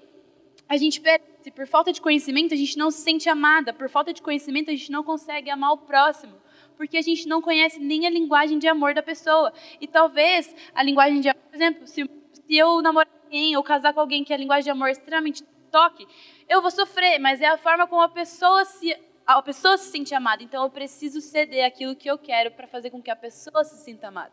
a 0.68 0.76
gente 0.76 1.00
perde. 1.00 1.26
Por 1.52 1.66
falta 1.66 1.92
de 1.92 2.00
conhecimento, 2.00 2.54
a 2.54 2.56
gente 2.56 2.78
não 2.78 2.92
se 2.92 3.00
sente 3.00 3.28
amada. 3.28 3.72
Por 3.72 3.88
falta 3.88 4.12
de 4.12 4.22
conhecimento, 4.22 4.70
a 4.70 4.72
gente 4.72 4.92
não 4.92 5.02
consegue 5.02 5.50
amar 5.50 5.72
o 5.72 5.78
próximo 5.78 6.38
porque 6.78 6.96
a 6.96 7.02
gente 7.02 7.26
não 7.26 7.42
conhece 7.42 7.80
nem 7.80 8.06
a 8.06 8.10
linguagem 8.10 8.56
de 8.56 8.68
amor 8.68 8.94
da 8.94 9.02
pessoa. 9.02 9.52
E 9.80 9.86
talvez 9.88 10.54
a 10.72 10.80
linguagem 10.80 11.20
de 11.20 11.28
amor, 11.28 11.42
por 11.42 11.56
exemplo, 11.56 11.86
se, 11.88 12.08
se 12.32 12.56
eu 12.56 12.80
namorar 12.80 13.12
alguém 13.24 13.56
ou 13.56 13.62
casar 13.64 13.92
com 13.92 13.98
alguém 13.98 14.22
que 14.22 14.32
a 14.32 14.36
linguagem 14.36 14.64
de 14.64 14.70
amor 14.70 14.88
é 14.88 14.92
extremamente 14.92 15.42
toque, 15.72 16.06
eu 16.48 16.62
vou 16.62 16.70
sofrer, 16.70 17.18
mas 17.18 17.40
é 17.40 17.46
a 17.46 17.58
forma 17.58 17.86
como 17.88 18.00
a 18.00 18.08
pessoa 18.08 18.64
se 18.64 18.96
a 19.26 19.42
pessoa 19.42 19.76
se 19.76 19.90
sente 19.90 20.14
amada. 20.14 20.42
Então 20.42 20.62
eu 20.62 20.70
preciso 20.70 21.20
ceder 21.20 21.66
aquilo 21.66 21.96
que 21.96 22.08
eu 22.08 22.16
quero 22.16 22.52
para 22.52 22.68
fazer 22.68 22.90
com 22.90 23.02
que 23.02 23.10
a 23.10 23.16
pessoa 23.16 23.64
se 23.64 23.84
sinta 23.84 24.06
amada. 24.06 24.32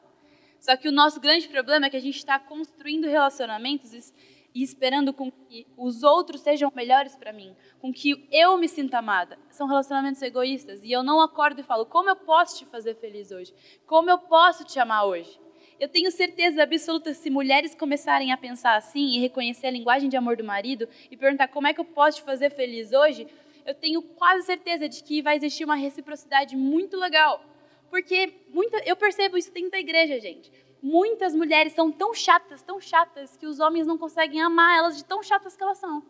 Só 0.59 0.77
que 0.77 0.87
o 0.87 0.91
nosso 0.91 1.19
grande 1.19 1.47
problema 1.49 1.87
é 1.87 1.89
que 1.89 1.97
a 1.97 2.01
gente 2.01 2.17
está 2.17 2.39
construindo 2.39 3.05
relacionamentos 3.05 4.13
e 4.55 4.63
esperando 4.63 5.11
com 5.11 5.29
que 5.29 5.67
os 5.75 6.01
outros 6.01 6.39
sejam 6.39 6.71
melhores 6.73 7.13
para 7.13 7.33
mim, 7.33 7.53
com 7.77 7.91
que 7.91 8.25
eu 8.31 8.57
me 8.57 8.69
sinta 8.69 8.99
amada. 8.99 9.37
São 9.51 9.67
relacionamentos 9.67 10.21
egoístas 10.21 10.81
e 10.81 10.93
eu 10.93 11.03
não 11.03 11.19
acordo 11.19 11.59
e 11.59 11.63
falo: 11.63 11.85
como 11.85 12.09
eu 12.09 12.15
posso 12.15 12.59
te 12.59 12.65
fazer 12.65 12.95
feliz 12.95 13.31
hoje? 13.31 13.53
Como 13.85 14.09
eu 14.09 14.17
posso 14.17 14.63
te 14.63 14.79
amar 14.79 15.05
hoje? 15.05 15.37
Eu 15.77 15.89
tenho 15.89 16.09
certeza 16.09 16.63
absoluta 16.63 17.13
se 17.13 17.29
mulheres 17.29 17.75
começarem 17.75 18.31
a 18.31 18.37
pensar 18.37 18.77
assim 18.77 19.17
e 19.17 19.19
reconhecer 19.19 19.67
a 19.67 19.71
linguagem 19.71 20.07
de 20.07 20.15
amor 20.15 20.37
do 20.37 20.43
marido 20.43 20.87
e 21.11 21.17
perguntar 21.17 21.49
como 21.49 21.67
é 21.67 21.73
que 21.73 21.81
eu 21.81 21.85
posso 21.85 22.19
te 22.19 22.23
fazer 22.23 22.49
feliz 22.49 22.93
hoje, 22.93 23.27
eu 23.65 23.75
tenho 23.75 24.01
quase 24.01 24.45
certeza 24.45 24.87
de 24.87 25.03
que 25.03 25.21
vai 25.21 25.35
existir 25.35 25.65
uma 25.65 25.75
reciprocidade 25.75 26.55
muito 26.55 26.95
legal. 26.95 27.43
Porque 27.89 28.33
muita, 28.53 28.77
eu 28.85 28.95
percebo 28.95 29.37
isso 29.37 29.51
dentro 29.51 29.71
da 29.71 29.79
igreja, 29.79 30.17
gente 30.17 30.49
muitas 30.81 31.33
mulheres 31.33 31.73
são 31.73 31.91
tão 31.91 32.13
chatas, 32.13 32.61
tão 32.61 32.79
chatas, 32.79 33.35
que 33.37 33.45
os 33.45 33.59
homens 33.59 33.87
não 33.87 33.97
conseguem 33.97 34.41
amar 34.41 34.77
elas 34.77 34.97
de 34.97 35.05
tão 35.05 35.21
chatas 35.23 35.55
que 35.55 35.63
elas 35.63 35.77
são. 35.77 36.03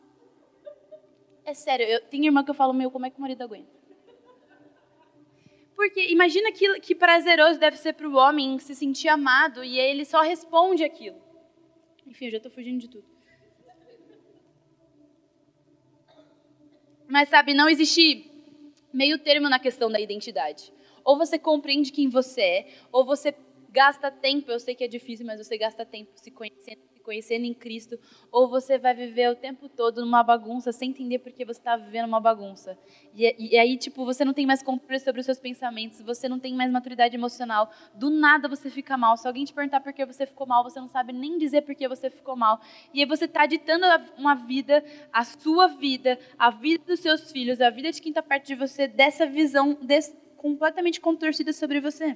É 1.43 1.53
sério, 1.53 1.85
eu, 1.85 2.01
tem 2.01 2.25
irmã 2.25 2.43
que 2.43 2.49
eu 2.49 2.55
falo, 2.55 2.73
meu, 2.73 2.89
como 2.89 3.05
é 3.05 3.09
que 3.09 3.17
o 3.17 3.21
marido 3.21 3.43
aguenta? 3.43 3.75
Porque 5.75 6.09
imagina 6.09 6.51
que, 6.51 6.79
que 6.79 6.95
prazeroso 6.95 7.59
deve 7.59 7.77
ser 7.77 7.93
para 7.93 8.07
o 8.07 8.15
homem 8.15 8.57
se 8.59 8.73
sentir 8.73 9.09
amado 9.09 9.63
e 9.63 9.77
ele 9.77 10.05
só 10.05 10.21
responde 10.21 10.83
aquilo. 10.83 11.21
Enfim, 12.07 12.25
eu 12.25 12.31
já 12.31 12.37
estou 12.37 12.51
fugindo 12.51 12.79
de 12.79 12.89
tudo. 12.89 13.05
Mas 17.07 17.29
sabe, 17.29 17.53
não 17.53 17.69
existe 17.69 18.31
meio 18.91 19.19
termo 19.19 19.49
na 19.49 19.59
questão 19.59 19.91
da 19.91 19.99
identidade. 19.99 20.73
Ou 21.03 21.17
você 21.17 21.37
compreende 21.37 21.91
quem 21.91 22.09
você 22.09 22.41
é, 22.41 22.67
ou 22.91 23.05
você 23.05 23.31
gasta 23.75 24.09
tempo, 24.09 24.49
eu 24.49 24.59
sei 24.59 24.73
que 24.73 24.85
é 24.85 24.87
difícil, 24.87 25.25
mas 25.25 25.45
você 25.45 25.57
gasta 25.57 25.85
tempo 25.85 26.09
se 26.15 26.31
conhecendo, 26.31 26.79
se 26.93 27.01
conhecendo 27.01 27.43
em 27.43 27.53
Cristo, 27.53 27.99
ou 28.31 28.47
você 28.47 28.77
vai 28.77 28.93
viver 28.95 29.29
o 29.29 29.35
tempo 29.35 29.67
todo 29.67 29.99
numa 29.99 30.23
bagunça 30.23 30.71
sem 30.71 30.91
entender 30.91 31.19
porque 31.19 31.43
você 31.43 31.59
está 31.59 31.75
vivendo 31.75 32.07
uma 32.07 32.21
bagunça. 32.21 32.77
E, 33.13 33.35
e, 33.37 33.57
aí, 33.57 33.75
tipo, 33.77 34.05
você 34.05 34.23
não 34.23 34.33
tem 34.33 34.45
mais 34.45 34.63
controle 34.63 34.97
sobre 34.97 35.19
os 35.19 35.25
seus 35.25 35.39
pensamentos, 35.39 36.01
você 36.01 36.29
não 36.29 36.39
tem 36.39 36.53
mais 36.55 36.71
maturidade 36.71 37.17
emocional, 37.17 37.69
do 37.93 38.09
nada 38.09 38.47
você 38.47 38.69
fica 38.69 38.95
mal. 38.95 39.17
Se 39.17 39.27
alguém 39.27 39.43
te 39.43 39.53
perguntar 39.53 39.81
por 39.81 39.91
que 39.91 40.05
você 40.05 40.25
ficou 40.25 40.47
mal, 40.47 40.63
você 40.63 40.79
não 40.79 40.87
sabe 40.87 41.11
nem 41.11 41.37
dizer 41.37 41.63
por 41.63 41.75
que 41.75 41.85
você 41.85 42.09
ficou 42.09 42.37
mal. 42.37 42.61
E 42.93 43.01
aí 43.01 43.05
você 43.05 43.25
está 43.25 43.45
ditando 43.45 43.85
uma 44.17 44.35
vida, 44.35 44.81
a 45.11 45.25
sua 45.25 45.67
vida, 45.67 46.17
a 46.39 46.49
vida 46.49 46.85
dos 46.85 47.01
seus 47.01 47.29
filhos, 47.29 47.59
a 47.59 47.69
vida 47.69 47.91
de 47.91 48.01
quem 48.01 48.11
está 48.11 48.23
perto 48.23 48.47
de 48.47 48.55
você, 48.55 48.87
dessa 48.87 49.25
visão 49.25 49.77
completamente 50.37 51.01
contorcida 51.01 51.51
sobre 51.51 51.81
você. 51.81 52.15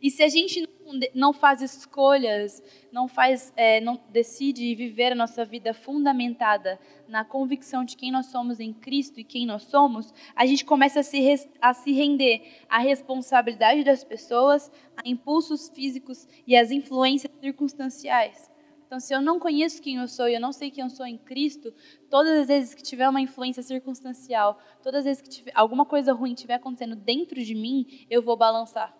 E 0.00 0.10
se 0.10 0.22
a 0.22 0.28
gente 0.28 0.68
não 1.14 1.32
faz 1.32 1.62
escolhas, 1.62 2.62
não 2.92 3.08
faz, 3.08 3.52
é, 3.56 3.80
não 3.80 4.00
decide 4.10 4.74
viver 4.74 5.12
a 5.12 5.14
nossa 5.14 5.44
vida 5.44 5.74
fundamentada 5.74 6.78
na 7.08 7.24
convicção 7.24 7.84
de 7.84 7.96
quem 7.96 8.10
nós 8.10 8.26
somos 8.26 8.60
em 8.60 8.72
Cristo 8.72 9.18
e 9.18 9.24
quem 9.24 9.46
nós 9.46 9.64
somos, 9.64 10.12
a 10.34 10.46
gente 10.46 10.64
começa 10.64 11.00
a 11.00 11.02
se, 11.02 11.48
a 11.60 11.74
se 11.74 11.92
render 11.92 12.42
à 12.68 12.78
responsabilidade 12.78 13.84
das 13.84 14.04
pessoas, 14.04 14.70
a 14.96 15.08
impulsos 15.08 15.68
físicos 15.68 16.28
e 16.46 16.56
às 16.56 16.70
influências 16.70 17.32
circunstanciais. 17.40 18.50
Então, 18.86 19.00
se 19.00 19.12
eu 19.12 19.20
não 19.20 19.40
conheço 19.40 19.82
quem 19.82 19.96
eu 19.96 20.06
sou 20.06 20.28
e 20.28 20.34
eu 20.34 20.40
não 20.40 20.52
sei 20.52 20.70
quem 20.70 20.84
eu 20.84 20.90
sou 20.90 21.04
em 21.04 21.18
Cristo, 21.18 21.74
todas 22.08 22.38
as 22.38 22.46
vezes 22.46 22.72
que 22.72 22.84
tiver 22.84 23.08
uma 23.08 23.20
influência 23.20 23.60
circunstancial, 23.60 24.60
todas 24.80 25.00
as 25.00 25.04
vezes 25.04 25.22
que 25.22 25.28
tiver, 25.28 25.52
alguma 25.56 25.84
coisa 25.84 26.12
ruim 26.12 26.34
estiver 26.34 26.54
acontecendo 26.54 26.94
dentro 26.94 27.42
de 27.42 27.54
mim, 27.54 28.06
eu 28.08 28.22
vou 28.22 28.36
balançar 28.36 28.96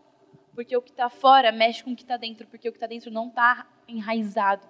porque 0.57 0.75
o 0.75 0.81
que 0.81 0.91
está 0.91 1.11
fora 1.11 1.53
mexe 1.53 1.85
com 1.85 1.93
o 1.93 1.95
que 1.95 2.03
está 2.03 2.17
dentro, 2.17 2.47
porque 2.47 2.67
o 2.67 2.73
que 2.73 2.79
está 2.79 2.87
dentro 2.87 3.11
não 3.11 3.29
está 3.29 3.69
enraizado. 3.87 4.67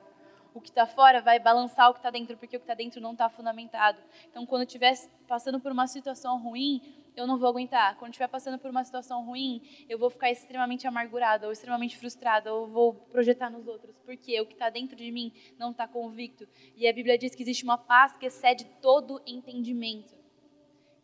O 0.52 0.60
que 0.60 0.68
está 0.68 0.84
fora 0.84 1.20
vai 1.20 1.38
balançar 1.38 1.88
o 1.88 1.92
que 1.92 2.00
está 2.00 2.10
dentro, 2.10 2.36
porque 2.36 2.56
o 2.56 2.58
que 2.58 2.64
está 2.64 2.74
dentro 2.74 3.00
não 3.00 3.12
está 3.12 3.28
fundamentado. 3.28 4.02
Então, 4.28 4.44
quando 4.44 4.62
eu 4.62 4.66
estiver 4.66 4.94
passando 5.28 5.60
por 5.60 5.70
uma 5.70 5.86
situação 5.86 6.42
ruim, 6.42 6.82
eu 7.14 7.24
não 7.24 7.38
vou 7.38 7.48
aguentar. 7.48 7.96
Quando 7.98 8.10
estiver 8.10 8.26
passando 8.26 8.58
por 8.58 8.68
uma 8.68 8.82
situação 8.82 9.24
ruim, 9.24 9.62
eu 9.88 9.96
vou 9.96 10.10
ficar 10.10 10.28
extremamente 10.28 10.88
amargurada 10.88 11.46
ou 11.46 11.52
extremamente 11.52 11.96
frustrada 11.96 12.52
ou 12.52 12.66
vou 12.66 12.94
projetar 12.94 13.48
nos 13.48 13.68
outros, 13.68 13.96
porque 14.04 14.40
o 14.40 14.46
que 14.46 14.54
está 14.54 14.68
dentro 14.68 14.96
de 14.96 15.12
mim 15.12 15.32
não 15.56 15.70
está 15.70 15.86
convicto. 15.86 16.48
E 16.74 16.88
a 16.88 16.92
Bíblia 16.92 17.16
diz 17.16 17.32
que 17.32 17.44
existe 17.44 17.62
uma 17.62 17.78
paz 17.78 18.16
que 18.16 18.26
excede 18.26 18.64
todo 18.82 19.22
entendimento. 19.24 20.16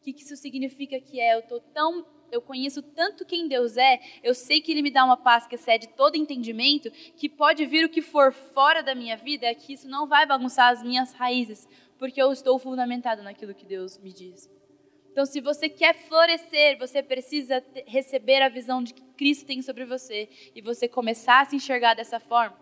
O 0.00 0.02
que 0.02 0.10
isso 0.10 0.34
significa 0.34 1.00
que 1.00 1.20
é? 1.20 1.36
Eu 1.36 1.42
tô 1.42 1.60
tão 1.60 2.04
eu 2.32 2.40
conheço 2.40 2.82
tanto 2.82 3.26
quem 3.26 3.46
Deus 3.46 3.76
é, 3.76 4.00
eu 4.22 4.34
sei 4.34 4.60
que 4.62 4.72
Ele 4.72 4.80
me 4.80 4.90
dá 4.90 5.04
uma 5.04 5.18
paz 5.18 5.46
que 5.46 5.54
excede 5.54 5.86
todo 5.88 6.16
entendimento, 6.16 6.90
que 6.90 7.28
pode 7.28 7.66
vir 7.66 7.84
o 7.84 7.90
que 7.90 8.00
for 8.00 8.32
fora 8.32 8.82
da 8.82 8.94
minha 8.94 9.16
vida, 9.16 9.46
é 9.46 9.54
que 9.54 9.74
isso 9.74 9.86
não 9.86 10.08
vai 10.08 10.24
bagunçar 10.24 10.72
as 10.72 10.82
minhas 10.82 11.12
raízes, 11.12 11.68
porque 11.98 12.20
eu 12.20 12.32
estou 12.32 12.58
fundamentado 12.58 13.22
naquilo 13.22 13.54
que 13.54 13.66
Deus 13.66 13.98
me 13.98 14.12
diz. 14.12 14.50
Então, 15.12 15.26
se 15.26 15.42
você 15.42 15.68
quer 15.68 15.94
florescer, 15.94 16.78
você 16.78 17.02
precisa 17.02 17.62
receber 17.86 18.40
a 18.40 18.48
visão 18.48 18.82
de 18.82 18.94
que 18.94 19.02
Cristo 19.14 19.44
tem 19.44 19.60
sobre 19.60 19.84
você 19.84 20.26
e 20.54 20.62
você 20.62 20.88
começar 20.88 21.42
a 21.42 21.44
se 21.44 21.54
enxergar 21.54 21.92
dessa 21.92 22.18
forma. 22.18 22.56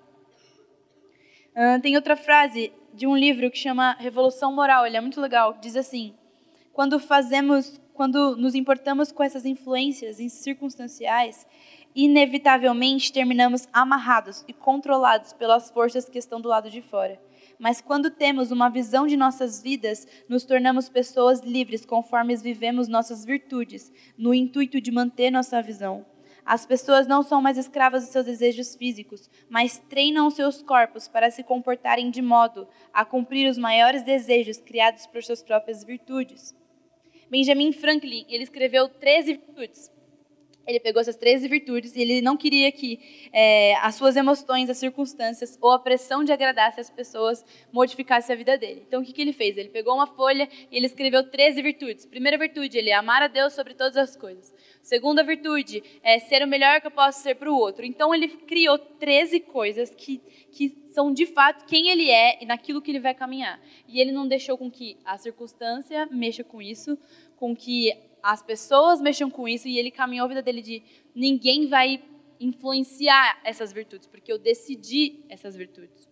Uh, 1.50 1.80
tem 1.80 1.94
outra 1.94 2.16
frase 2.16 2.72
de 2.92 3.06
um 3.06 3.16
livro 3.16 3.48
que 3.52 3.59
chama 3.59 3.96
Revolução 4.00 4.52
Moral, 4.52 4.85
ele 4.85 4.96
é 4.96 5.00
muito 5.00 5.20
legal. 5.20 5.59
Diz 5.61 5.76
assim: 5.76 6.12
quando 6.72 6.98
fazemos, 6.98 7.80
quando 7.94 8.37
nos 8.37 8.55
importamos 8.55 9.12
com 9.12 9.22
essas 9.22 9.44
influências 9.44 10.16
circunstanciais, 10.33 11.46
inevitavelmente 11.94 13.12
terminamos 13.12 13.68
amarrados 13.72 14.44
e 14.46 14.53
controlados 14.53 15.33
pelas 15.33 15.70
forças 15.70 16.09
que 16.09 16.18
estão 16.18 16.40
do 16.40 16.48
lado 16.48 16.70
de 16.70 16.81
fora. 16.81 17.20
Mas 17.59 17.81
quando 17.81 18.11
temos 18.11 18.50
uma 18.50 18.68
visão 18.68 19.07
de 19.07 19.16
nossas 19.16 19.62
vidas, 19.62 20.07
nos 20.29 20.44
tornamos 20.44 20.88
pessoas 20.88 21.40
livres 21.40 21.85
conforme 21.85 22.37
vivemos 22.37 22.88
nossas 22.88 23.24
virtudes, 23.24 23.92
no 24.16 24.33
intuito 24.33 24.81
de 24.81 24.90
manter 24.90 25.31
nossa 25.31 25.61
visão. 25.61 26.07
As 26.44 26.64
pessoas 26.64 27.07
não 27.07 27.22
são 27.22 27.42
mais 27.42 27.59
escravas 27.59 28.03
dos 28.03 28.12
seus 28.12 28.24
desejos 28.24 28.74
físicos, 28.74 29.29
mas 29.48 29.79
treinam 29.88 30.31
seus 30.31 30.62
corpos 30.62 31.07
para 31.07 31.31
se 31.31 31.42
comportarem 31.42 32.11
de 32.11 32.22
modo 32.22 32.66
a 32.92 33.05
cumprir 33.05 33.48
os 33.48 33.59
maiores 33.59 34.03
desejos 34.03 34.59
criados 34.59 35.07
por 35.07 35.22
suas 35.22 35.42
próprias 35.42 35.85
virtudes. 35.85 36.55
Benjamin 37.31 37.73
Franklin, 37.73 38.27
ele 38.29 38.43
escreveu 38.43 38.88
13 38.88 39.35
virtudes 39.35 39.90
ele 40.71 40.81
pegou 40.81 41.01
essas 41.01 41.16
13 41.16 41.49
virtudes 41.49 41.95
e 41.97 42.01
ele 42.01 42.21
não 42.21 42.37
queria 42.37 42.71
que 42.71 43.29
é, 43.33 43.75
as 43.77 43.95
suas 43.97 44.16
emoções, 44.16 44.71
as 44.71 44.79
circunstâncias 44.79 45.59
ou 45.61 45.73
a 45.73 45.79
pressão 45.79 46.23
de 46.23 46.33
agradar 46.33 46.73
as 46.79 46.90
pessoas 46.90 47.45
modificasse 47.73 48.33
a 48.33 48.37
vida 48.37 48.57
dele. 48.57 48.85
Então, 48.87 49.03
o 49.03 49.05
que, 49.05 49.12
que 49.12 49.21
ele 49.21 49.33
fez? 49.33 49.57
Ele 49.57 49.69
pegou 49.69 49.95
uma 49.95 50.07
folha 50.07 50.49
e 50.71 50.77
ele 50.77 50.87
escreveu 50.87 51.29
13 51.29 51.61
virtudes. 51.62 52.07
Primeira 52.07 52.38
virtude, 52.38 52.79
ele 52.79 52.90
é 52.90 52.95
amar 52.95 53.23
a 53.23 53.27
Deus 53.27 53.53
sobre 53.53 53.75
todas 53.75 53.97
as 53.97 54.16
coisas. 54.16 54.55
Segunda 54.83 55.23
virtude, 55.23 55.83
é 56.03 56.19
ser 56.19 56.43
o 56.43 56.49
melhor 56.49 56.81
que 56.81 56.87
eu 56.87 56.90
posso 56.90 57.23
ser 57.23 57.35
para 57.35 57.51
o 57.51 57.57
outro. 57.57 57.85
Então, 57.85 58.14
ele 58.14 58.29
criou 58.29 58.79
13 58.79 59.40
coisas 59.40 59.90
que, 59.90 60.21
que 60.51 60.77
são 60.93 61.12
de 61.12 61.27
fato 61.27 61.66
quem 61.66 61.88
ele 61.88 62.11
é 62.11 62.43
e 62.43 62.47
naquilo 62.47 62.81
que 62.81 62.90
ele 62.90 63.01
vai 63.01 63.14
caminhar. 63.14 63.61
E 63.87 64.01
ele 64.01 64.12
não 64.12 64.27
deixou 64.27 64.57
com 64.57 64.71
que 64.71 64.97
a 65.05 65.19
circunstância 65.19 66.07
mexa 66.07 66.43
com 66.43 66.61
isso, 66.61 66.99
com 67.37 67.55
que 67.55 67.93
as 68.23 68.43
pessoas 68.43 69.01
mexam 69.01 69.31
com 69.31 69.49
isso 69.49 69.69
e 69.69 69.79
ele 69.79 69.90
caminhou 69.90 70.25
a 70.25 70.29
vida 70.29 70.43
dele 70.43 70.62
de 70.62 70.83
ninguém 71.14 71.66
vai 71.66 72.03
influenciar 72.38 73.38
essas 73.45 73.73
virtudes, 73.73 74.07
porque 74.07 74.33
eu 74.33 74.38
decidi 74.38 75.21
essas 75.29 75.55
virtudes. 75.55 76.09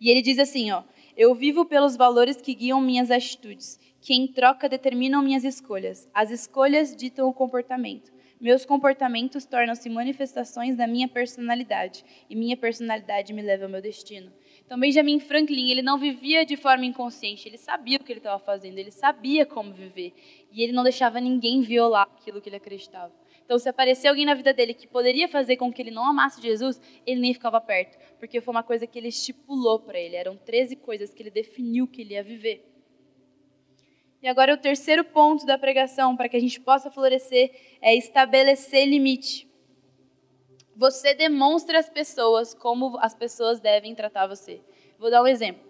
E 0.00 0.10
ele 0.10 0.20
diz 0.20 0.38
assim, 0.38 0.70
ó: 0.72 0.82
Eu 1.16 1.34
vivo 1.34 1.64
pelos 1.64 1.96
valores 1.96 2.36
que 2.40 2.54
guiam 2.54 2.80
minhas 2.80 3.10
atitudes, 3.10 3.78
que 4.04 4.12
em 4.12 4.26
troca 4.26 4.68
determinam 4.68 5.22
minhas 5.22 5.44
escolhas. 5.44 6.06
As 6.12 6.30
escolhas 6.30 6.94
ditam 6.94 7.26
o 7.26 7.32
comportamento. 7.32 8.12
Meus 8.38 8.66
comportamentos 8.66 9.46
tornam-se 9.46 9.88
manifestações 9.88 10.76
da 10.76 10.86
minha 10.86 11.08
personalidade, 11.08 12.04
e 12.28 12.36
minha 12.36 12.54
personalidade 12.54 13.32
me 13.32 13.40
leva 13.40 13.64
ao 13.64 13.70
meu 13.70 13.80
destino. 13.80 14.30
Então, 14.62 14.78
Benjamin 14.78 15.18
Franklin, 15.20 15.70
ele 15.70 15.80
não 15.80 15.96
vivia 15.96 16.44
de 16.44 16.54
forma 16.54 16.84
inconsciente, 16.84 17.48
ele 17.48 17.56
sabia 17.56 17.96
o 17.96 18.04
que 18.04 18.12
ele 18.12 18.20
estava 18.20 18.38
fazendo, 18.38 18.76
ele 18.76 18.90
sabia 18.90 19.46
como 19.46 19.72
viver. 19.72 20.12
E 20.52 20.62
ele 20.62 20.74
não 20.74 20.82
deixava 20.82 21.18
ninguém 21.18 21.62
violar 21.62 22.02
aquilo 22.02 22.42
que 22.42 22.50
ele 22.50 22.56
acreditava. 22.56 23.10
Então, 23.42 23.58
se 23.58 23.70
aparecer 23.70 24.08
alguém 24.08 24.26
na 24.26 24.34
vida 24.34 24.52
dele 24.52 24.74
que 24.74 24.86
poderia 24.86 25.28
fazer 25.28 25.56
com 25.56 25.72
que 25.72 25.80
ele 25.80 25.90
não 25.90 26.04
amasse 26.04 26.42
Jesus, 26.42 26.78
ele 27.06 27.22
nem 27.22 27.32
ficava 27.32 27.58
perto, 27.58 27.96
porque 28.18 28.42
foi 28.42 28.52
uma 28.52 28.62
coisa 28.62 28.86
que 28.86 28.98
ele 28.98 29.08
estipulou 29.08 29.80
para 29.80 29.98
ele. 29.98 30.14
Eram 30.14 30.36
13 30.36 30.76
coisas 30.76 31.14
que 31.14 31.22
ele 31.22 31.30
definiu 31.30 31.86
que 31.86 32.02
ele 32.02 32.12
ia 32.12 32.22
viver. 32.22 32.73
E 34.24 34.26
agora, 34.26 34.54
o 34.54 34.56
terceiro 34.56 35.04
ponto 35.04 35.44
da 35.44 35.58
pregação, 35.58 36.16
para 36.16 36.30
que 36.30 36.36
a 36.38 36.40
gente 36.40 36.58
possa 36.58 36.90
florescer, 36.90 37.76
é 37.82 37.94
estabelecer 37.94 38.88
limite. 38.88 39.46
Você 40.74 41.12
demonstra 41.12 41.78
às 41.78 41.90
pessoas 41.90 42.54
como 42.54 42.96
as 43.00 43.14
pessoas 43.14 43.60
devem 43.60 43.94
tratar 43.94 44.26
você. 44.26 44.62
Vou 44.98 45.10
dar 45.10 45.22
um 45.22 45.26
exemplo. 45.26 45.62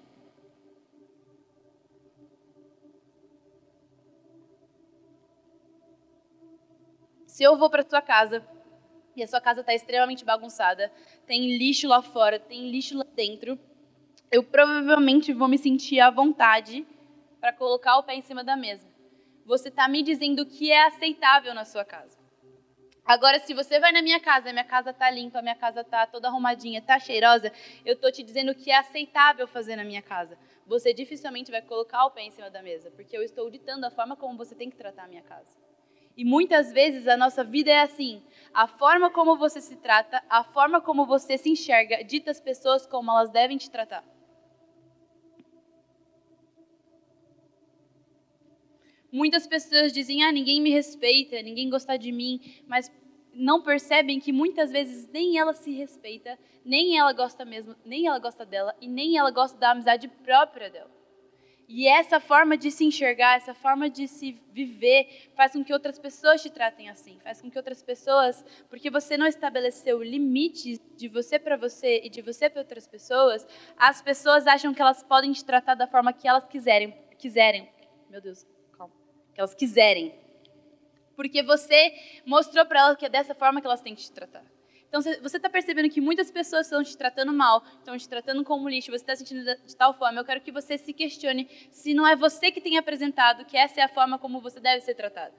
Se 7.27 7.43
eu 7.43 7.59
vou 7.59 7.69
para 7.69 7.83
sua 7.83 8.01
casa 8.01 8.47
e 9.17 9.23
a 9.25 9.27
sua 9.27 9.41
casa 9.41 9.63
está 9.63 9.75
extremamente 9.75 10.25
bagunçada, 10.25 10.93
tem 11.27 11.59
lixo 11.59 11.89
lá 11.89 12.01
fora, 12.01 12.39
tem 12.39 12.71
lixo 12.71 12.97
lá 12.97 13.07
dentro, 13.17 13.59
eu 14.31 14.45
provavelmente 14.45 15.33
vou 15.33 15.49
me 15.49 15.59
sentir 15.59 15.99
à 15.99 16.09
vontade 16.09 16.87
para 17.45 17.53
colocar 17.53 17.99
o 17.99 18.03
pé 18.03 18.15
em 18.15 18.23
cima 18.23 18.43
da 18.43 18.57
mesa. 18.57 18.89
Você 19.45 19.69
está 19.69 19.87
me 19.87 20.03
dizendo 20.03 20.41
o 20.41 20.47
que 20.47 20.73
é 20.73 20.87
aceitável 20.87 21.53
na 21.53 21.67
sua 21.67 21.85
casa. 21.85 22.19
Agora, 23.05 23.39
se 23.39 23.53
você 23.53 23.79
vai 23.79 23.93
na 23.93 24.01
minha 24.01 24.19
casa, 24.19 24.51
minha 24.51 24.65
casa 24.65 24.93
está 24.93 25.11
limpa, 25.11 25.43
minha 25.43 25.55
casa 25.55 25.83
está 25.83 26.07
toda 26.07 26.29
arrumadinha, 26.29 26.79
está 26.79 26.99
cheirosa, 26.99 27.53
eu 27.85 27.93
estou 27.97 28.11
te 28.11 28.23
dizendo 28.23 28.53
o 28.53 28.55
que 28.55 28.71
é 28.71 28.79
aceitável 28.79 29.47
fazer 29.47 29.77
na 29.77 29.85
minha 29.85 30.01
casa. 30.01 30.39
Você 30.67 30.95
dificilmente 30.95 31.51
vai 31.51 31.61
colocar 31.61 32.07
o 32.07 32.13
pé 32.13 32.23
em 32.23 32.31
cima 32.31 32.49
da 32.49 32.63
mesa, 32.63 32.91
porque 32.93 33.15
eu 33.15 33.23
estou 33.23 33.51
ditando 33.51 33.85
a 33.85 33.91
forma 33.91 34.17
como 34.17 34.39
você 34.39 34.55
tem 34.55 34.71
que 34.71 34.77
tratar 34.79 35.05
a 35.05 35.09
minha 35.09 35.21
casa. 35.21 35.55
E 36.17 36.25
muitas 36.25 36.73
vezes 36.73 37.07
a 37.07 37.15
nossa 37.15 37.45
vida 37.45 37.71
é 37.71 37.83
assim: 37.83 38.23
a 38.55 38.67
forma 38.67 39.11
como 39.11 39.37
você 39.37 39.61
se 39.61 39.77
trata, 39.77 40.25
a 40.31 40.43
forma 40.45 40.81
como 40.81 41.05
você 41.05 41.37
se 41.37 41.51
enxerga, 41.51 42.03
dita 42.03 42.31
as 42.31 42.41
pessoas 42.41 42.87
como 42.87 43.11
elas 43.11 43.31
devem 43.31 43.59
te 43.59 43.71
tratar. 43.71 44.03
Muitas 49.15 49.47
pessoas 49.47 49.93
dizem: 49.93 50.25
ah, 50.25 50.33
ninguém 50.33 50.61
me 50.61 50.71
respeita, 50.71 51.41
ninguém 51.41 51.71
gosta 51.71 51.97
de 51.97 52.11
mim, 52.11 52.41
mas 52.67 52.91
não 53.33 53.63
percebem 53.63 54.19
que 54.19 54.33
muitas 54.33 54.73
vezes 54.73 55.07
nem 55.07 55.39
ela 55.39 55.53
se 55.53 55.71
respeita, 55.71 56.37
nem 56.65 56.99
ela 56.99 57.13
gosta 57.13 57.45
mesmo, 57.45 57.77
nem 57.85 58.09
ela 58.09 58.19
gosta 58.19 58.45
dela 58.45 58.75
e 58.81 58.89
nem 58.89 59.17
ela 59.17 59.31
gosta 59.31 59.57
da 59.57 59.71
amizade 59.71 60.09
própria 60.09 60.69
dela. 60.69 60.91
E 61.69 61.87
essa 61.87 62.19
forma 62.19 62.57
de 62.57 62.73
se 62.73 62.85
enxergar, 62.85 63.37
essa 63.37 63.55
forma 63.55 63.89
de 63.89 64.09
se 64.09 64.33
viver, 64.51 65.31
faz 65.37 65.53
com 65.53 65.63
que 65.63 65.73
outras 65.73 65.97
pessoas 65.97 66.43
te 66.43 66.51
tratem 66.51 66.89
assim, 66.89 67.17
faz 67.23 67.41
com 67.41 67.49
que 67.49 67.57
outras 67.57 67.85
pessoas, 67.85 68.45
porque 68.69 68.91
você 68.91 69.17
não 69.17 69.29
estabeleceu 69.29 70.03
limites 70.03 70.81
de 70.97 71.07
você 71.07 71.39
para 71.39 71.57
você 71.57 72.01
e 72.03 72.11
de 72.11 72.21
você 72.21 72.51
para 72.51 72.63
outras 72.63 72.89
pessoas, 72.89 73.47
as 73.77 74.03
pessoas 74.03 74.45
acham 74.49 74.75
que 74.75 74.83
elas 74.83 75.05
podem 75.05 75.31
te 75.31 75.45
tratar 75.45 75.77
da 75.77 75.87
forma 75.87 76.13
que 76.13 76.27
elas 76.27 76.45
quiserem, 76.47 76.93
quiserem. 77.17 77.69
Meu 78.11 78.21
Deus, 78.21 78.45
que 79.35 79.41
elas 79.41 79.55
quiserem. 79.55 80.15
Porque 81.17 81.43
você 81.43 81.93
mostrou 82.25 82.65
para 82.67 82.81
elas 82.81 82.97
que 82.97 83.07
é 83.07 83.09
dessa 83.09 83.35
forma 83.35 83.61
que 83.61 83.67
elas 83.67 83.81
têm 83.81 83.95
que 83.95 84.03
te 84.03 84.13
tratar. 84.13 84.45
Então, 84.89 85.03
você 85.03 85.39
está 85.39 85.51
percebendo 85.51 85.91
que 85.91 86.01
muitas 86.01 86.31
pessoas 86.31 86.67
estão 86.67 86.83
te 86.85 86.97
tratando 86.97 87.33
mal, 87.33 87.65
estão 87.79 87.99
te 87.99 88.09
tratando 88.09 88.45
como 88.45 88.69
lixo, 88.69 88.93
você 88.93 89.03
está 89.03 89.17
sentindo 89.17 89.45
de 89.45 89.77
tal 89.77 89.93
forma. 89.93 90.21
Eu 90.21 90.25
quero 90.25 90.41
que 90.41 90.53
você 90.53 90.79
se 90.79 90.93
questione 90.93 91.49
se 91.73 91.93
não 91.95 92.07
é 92.07 92.15
você 92.15 92.53
que 92.53 92.61
tem 92.61 92.79
apresentado 92.79 93.45
que 93.45 93.57
essa 93.57 93.81
é 93.81 93.85
a 93.85 93.89
forma 93.89 94.21
como 94.21 94.41
você 94.41 94.61
deve 94.61 94.83
ser 94.83 94.95
tratado. 94.95 95.35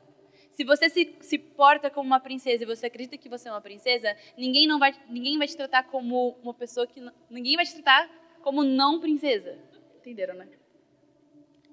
Se 0.52 0.66
você 0.66 0.90
se, 0.90 1.16
se 1.22 1.38
porta 1.38 1.90
como 1.90 2.08
uma 2.08 2.20
princesa 2.20 2.64
e 2.64 2.66
você 2.66 2.88
acredita 2.88 3.18
que 3.18 3.30
você 3.30 3.48
é 3.48 3.52
uma 3.52 3.62
princesa, 3.62 4.14
ninguém, 4.38 4.68
não 4.68 4.78
vai, 4.78 4.94
ninguém 5.08 5.38
vai 5.38 5.48
te 5.48 5.56
tratar 5.56 5.84
como 5.84 6.38
uma 6.44 6.54
pessoa 6.54 6.86
que. 6.86 7.02
Ninguém 7.30 7.56
vai 7.56 7.66
te 7.66 7.74
tratar 7.76 8.10
como 8.42 8.62
não 8.62 9.00
princesa. 9.00 9.58
Entenderam, 10.00 10.36
né? 10.36 10.50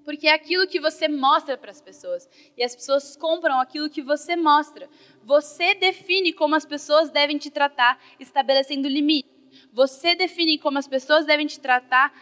Porque 0.04 0.26
é 0.26 0.34
aquilo 0.34 0.66
que 0.66 0.80
você 0.80 1.08
mostra 1.08 1.56
para 1.56 1.70
as 1.70 1.80
pessoas. 1.80 2.28
E 2.56 2.62
as 2.62 2.74
pessoas 2.74 3.16
compram 3.16 3.60
aquilo 3.60 3.90
que 3.90 4.02
você 4.02 4.36
mostra. 4.36 4.88
Você 5.24 5.74
define 5.74 6.32
como 6.32 6.54
as 6.54 6.64
pessoas 6.64 7.10
devem 7.10 7.38
te 7.38 7.50
tratar, 7.50 8.00
estabelecendo 8.18 8.88
limite. 8.88 9.28
Você 9.72 10.14
define 10.14 10.58
como 10.58 10.78
as 10.78 10.88
pessoas 10.88 11.24
devem 11.26 11.46
te 11.46 11.60
tratar, 11.60 12.12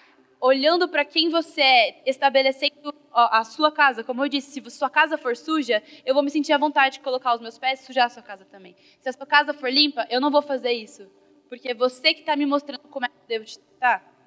olhando 0.40 0.88
para 0.88 1.04
quem 1.04 1.28
você 1.28 1.60
é, 1.60 2.02
estabelecendo 2.06 2.94
a 3.12 3.44
sua 3.44 3.70
casa. 3.70 4.02
Como 4.02 4.24
eu 4.24 4.28
disse, 4.28 4.60
se 4.60 4.70
sua 4.70 4.90
casa 4.90 5.18
for 5.18 5.36
suja, 5.36 5.82
eu 6.04 6.14
vou 6.14 6.22
me 6.22 6.30
sentir 6.30 6.52
à 6.52 6.58
vontade 6.58 6.94
de 6.94 7.00
colocar 7.00 7.34
os 7.34 7.40
meus 7.40 7.58
pés 7.58 7.80
e 7.80 7.86
sujar 7.86 8.06
a 8.06 8.10
sua 8.10 8.22
casa 8.22 8.44
também. 8.44 8.76
Se 9.00 9.08
a 9.08 9.12
sua 9.12 9.26
casa 9.26 9.52
for 9.52 9.70
limpa, 9.70 10.06
eu 10.10 10.20
não 10.20 10.30
vou 10.30 10.42
fazer 10.42 10.72
isso. 10.72 11.10
Porque 11.48 11.70
é 11.70 11.74
você 11.74 12.14
que 12.14 12.20
está 12.20 12.36
me 12.36 12.46
mostrando 12.46 12.82
como 12.88 13.04
é 13.04 13.08
que 13.08 13.14
eu 13.16 13.26
devo 13.26 13.44
te 13.44 13.58
tratar. 13.58 14.19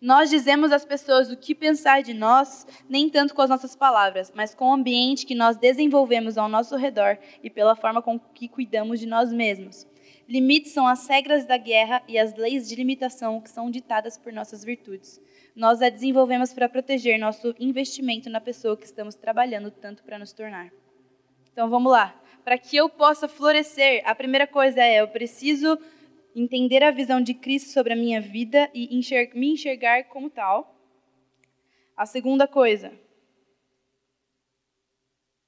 Nós 0.00 0.28
dizemos 0.28 0.72
às 0.72 0.84
pessoas 0.84 1.30
o 1.30 1.36
que 1.36 1.54
pensar 1.54 2.02
de 2.02 2.12
nós, 2.12 2.66
nem 2.88 3.08
tanto 3.08 3.34
com 3.34 3.40
as 3.40 3.48
nossas 3.48 3.74
palavras, 3.74 4.30
mas 4.34 4.54
com 4.54 4.68
o 4.68 4.72
ambiente 4.74 5.24
que 5.24 5.34
nós 5.34 5.56
desenvolvemos 5.56 6.36
ao 6.36 6.48
nosso 6.48 6.76
redor 6.76 7.18
e 7.42 7.48
pela 7.48 7.74
forma 7.74 8.02
com 8.02 8.18
que 8.18 8.48
cuidamos 8.48 9.00
de 9.00 9.06
nós 9.06 9.32
mesmos. 9.32 9.86
Limites 10.28 10.72
são 10.72 10.86
as 10.86 11.06
regras 11.06 11.46
da 11.46 11.56
guerra 11.56 12.02
e 12.06 12.18
as 12.18 12.34
leis 12.34 12.68
de 12.68 12.74
limitação 12.74 13.40
que 13.40 13.48
são 13.48 13.70
ditadas 13.70 14.18
por 14.18 14.32
nossas 14.32 14.64
virtudes. 14.64 15.20
nós 15.54 15.80
a 15.80 15.88
desenvolvemos 15.88 16.52
para 16.52 16.68
proteger 16.68 17.18
nosso 17.18 17.54
investimento 17.58 18.28
na 18.28 18.40
pessoa 18.40 18.76
que 18.76 18.84
estamos 18.84 19.14
trabalhando 19.14 19.70
tanto 19.70 20.02
para 20.02 20.18
nos 20.18 20.32
tornar. 20.32 20.70
Então 21.50 21.70
vamos 21.70 21.90
lá. 21.90 22.14
Para 22.44 22.58
que 22.58 22.76
eu 22.76 22.90
possa 22.90 23.26
florescer, 23.26 24.02
a 24.04 24.14
primeira 24.14 24.46
coisa 24.46 24.82
é 24.82 25.00
eu 25.00 25.08
preciso 25.08 25.78
entender 26.36 26.82
a 26.82 26.90
visão 26.90 27.18
de 27.20 27.32
Cristo 27.32 27.70
sobre 27.70 27.94
a 27.94 27.96
minha 27.96 28.20
vida 28.20 28.70
e 28.74 28.94
enxergar, 28.94 29.34
me 29.34 29.52
enxergar 29.52 30.04
como 30.04 30.28
tal. 30.28 30.76
A 31.96 32.04
segunda 32.04 32.46
coisa. 32.46 32.92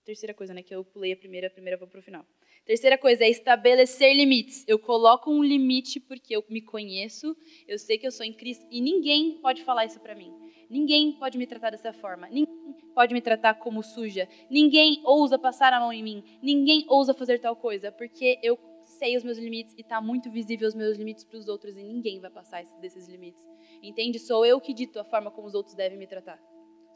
Terceira 0.02 0.32
coisa, 0.32 0.54
né? 0.54 0.62
Que 0.62 0.74
eu 0.74 0.82
pulei 0.82 1.12
a 1.12 1.16
primeira, 1.16 1.48
a 1.48 1.50
primeira 1.50 1.74
eu 1.74 1.78
vou 1.78 1.86
para 1.86 2.00
o 2.00 2.02
final. 2.02 2.24
Terceira 2.64 2.96
coisa 2.96 3.24
é 3.24 3.28
estabelecer 3.28 4.14
limites. 4.16 4.64
Eu 4.66 4.78
coloco 4.78 5.30
um 5.30 5.44
limite 5.44 6.00
porque 6.00 6.34
eu 6.34 6.42
me 6.48 6.62
conheço, 6.62 7.36
eu 7.66 7.78
sei 7.78 7.98
que 7.98 8.06
eu 8.06 8.10
sou 8.10 8.24
em 8.24 8.32
Cristo 8.32 8.66
e 8.70 8.80
ninguém 8.80 9.40
pode 9.42 9.62
falar 9.64 9.84
isso 9.84 10.00
para 10.00 10.14
mim. 10.14 10.32
Ninguém 10.70 11.12
pode 11.12 11.36
me 11.36 11.46
tratar 11.46 11.70
dessa 11.70 11.92
forma. 11.92 12.28
Ninguém 12.28 12.74
pode 12.94 13.12
me 13.12 13.20
tratar 13.20 13.54
como 13.54 13.82
suja. 13.82 14.26
Ninguém 14.50 15.02
ousa 15.04 15.38
passar 15.38 15.72
a 15.72 15.80
mão 15.80 15.92
em 15.92 16.02
mim. 16.02 16.24
Ninguém 16.42 16.84
ousa 16.88 17.12
fazer 17.12 17.38
tal 17.38 17.56
coisa 17.56 17.92
porque 17.92 18.38
eu 18.42 18.58
sei 18.98 19.16
os 19.16 19.24
meus 19.24 19.38
limites 19.38 19.74
e 19.78 19.80
está 19.80 20.00
muito 20.00 20.30
visível 20.30 20.66
os 20.68 20.74
meus 20.74 20.98
limites 20.98 21.24
para 21.24 21.38
os 21.38 21.48
outros 21.48 21.76
e 21.76 21.82
ninguém 21.82 22.20
vai 22.20 22.30
passar 22.30 22.62
desses 22.80 23.08
limites. 23.08 23.42
Entende? 23.82 24.18
Sou 24.18 24.44
eu 24.44 24.60
que 24.60 24.74
dito 24.74 24.98
a 24.98 25.04
forma 25.04 25.30
como 25.30 25.46
os 25.46 25.54
outros 25.54 25.74
devem 25.74 25.96
me 25.96 26.06
tratar. 26.06 26.38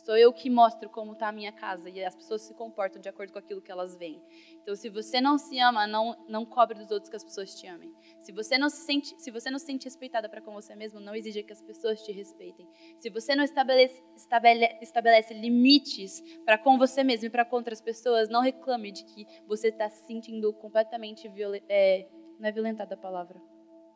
Sou 0.03 0.17
eu 0.17 0.33
que 0.33 0.51
mostro 0.51 0.91
como 0.91 1.13
está 1.13 1.29
a 1.29 1.33
minha 1.33 1.53
casa 1.53 1.89
e 1.89 2.05
as 2.05 2.15
pessoas 2.15 2.43
se 2.43 2.53
comportam 2.55 3.01
de 3.01 3.09
acordo 3.09 3.33
com 3.33 3.39
aquilo 3.39 3.63
que 3.63 3.71
elas 3.71 3.95
veem. 3.95 4.21
Então, 4.61 4.75
se 4.75 4.89
você 4.89 5.21
não 5.21 5.39
se 5.39 5.61
ama, 5.61 5.87
não 5.87 6.17
não 6.29 6.45
cobre 6.45 6.77
dos 6.77 6.91
outros 6.91 7.09
que 7.09 7.15
as 7.15 7.23
pessoas 7.23 7.55
te 7.55 7.69
amem. 7.69 7.95
Se 8.21 8.33
você 8.33 8.59
não 8.59 8.69
se 8.69 8.85
sente, 8.85 9.15
se 9.17 9.31
você 9.31 9.49
não 9.49 9.61
se 9.61 9.67
sente 9.67 9.85
respeitada 9.85 10.29
para 10.29 10.41
com 10.41 10.53
você 10.53 10.75
mesmo, 10.75 10.99
não 10.99 11.15
exija 11.15 11.43
que 11.45 11.53
as 11.53 11.63
pessoas 11.63 12.03
te 12.03 12.11
respeitem. 12.11 12.69
Se 12.99 13.11
você 13.11 13.37
não 13.37 13.45
estabelece, 13.45 14.03
estabele, 14.17 14.67
estabelece 14.81 15.35
limites 15.35 16.21
para 16.45 16.59
com 16.59 16.77
você 16.77 17.05
mesmo 17.05 17.27
e 17.27 17.31
para 17.31 17.45
com 17.45 17.55
outras 17.55 17.81
pessoas, 17.81 18.29
não 18.29 18.41
reclame 18.41 18.91
de 18.91 19.05
que 19.05 19.25
você 19.47 19.69
está 19.69 19.89
se 19.89 20.05
sentindo 20.05 20.53
completamente 20.55 21.29
viol, 21.29 21.55
é, 21.69 22.09
não 22.41 22.49
é 22.49 22.51
violentada 22.53 22.95
a 22.95 22.99
palavra, 22.99 23.41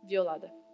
violada. 0.05 0.66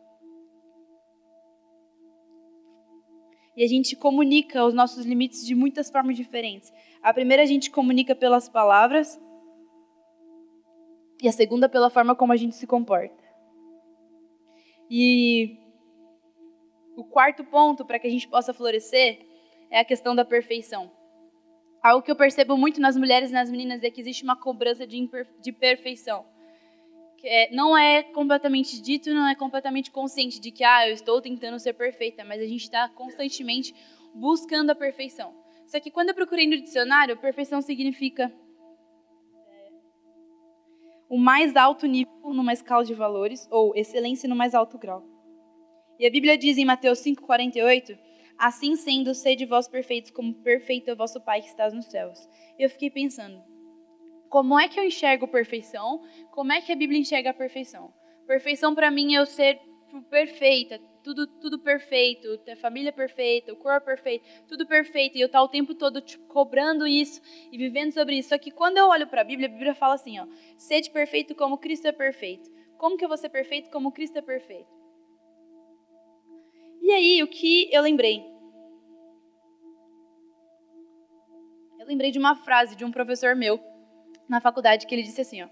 E 3.57 3.65
a 3.65 3.69
gente 3.69 3.97
comunica 3.97 4.65
os 4.65 4.75
nossos 4.75 5.05
limites 5.05 5.47
de 5.47 5.55
muitas 5.55 5.91
formas 5.91 6.17
diferentes. 6.17 6.73
A 7.03 7.13
primeira 7.13 7.43
a 7.43 7.47
gente 7.47 7.71
comunica 7.71 8.15
pelas 8.15 8.49
palavras 8.49 9.21
e 11.23 11.29
a 11.29 11.33
segunda 11.33 11.69
pela 11.69 11.91
forma 11.91 12.15
como 12.15 12.33
a 12.33 12.37
gente 12.37 12.57
se 12.57 12.67
comporta. 12.67 13.23
E 14.91 15.59
o 16.97 17.05
quarto 17.05 17.45
ponto 17.45 17.85
para 17.85 17.99
que 17.99 18.07
a 18.07 18.11
gente 18.11 18.29
possa 18.29 18.53
florescer 18.53 19.27
é 19.71 19.81
a 19.81 19.85
questão 19.85 20.15
da 20.15 20.25
perfeição. 20.25 20.91
Algo 21.83 22.03
que 22.03 22.11
eu 22.11 22.17
percebo 22.17 22.57
muito 22.57 22.81
nas 22.81 22.97
mulheres 22.97 23.31
e 23.31 23.35
nas 23.35 23.51
meninas 23.51 23.83
é 23.83 23.91
que 23.91 24.01
existe 24.01 24.23
uma 24.23 24.37
cobrança 24.37 24.87
de, 24.87 25.09
de 25.41 25.53
perfeição 25.53 26.32
é, 27.23 27.55
não 27.55 27.77
é 27.77 28.03
completamente 28.03 28.81
dito, 28.81 29.13
não 29.13 29.29
é 29.29 29.35
completamente 29.35 29.91
consciente 29.91 30.41
de 30.41 30.51
que, 30.51 30.65
ah, 30.65 30.89
eu 30.89 30.95
estou 30.95 31.21
tentando 31.21 31.59
ser 31.59 31.73
perfeita, 31.75 32.25
mas 32.25 32.41
a 32.41 32.47
gente 32.47 32.63
está 32.63 32.89
constantemente 32.89 33.75
buscando 34.15 34.71
a 34.71 34.75
perfeição. 34.75 35.35
Só 35.67 35.79
que 35.81 35.91
quando 35.91 36.09
eu 36.09 36.15
procurei 36.15 36.47
no 36.47 36.61
dicionário, 36.61 37.17
perfeição 37.17 37.63
significa 37.63 38.33
é, 39.47 39.71
o 41.09 41.17
mais 41.17 41.57
alto 41.57 41.87
nível 41.87 42.13
numa 42.25 42.53
escala 42.53 42.85
de 42.85 42.95
valores, 42.95 43.49
ou 43.51 43.75
excelência 43.77 44.29
no 44.29 44.37
mais 44.37 44.55
alto 44.55 44.77
grau. 44.77 45.07
E 45.99 46.07
a 46.07 46.11
Bíblia 46.11 46.37
diz 46.37 46.59
em 46.59 46.65
Mateus 46.65 46.99
5,48, 46.99 47.97
assim 48.37 48.75
sendo, 48.75 49.15
sede 49.15 49.47
vós 49.47 49.69
perfeitos, 49.69 50.11
como 50.11 50.35
perfeito 50.35 50.91
é 50.91 50.93
o 50.93 50.97
vosso 50.97 51.21
Pai 51.21 51.41
que 51.41 51.49
está 51.49 51.71
nos 51.71 51.87
céus. 51.87 52.19
E 52.59 52.65
eu 52.65 52.69
fiquei 52.69 52.91
pensando, 52.91 53.43
como 54.33 54.59
é 54.59 54.67
que 54.67 54.81
eu 54.81 54.85
enxergo 54.85 55.29
perfeição? 55.29 56.03
Como 56.31 56.55
é 56.55 56.63
que 56.63 56.73
a 56.73 56.75
Bíblia 56.75 56.99
enxerga 56.99 57.29
a 57.29 57.35
perfeição? 57.35 57.93
Perfeição 58.27 58.75
para 58.75 58.91
mim 58.91 59.15
é 59.15 59.19
eu 59.19 59.27
ser 59.27 59.61
perfeita, 60.09 60.81
tudo, 61.05 61.27
tudo 61.27 61.59
perfeito, 61.59 62.39
ter 62.39 62.57
família 62.57 62.91
perfeita, 62.91 63.53
o 63.53 63.57
corpo 63.57 63.85
perfeito, 63.85 64.25
tudo 64.49 64.67
perfeito, 64.67 65.19
e 65.19 65.21
eu 65.21 65.27
estar 65.27 65.43
o 65.43 65.49
tempo 65.49 65.75
todo 65.75 66.01
tipo, 66.01 66.27
cobrando 66.29 66.87
isso 66.87 67.21
e 67.53 67.59
vivendo 67.59 67.93
sobre 67.93 68.17
isso. 68.17 68.31
Só 68.31 68.39
que 68.39 68.51
quando 68.51 68.79
eu 68.79 68.87
olho 68.87 69.07
para 69.07 69.21
a 69.21 69.25
Bíblia, 69.25 69.49
a 69.49 69.53
Bíblia 69.53 69.75
fala 69.75 69.97
assim: 69.97 70.19
ó, 70.19 70.27
sede 70.57 70.91
perfeito 70.91 71.35
como 71.35 71.59
Cristo 71.59 71.87
é 71.89 71.93
perfeito. 71.93 72.51
Como 72.79 72.97
que 72.97 73.05
eu 73.05 73.09
vou 73.09 73.19
ser 73.19 73.29
perfeito 73.29 73.71
como 73.71 73.93
Cristo 73.93 74.17
é 74.17 74.23
perfeito? 74.23 74.73
E 76.81 76.91
aí, 76.91 77.23
o 77.23 77.29
que 77.29 77.69
eu 77.71 77.83
lembrei? 77.83 78.25
Eu 81.79 81.87
lembrei 81.87 82.11
de 82.11 82.19
uma 82.19 82.35
frase 82.35 82.75
de 82.75 82.85
um 82.85 82.91
professor 82.91 83.37
meu, 83.37 83.61
na 84.33 84.41
faculdade 84.41 84.87
que 84.87 84.95
ele 84.95 85.03
disse 85.03 85.21
assim, 85.21 85.43
ó: 85.43 85.49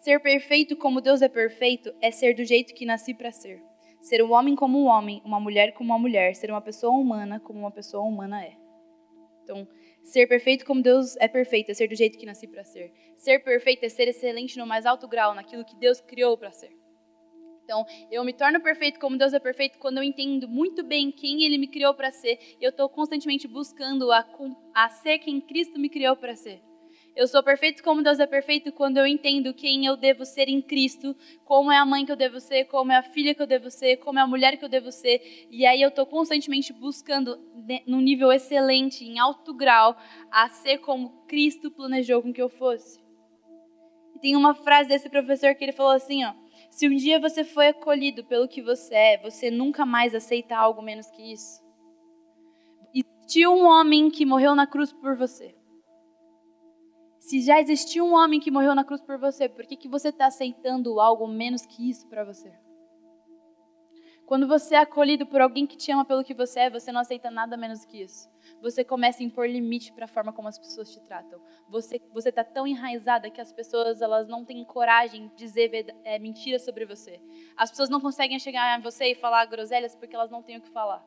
Ser 0.00 0.20
perfeito 0.20 0.76
como 0.76 1.00
Deus 1.00 1.22
é 1.22 1.28
perfeito 1.28 1.94
é 2.02 2.10
ser 2.10 2.34
do 2.34 2.44
jeito 2.44 2.74
que 2.74 2.84
nasci 2.84 3.14
para 3.14 3.30
ser. 3.30 3.62
Ser 4.02 4.22
um 4.22 4.32
homem 4.32 4.54
como 4.54 4.78
um 4.78 4.86
homem, 4.86 5.22
uma 5.24 5.40
mulher 5.40 5.72
como 5.72 5.92
uma 5.92 5.98
mulher, 5.98 6.34
ser 6.34 6.50
uma 6.50 6.60
pessoa 6.60 6.92
humana 6.92 7.40
como 7.40 7.60
uma 7.60 7.70
pessoa 7.70 8.04
humana 8.04 8.44
é. 8.44 8.56
Então, 9.42 9.66
ser 10.02 10.26
perfeito 10.26 10.64
como 10.64 10.82
Deus 10.82 11.16
é 11.16 11.28
perfeito 11.28 11.70
é 11.70 11.74
ser 11.74 11.88
do 11.88 11.94
jeito 11.94 12.18
que 12.18 12.26
nasci 12.26 12.48
para 12.48 12.64
ser. 12.64 12.92
Ser 13.16 13.38
perfeito 13.44 13.84
é 13.84 13.88
ser 13.88 14.08
excelente 14.08 14.58
no 14.58 14.66
mais 14.66 14.84
alto 14.86 15.06
grau, 15.06 15.34
naquilo 15.34 15.64
que 15.64 15.76
Deus 15.76 16.00
criou 16.00 16.36
para 16.36 16.50
ser. 16.50 16.70
Então, 17.62 17.84
eu 18.10 18.24
me 18.24 18.32
torno 18.32 18.60
perfeito 18.60 19.00
como 19.00 19.16
Deus 19.16 19.32
é 19.32 19.40
perfeito 19.40 19.78
quando 19.78 19.98
eu 19.98 20.02
entendo 20.02 20.48
muito 20.48 20.84
bem 20.84 21.10
quem 21.12 21.44
Ele 21.44 21.58
me 21.58 21.68
criou 21.68 21.94
para 21.94 22.10
ser 22.10 22.38
e 22.60 22.64
eu 22.64 22.70
estou 22.70 22.88
constantemente 22.88 23.48
buscando 23.48 24.10
a, 24.12 24.24
a 24.74 24.88
ser 24.88 25.18
quem 25.18 25.40
Cristo 25.40 25.78
me 25.78 25.88
criou 25.88 26.16
para 26.16 26.36
ser. 26.36 26.60
Eu 27.16 27.26
sou 27.26 27.42
perfeito 27.42 27.82
como 27.82 28.02
Deus 28.02 28.20
é 28.20 28.26
perfeito 28.26 28.70
quando 28.70 28.98
eu 28.98 29.06
entendo 29.06 29.54
quem 29.54 29.86
eu 29.86 29.96
devo 29.96 30.26
ser 30.26 30.50
em 30.50 30.60
Cristo, 30.60 31.16
como 31.46 31.72
é 31.72 31.78
a 31.78 31.86
mãe 31.86 32.04
que 32.04 32.12
eu 32.12 32.16
devo 32.16 32.38
ser, 32.38 32.66
como 32.66 32.92
é 32.92 32.96
a 32.96 33.02
filha 33.02 33.34
que 33.34 33.40
eu 33.40 33.46
devo 33.46 33.70
ser, 33.70 33.96
como 33.96 34.18
é 34.18 34.22
a 34.22 34.26
mulher 34.26 34.58
que 34.58 34.64
eu 34.66 34.68
devo 34.68 34.92
ser. 34.92 35.48
E 35.50 35.64
aí 35.64 35.80
eu 35.80 35.88
estou 35.88 36.04
constantemente 36.04 36.74
buscando, 36.74 37.40
num 37.86 38.02
nível 38.02 38.30
excelente, 38.30 39.02
em 39.02 39.18
alto 39.18 39.54
grau, 39.54 39.96
a 40.30 40.50
ser 40.50 40.76
como 40.76 41.24
Cristo 41.26 41.70
planejou 41.70 42.20
com 42.20 42.34
que 42.34 42.42
eu 42.42 42.50
fosse. 42.50 43.00
E 44.14 44.18
tem 44.18 44.36
uma 44.36 44.54
frase 44.54 44.90
desse 44.90 45.08
professor 45.08 45.54
que 45.54 45.64
ele 45.64 45.72
falou 45.72 45.92
assim, 45.92 46.22
ó. 46.22 46.34
Se 46.70 46.86
um 46.86 46.94
dia 46.94 47.18
você 47.18 47.44
foi 47.44 47.68
acolhido 47.68 48.26
pelo 48.26 48.46
que 48.46 48.60
você 48.60 48.94
é, 48.94 49.22
você 49.22 49.50
nunca 49.50 49.86
mais 49.86 50.14
aceita 50.14 50.54
algo 50.54 50.82
menos 50.82 51.10
que 51.10 51.32
isso. 51.32 51.64
Existiu 52.92 53.54
um 53.54 53.64
homem 53.64 54.10
que 54.10 54.26
morreu 54.26 54.54
na 54.54 54.66
cruz 54.66 54.92
por 54.92 55.16
você. 55.16 55.55
Se 57.26 57.40
já 57.40 57.60
existiu 57.60 58.06
um 58.06 58.14
homem 58.14 58.38
que 58.38 58.52
morreu 58.52 58.72
na 58.72 58.84
cruz 58.84 59.00
por 59.00 59.18
você, 59.18 59.48
por 59.48 59.66
que, 59.66 59.76
que 59.76 59.88
você 59.88 60.10
está 60.10 60.26
aceitando 60.26 61.00
algo 61.00 61.26
menos 61.26 61.66
que 61.66 61.90
isso 61.90 62.06
para 62.06 62.22
você? 62.22 62.56
Quando 64.24 64.46
você 64.46 64.76
é 64.76 64.78
acolhido 64.78 65.26
por 65.26 65.40
alguém 65.40 65.66
que 65.66 65.76
te 65.76 65.90
ama 65.90 66.04
pelo 66.04 66.22
que 66.22 66.32
você 66.32 66.60
é, 66.60 66.70
você 66.70 66.92
não 66.92 67.00
aceita 67.00 67.28
nada 67.28 67.56
menos 67.56 67.84
que 67.84 68.00
isso. 68.00 68.30
Você 68.62 68.84
começa 68.84 69.24
a 69.24 69.26
impor 69.26 69.48
limite 69.48 69.92
para 69.92 70.04
a 70.04 70.08
forma 70.08 70.32
como 70.32 70.46
as 70.46 70.56
pessoas 70.56 70.92
te 70.92 71.00
tratam. 71.00 71.40
Você 71.68 72.00
você 72.14 72.28
está 72.28 72.44
tão 72.44 72.64
enraizada 72.64 73.28
que 73.28 73.40
as 73.40 73.52
pessoas 73.52 74.00
elas 74.00 74.28
não 74.28 74.44
têm 74.44 74.64
coragem 74.64 75.26
de 75.26 75.34
dizer 75.34 75.96
é, 76.04 76.20
mentiras 76.20 76.64
sobre 76.64 76.86
você. 76.86 77.20
As 77.56 77.70
pessoas 77.70 77.90
não 77.90 78.00
conseguem 78.00 78.38
chegar 78.38 78.72
a 78.72 78.80
você 78.80 79.10
e 79.10 79.14
falar 79.16 79.46
groselhas 79.46 79.96
porque 79.96 80.14
elas 80.14 80.30
não 80.30 80.44
têm 80.44 80.58
o 80.58 80.62
que 80.62 80.70
falar. 80.70 81.04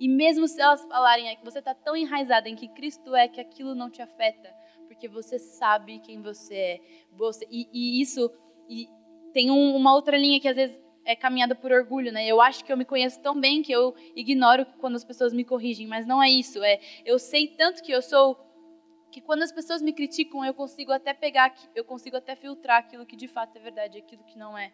E 0.00 0.08
mesmo 0.08 0.48
se 0.48 0.60
elas 0.60 0.84
falarem 0.86 1.28
é 1.28 1.36
que 1.36 1.44
você 1.44 1.60
está 1.60 1.72
tão 1.72 1.96
enraizada 1.96 2.48
em 2.48 2.56
que 2.56 2.66
Cristo 2.66 3.14
é 3.14 3.28
que 3.28 3.40
aquilo 3.40 3.76
não 3.76 3.88
te 3.88 4.02
afeta, 4.02 4.52
porque 5.00 5.08
você 5.08 5.38
sabe 5.38 5.98
quem 6.00 6.20
você 6.20 6.54
é. 6.54 6.80
Você, 7.12 7.46
e, 7.50 7.66
e 7.72 8.02
isso 8.02 8.30
e 8.68 8.86
tem 9.32 9.50
um, 9.50 9.74
uma 9.74 9.94
outra 9.94 10.18
linha 10.18 10.38
que 10.38 10.46
às 10.46 10.56
vezes 10.56 10.78
é 11.06 11.16
caminhada 11.16 11.54
por 11.54 11.72
orgulho, 11.72 12.12
né? 12.12 12.26
Eu 12.26 12.38
acho 12.38 12.62
que 12.62 12.70
eu 12.70 12.76
me 12.76 12.84
conheço 12.84 13.18
tão 13.20 13.40
bem 13.40 13.62
que 13.62 13.72
eu 13.72 13.94
ignoro 14.14 14.66
quando 14.78 14.96
as 14.96 15.04
pessoas 15.04 15.32
me 15.32 15.42
corrigem, 15.42 15.86
mas 15.86 16.04
não 16.06 16.22
é 16.22 16.28
isso. 16.28 16.62
É 16.62 16.78
eu 17.06 17.18
sei 17.18 17.48
tanto 17.48 17.82
que 17.82 17.90
eu 17.90 18.02
sou 18.02 18.38
que 19.10 19.22
quando 19.22 19.42
as 19.42 19.50
pessoas 19.50 19.80
me 19.80 19.94
criticam 19.94 20.44
eu 20.44 20.52
consigo 20.52 20.92
até 20.92 21.14
pegar, 21.14 21.54
eu 21.74 21.82
consigo 21.82 22.18
até 22.18 22.36
filtrar 22.36 22.80
aquilo 22.80 23.06
que 23.06 23.16
de 23.16 23.26
fato 23.26 23.56
é 23.56 23.60
verdade, 23.60 23.98
aquilo 23.98 24.22
que 24.24 24.38
não 24.38 24.56
é. 24.56 24.70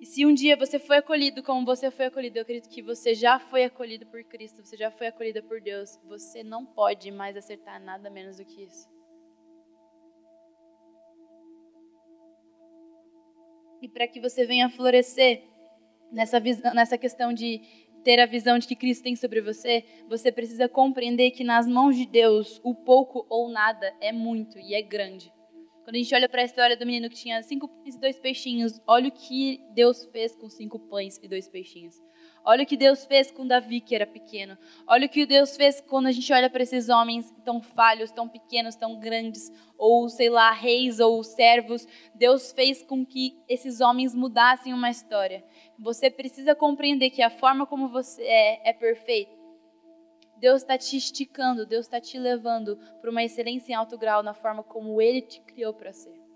E 0.00 0.06
se 0.06 0.24
um 0.24 0.32
dia 0.32 0.56
você 0.56 0.78
foi 0.78 0.98
acolhido 0.98 1.42
como 1.42 1.66
você 1.66 1.90
foi 1.90 2.06
acolhido, 2.06 2.38
eu 2.38 2.42
acredito 2.42 2.68
que 2.68 2.80
você 2.80 3.16
já 3.16 3.40
foi 3.40 3.64
acolhido 3.64 4.06
por 4.06 4.22
Cristo, 4.22 4.64
você 4.64 4.76
já 4.76 4.92
foi 4.92 5.08
acolhida 5.08 5.42
por 5.42 5.60
Deus, 5.60 5.98
você 6.04 6.44
não 6.44 6.64
pode 6.64 7.10
mais 7.10 7.36
acertar 7.36 7.82
nada 7.82 8.08
menos 8.08 8.36
do 8.36 8.44
que 8.44 8.62
isso. 8.62 8.97
E 13.82 13.88
para 13.88 14.06
que 14.08 14.20
você 14.20 14.46
venha 14.46 14.68
florescer 14.68 15.42
nessa, 16.12 16.40
visão, 16.40 16.74
nessa 16.74 16.98
questão 16.98 17.32
de 17.32 17.60
ter 18.04 18.20
a 18.20 18.26
visão 18.26 18.58
de 18.58 18.66
que 18.66 18.76
Cristo 18.76 19.02
tem 19.02 19.16
sobre 19.16 19.40
você, 19.40 19.84
você 20.08 20.32
precisa 20.32 20.68
compreender 20.68 21.32
que 21.32 21.44
nas 21.44 21.66
mãos 21.66 21.96
de 21.96 22.06
Deus 22.06 22.60
o 22.64 22.74
pouco 22.74 23.26
ou 23.28 23.50
nada 23.50 23.92
é 24.00 24.12
muito 24.12 24.58
e 24.58 24.74
é 24.74 24.82
grande. 24.82 25.32
Quando 25.84 25.96
a 25.96 25.98
gente 25.98 26.14
olha 26.14 26.28
para 26.28 26.42
a 26.42 26.44
história 26.44 26.76
do 26.76 26.84
menino 26.84 27.08
que 27.08 27.16
tinha 27.16 27.42
cinco 27.42 27.66
pães 27.66 27.94
e 27.94 28.00
dois 28.00 28.18
peixinhos, 28.18 28.80
olha 28.86 29.08
o 29.08 29.12
que 29.12 29.60
Deus 29.74 30.04
fez 30.12 30.36
com 30.36 30.48
cinco 30.50 30.78
pães 30.78 31.18
e 31.22 31.26
dois 31.26 31.48
peixinhos. 31.48 31.96
Olha 32.44 32.64
o 32.64 32.66
que 32.66 32.76
Deus 32.76 33.04
fez 33.04 33.30
com 33.30 33.46
Davi, 33.46 33.80
que 33.80 33.94
era 33.94 34.06
pequeno. 34.06 34.56
Olha 34.86 35.06
o 35.06 35.08
que 35.08 35.26
Deus 35.26 35.56
fez 35.56 35.80
quando 35.80 36.06
a 36.06 36.12
gente 36.12 36.32
olha 36.32 36.48
para 36.48 36.62
esses 36.62 36.88
homens 36.88 37.34
tão 37.44 37.60
falhos, 37.60 38.10
tão 38.10 38.28
pequenos, 38.28 38.76
tão 38.76 38.98
grandes, 38.98 39.52
ou 39.76 40.08
sei 40.08 40.30
lá, 40.30 40.50
reis 40.50 41.00
ou 41.00 41.22
servos. 41.22 41.86
Deus 42.14 42.52
fez 42.52 42.82
com 42.82 43.04
que 43.04 43.36
esses 43.48 43.80
homens 43.80 44.14
mudassem 44.14 44.72
uma 44.72 44.90
história. 44.90 45.44
Você 45.78 46.10
precisa 46.10 46.54
compreender 46.54 47.10
que 47.10 47.22
a 47.22 47.30
forma 47.30 47.66
como 47.66 47.88
você 47.88 48.22
é 48.22 48.70
é 48.70 48.72
perfeita. 48.72 49.36
Deus 50.36 50.62
está 50.62 50.78
te 50.78 50.96
esticando, 50.96 51.66
Deus 51.66 51.86
está 51.86 52.00
te 52.00 52.18
levando 52.18 52.78
para 53.00 53.10
uma 53.10 53.24
excelência 53.24 53.72
em 53.72 53.74
alto 53.74 53.98
grau 53.98 54.22
na 54.22 54.34
forma 54.34 54.62
como 54.62 55.02
Ele 55.02 55.20
te 55.20 55.40
criou 55.40 55.74
para 55.74 55.92
ser. 55.92 56.27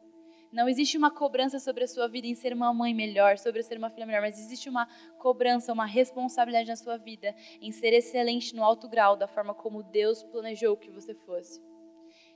Não 0.53 0.69
existe 0.69 0.99
uma 0.99 1.11
cobrança 1.11 1.59
sobre 1.59 1.85
a 1.85 1.89
sua 1.89 2.07
vida 2.07 2.27
em 2.27 2.35
ser 2.35 2.53
uma 2.53 2.75
mãe 2.75 2.93
melhor, 2.93 3.39
sobre 3.39 3.63
ser 3.63 3.79
uma 3.79 3.89
filha 3.89 4.05
melhor, 4.05 4.21
mas 4.21 4.39
existe 4.39 4.69
uma 4.69 4.87
cobrança, 5.19 5.73
uma 5.73 5.87
responsabilidade 5.87 6.69
na 6.69 6.77
sua 6.77 6.99
vida 6.99 7.35
em 7.61 7.73
ser 7.73 7.95
excelente 7.95 8.55
no 8.55 8.63
alto 8.63 8.87
grau, 8.87 9.17
da 9.17 9.27
forma 9.27 9.55
como 9.55 9.83
Deus 9.83 10.23
planejou 10.23 10.77
que 10.77 10.91
você 10.91 11.15
fosse. 11.15 11.59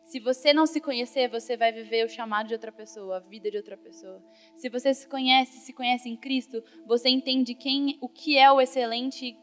Se 0.02 0.18
você 0.18 0.55
não 0.55 0.66
se 0.66 0.81
conhecer, 0.81 1.29
você 1.29 1.57
vai 1.59 1.72
viver 1.72 2.07
o 2.07 2.09
chamado 2.09 2.46
de 2.46 2.55
outra 2.55 2.72
pessoa, 2.72 3.18
a 3.18 3.20
vida 3.20 3.50
de 3.50 3.57
outra 3.59 3.76
pessoa. 3.76 4.22
Se 4.57 4.70
você 4.70 4.94
se 4.94 5.07
conhece, 5.07 5.59
se 5.59 5.72
conhece 5.74 6.09
em 6.09 6.16
Cristo, 6.16 6.62
você 6.87 7.11
entende 7.11 7.55
quem, 7.55 7.98
o 8.00 8.09
que 8.09 8.38
é 8.38 8.50
o 8.50 8.61
excelente 8.61 9.37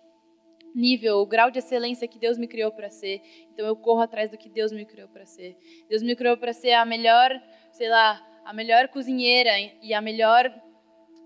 nível, 0.74 1.18
o 1.18 1.26
grau 1.28 1.52
de 1.52 1.60
excelência 1.60 2.08
que 2.08 2.18
Deus 2.18 2.38
me 2.38 2.48
criou 2.48 2.72
para 2.72 2.90
ser. 2.90 3.22
Então 3.52 3.68
eu 3.68 3.76
corro 3.76 4.02
atrás 4.02 4.32
do 4.32 4.38
que 4.38 4.50
Deus 4.50 4.72
me 4.72 4.86
criou 4.86 5.10
para 5.10 5.26
ser. 5.26 5.56
Deus 5.88 6.02
me 6.02 6.16
criou 6.16 6.38
para 6.38 6.54
ser 6.54 6.72
a 6.72 6.86
melhor, 6.86 7.30
sei 7.72 7.90
lá, 7.90 8.26
a 8.46 8.54
melhor 8.54 8.88
cozinheira 8.90 9.52
e 9.82 9.94
a 9.94 10.02
melhor 10.02 10.54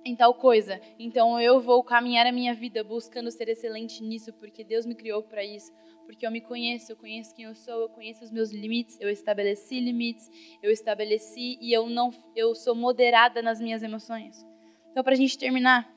em 0.05 0.15
tal 0.15 0.33
coisa. 0.33 0.79
Então 0.97 1.39
eu 1.39 1.59
vou 1.59 1.83
caminhar 1.83 2.25
a 2.25 2.31
minha 2.31 2.53
vida 2.53 2.83
buscando 2.83 3.31
ser 3.31 3.49
excelente 3.49 4.01
nisso, 4.03 4.33
porque 4.33 4.63
Deus 4.63 4.85
me 4.85 4.95
criou 4.95 5.21
para 5.23 5.43
isso. 5.43 5.71
Porque 6.05 6.25
eu 6.25 6.31
me 6.31 6.39
conheço, 6.39 6.93
eu 6.93 6.95
conheço 6.95 7.35
quem 7.35 7.45
eu 7.45 7.55
sou, 7.55 7.81
eu 7.81 7.89
conheço 7.89 8.23
os 8.23 8.31
meus 8.31 8.49
limites, 8.51 8.97
eu 9.01 9.09
estabeleci 9.09 9.77
limites, 9.79 10.29
eu 10.63 10.71
estabeleci 10.71 11.57
e 11.59 11.73
eu 11.73 11.89
não, 11.89 12.11
eu 12.33 12.55
sou 12.55 12.73
moderada 12.73 13.41
nas 13.41 13.59
minhas 13.59 13.83
emoções. 13.83 14.37
Então, 14.89 15.03
para 15.03 15.13
a 15.13 15.17
gente 15.17 15.37
terminar, 15.37 15.93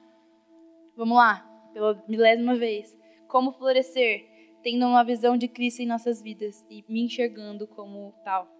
vamos 0.96 1.16
lá, 1.16 1.48
pela 1.72 2.02
milésima 2.09 2.56
vez. 2.56 2.98
Como 3.28 3.52
florescer, 3.52 4.26
tendo 4.64 4.85
uma 4.85 5.04
visão 5.04 5.37
de 5.37 5.46
Cristo 5.46 5.80
em 5.80 5.87
nossas 5.87 6.20
vidas 6.20 6.66
e 6.68 6.85
me 6.88 7.02
enxergando 7.02 7.68
como 7.68 8.12
tal 8.24 8.60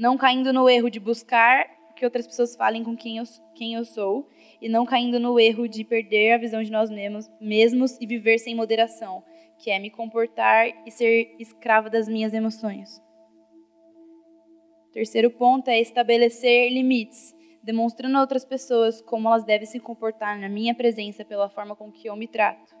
não 0.00 0.16
caindo 0.16 0.50
no 0.50 0.66
erro 0.66 0.88
de 0.88 0.98
buscar 0.98 1.68
que 1.94 2.06
outras 2.06 2.26
pessoas 2.26 2.56
falem 2.56 2.82
com 2.82 2.96
quem 2.96 3.18
eu, 3.18 3.24
quem 3.54 3.74
eu 3.74 3.84
sou 3.84 4.26
e 4.58 4.66
não 4.66 4.86
caindo 4.86 5.20
no 5.20 5.38
erro 5.38 5.68
de 5.68 5.84
perder 5.84 6.32
a 6.32 6.38
visão 6.38 6.62
de 6.62 6.72
nós 6.72 6.88
mesmos, 6.88 7.30
mesmos 7.38 7.98
e 8.00 8.06
viver 8.06 8.38
sem 8.38 8.54
moderação, 8.54 9.22
que 9.58 9.70
é 9.70 9.78
me 9.78 9.90
comportar 9.90 10.68
e 10.86 10.90
ser 10.90 11.36
escrava 11.38 11.90
das 11.90 12.08
minhas 12.08 12.32
emoções. 12.32 12.98
Terceiro 14.90 15.30
ponto 15.30 15.68
é 15.68 15.78
estabelecer 15.78 16.72
limites, 16.72 17.36
demonstrando 17.62 18.16
a 18.16 18.22
outras 18.22 18.46
pessoas 18.46 19.02
como 19.02 19.28
elas 19.28 19.44
devem 19.44 19.66
se 19.66 19.78
comportar 19.78 20.40
na 20.40 20.48
minha 20.48 20.74
presença 20.74 21.26
pela 21.26 21.50
forma 21.50 21.76
com 21.76 21.92
que 21.92 22.08
eu 22.08 22.16
me 22.16 22.26
trato. 22.26 22.74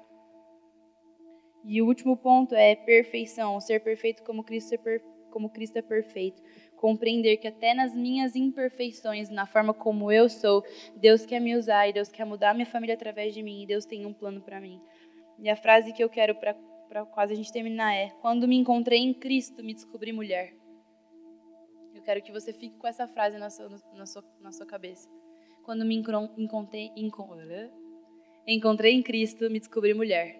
E 1.66 1.82
o 1.82 1.86
último 1.86 2.16
ponto 2.16 2.54
é 2.54 2.74
perfeição, 2.74 3.60
ser 3.60 3.80
perfeito 3.80 4.22
como 4.22 4.42
Cristo 4.42 4.74
é, 4.74 5.00
como 5.30 5.50
Cristo 5.50 5.76
é 5.76 5.82
perfeito 5.82 6.42
compreender 6.80 7.36
que 7.36 7.46
até 7.46 7.74
nas 7.74 7.94
minhas 7.94 8.34
imperfeições, 8.34 9.28
na 9.28 9.44
forma 9.44 9.74
como 9.74 10.10
eu 10.10 10.30
sou, 10.30 10.64
Deus 10.96 11.26
quer 11.26 11.38
me 11.38 11.54
usar 11.54 11.86
e 11.86 11.92
Deus 11.92 12.08
quer 12.08 12.24
mudar 12.24 12.54
minha 12.54 12.64
família 12.64 12.94
através 12.94 13.34
de 13.34 13.42
mim 13.42 13.62
e 13.62 13.66
Deus 13.66 13.84
tem 13.84 14.06
um 14.06 14.14
plano 14.14 14.40
para 14.40 14.58
mim. 14.62 14.80
E 15.38 15.50
a 15.50 15.56
frase 15.56 15.92
que 15.92 16.02
eu 16.02 16.08
quero 16.08 16.34
para 16.34 17.04
quase 17.04 17.34
a 17.34 17.36
gente 17.36 17.52
terminar 17.52 17.94
é: 17.94 18.08
Quando 18.22 18.48
me 18.48 18.56
encontrei 18.56 18.98
em 18.98 19.12
Cristo, 19.12 19.62
me 19.62 19.74
descobri 19.74 20.10
mulher. 20.10 20.54
Eu 21.94 22.00
quero 22.00 22.22
que 22.22 22.32
você 22.32 22.50
fique 22.50 22.78
com 22.78 22.86
essa 22.86 23.06
frase 23.06 23.36
na 23.36 23.50
sua, 23.50 23.68
na 23.94 24.06
sua, 24.06 24.24
na 24.40 24.50
sua 24.50 24.64
cabeça. 24.64 25.06
Quando 25.62 25.84
me 25.84 25.94
encontrei, 26.38 26.90
encontrei 28.46 28.92
em 28.94 29.02
Cristo, 29.02 29.50
me 29.50 29.58
descobri 29.58 29.92
mulher. 29.92 30.34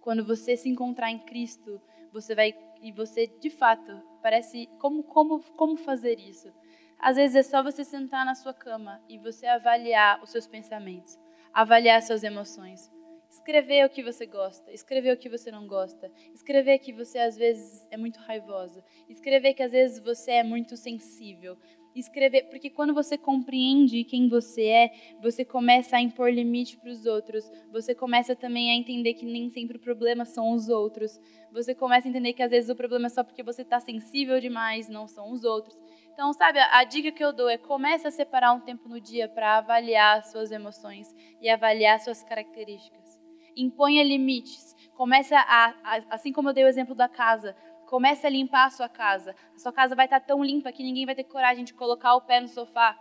Quando 0.00 0.24
você 0.24 0.56
se 0.56 0.70
encontrar 0.70 1.10
em 1.10 1.18
Cristo, 1.18 1.78
você 2.10 2.34
vai 2.34 2.54
e 2.80 2.92
você 2.92 3.26
de 3.26 3.50
fato 3.50 4.02
parece 4.22 4.66
como 4.78 5.02
como 5.02 5.40
como 5.56 5.76
fazer 5.76 6.18
isso. 6.18 6.52
Às 6.98 7.16
vezes 7.16 7.36
é 7.36 7.42
só 7.42 7.62
você 7.62 7.84
sentar 7.84 8.26
na 8.26 8.34
sua 8.34 8.52
cama 8.52 9.02
e 9.08 9.18
você 9.18 9.46
avaliar 9.46 10.22
os 10.22 10.30
seus 10.30 10.46
pensamentos, 10.46 11.18
avaliar 11.52 12.02
suas 12.02 12.22
emoções, 12.22 12.90
escrever 13.30 13.86
o 13.86 13.88
que 13.88 14.02
você 14.02 14.26
gosta, 14.26 14.70
escrever 14.72 15.14
o 15.14 15.16
que 15.16 15.28
você 15.28 15.50
não 15.50 15.66
gosta, 15.66 16.12
escrever 16.34 16.78
que 16.78 16.92
você 16.92 17.18
às 17.18 17.36
vezes 17.36 17.86
é 17.90 17.96
muito 17.96 18.18
raivosa, 18.20 18.84
escrever 19.08 19.54
que 19.54 19.62
às 19.62 19.72
vezes 19.72 19.98
você 20.00 20.32
é 20.32 20.42
muito 20.42 20.76
sensível, 20.76 21.56
escrever, 21.94 22.48
porque 22.50 22.70
quando 22.70 22.94
você 22.94 23.18
compreende 23.18 24.04
quem 24.04 24.28
você 24.28 24.66
é, 24.66 24.90
você 25.20 25.44
começa 25.44 25.96
a 25.96 26.00
impor 26.00 26.30
limite 26.30 26.76
para 26.78 26.90
os 26.90 27.06
outros, 27.06 27.50
você 27.70 27.94
começa 27.94 28.36
também 28.36 28.70
a 28.70 28.74
entender 28.74 29.14
que 29.14 29.24
nem 29.24 29.50
sempre 29.50 29.76
o 29.76 29.80
problema 29.80 30.24
são 30.24 30.52
os 30.52 30.68
outros, 30.68 31.18
você 31.52 31.74
começa 31.74 32.06
a 32.06 32.10
entender 32.10 32.32
que 32.32 32.42
às 32.42 32.50
vezes 32.50 32.70
o 32.70 32.76
problema 32.76 33.06
é 33.06 33.10
só 33.10 33.24
porque 33.24 33.42
você 33.42 33.62
está 33.62 33.80
sensível 33.80 34.40
demais, 34.40 34.88
não 34.88 35.06
são 35.06 35.32
os 35.32 35.44
outros. 35.44 35.76
Então, 36.12 36.32
sabe, 36.32 36.58
a, 36.58 36.84
dica 36.84 37.10
que 37.10 37.24
eu 37.24 37.32
dou 37.32 37.48
é 37.48 37.56
comece 37.56 38.06
a 38.06 38.10
separar 38.10 38.52
um 38.52 38.60
tempo 38.60 38.88
no 38.88 39.00
dia 39.00 39.28
para 39.28 39.58
avaliar 39.58 40.22
suas 40.24 40.50
emoções 40.50 41.08
e 41.40 41.48
avaliar 41.48 41.98
suas 41.98 42.22
características. 42.22 43.18
Imponha 43.56 44.04
limites. 44.04 44.76
Comece 44.94 45.34
a, 45.34 45.40
a, 45.40 46.02
assim 46.10 46.32
como 46.32 46.50
eu 46.50 46.52
dei 46.52 46.64
o 46.64 46.68
exemplo 46.68 46.94
da 46.94 47.08
casa, 47.08 47.56
Comece 47.90 48.24
a 48.24 48.30
limpar 48.30 48.66
a 48.66 48.70
sua 48.70 48.88
casa. 48.88 49.34
A 49.52 49.58
sua 49.58 49.72
casa 49.72 49.96
vai 49.96 50.06
estar 50.06 50.20
tão 50.20 50.44
limpa 50.44 50.70
que 50.70 50.80
ninguém 50.80 51.04
vai 51.04 51.12
ter 51.16 51.24
coragem 51.24 51.64
de 51.64 51.74
colocar 51.74 52.14
o 52.14 52.20
pé 52.20 52.40
no 52.40 52.46
sofá. 52.46 52.96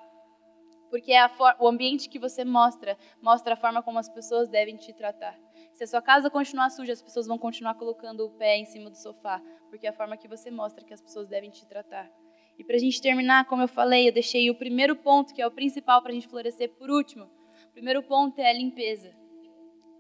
Porque 0.90 1.14
é 1.14 1.30
o 1.60 1.68
ambiente 1.68 2.10
que 2.10 2.18
você 2.18 2.44
mostra, 2.44 2.98
mostra 3.22 3.54
a 3.54 3.56
forma 3.56 3.84
como 3.84 4.00
as 4.00 4.10
pessoas 4.10 4.50
devem 4.50 4.78
te 4.78 4.92
tratar. 4.92 5.40
Se 5.74 5.84
a 5.84 5.88
sua 5.88 6.02
casa 6.02 6.28
continuar 6.28 6.72
suja, 6.72 6.92
as 6.92 7.04
pessoas 7.04 7.28
vão 7.28 7.38
continuar 7.38 7.76
colocando 7.76 8.26
o 8.26 8.32
pé 8.32 8.58
em 8.58 8.66
cima 8.66 8.90
do 8.90 8.98
sofá, 8.98 9.40
porque 9.70 9.86
é 9.86 9.92
a 9.92 9.94
forma 9.94 10.18
que 10.18 10.28
você 10.28 10.50
mostra 10.50 10.84
que 10.84 10.92
as 10.92 11.02
pessoas 11.02 11.28
devem 11.28 11.52
te 11.52 11.68
tratar. 11.68 12.10
E 12.58 12.64
para 12.64 12.76
a 12.76 12.80
gente 12.80 13.00
terminar, 13.00 13.46
como 13.46 13.62
eu 13.62 13.68
falei, 13.68 14.10
eu 14.10 14.12
deixei 14.12 14.50
o 14.50 14.56
primeiro 14.56 14.96
ponto, 14.96 15.36
que 15.36 15.42
é 15.44 15.46
o 15.46 15.52
principal 15.52 16.02
para 16.02 16.10
a 16.10 16.16
gente 16.16 16.28
florescer, 16.28 16.68
por 16.80 16.90
último. 16.90 17.26
O 17.68 17.72
primeiro 17.74 18.02
ponto 18.02 18.40
é 18.40 18.50
a 18.50 18.54
limpeza. 18.54 19.16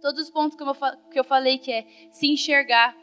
Todos 0.01 0.23
os 0.23 0.31
pontos 0.31 0.57
que 0.57 0.63
eu, 0.63 0.73
que 1.11 1.19
eu 1.19 1.23
falei, 1.23 1.59
que 1.59 1.71
é 1.71 1.85
se 2.09 2.25
enxergar 2.25 2.97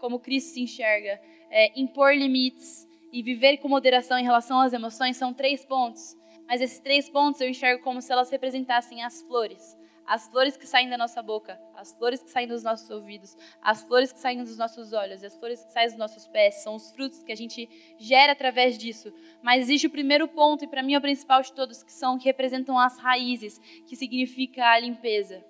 como 0.00 0.18
Cristo 0.18 0.54
se 0.54 0.62
enxerga, 0.62 1.20
é, 1.50 1.78
impor 1.78 2.14
limites 2.14 2.88
e 3.12 3.22
viver 3.22 3.58
com 3.58 3.68
moderação 3.68 4.18
em 4.18 4.24
relação 4.24 4.60
às 4.60 4.72
emoções 4.72 5.16
são 5.16 5.32
três 5.32 5.64
pontos. 5.64 6.16
Mas 6.46 6.60
esses 6.60 6.80
três 6.80 7.08
pontos 7.08 7.40
eu 7.40 7.48
enxergo 7.48 7.84
como 7.84 8.00
se 8.02 8.10
elas 8.10 8.30
representassem 8.30 9.02
as 9.02 9.22
flores. 9.22 9.78
As 10.06 10.26
flores 10.26 10.56
que 10.56 10.66
saem 10.66 10.88
da 10.88 10.98
nossa 10.98 11.22
boca, 11.22 11.56
as 11.76 11.96
flores 11.96 12.20
que 12.20 12.30
saem 12.30 12.48
dos 12.48 12.64
nossos 12.64 12.90
ouvidos, 12.90 13.36
as 13.62 13.84
flores 13.84 14.12
que 14.12 14.18
saem 14.18 14.42
dos 14.42 14.58
nossos 14.58 14.92
olhos, 14.92 15.22
as 15.22 15.36
flores 15.36 15.64
que 15.64 15.72
saem 15.72 15.86
dos 15.86 15.96
nossos 15.96 16.26
pés, 16.26 16.64
são 16.64 16.74
os 16.74 16.90
frutos 16.90 17.22
que 17.22 17.30
a 17.30 17.36
gente 17.36 17.68
gera 17.96 18.32
através 18.32 18.76
disso. 18.76 19.12
Mas 19.40 19.62
existe 19.62 19.86
o 19.86 19.90
primeiro 19.90 20.26
ponto, 20.26 20.64
e 20.64 20.66
para 20.66 20.82
mim 20.82 20.94
é 20.94 20.98
o 20.98 21.00
principal 21.00 21.40
de 21.42 21.52
todos, 21.52 21.84
que 21.84 21.92
são 21.92 22.18
que 22.18 22.24
representam 22.24 22.76
as 22.76 22.98
raízes, 22.98 23.60
que 23.86 23.94
significa 23.94 24.66
a 24.66 24.80
limpeza. 24.80 25.44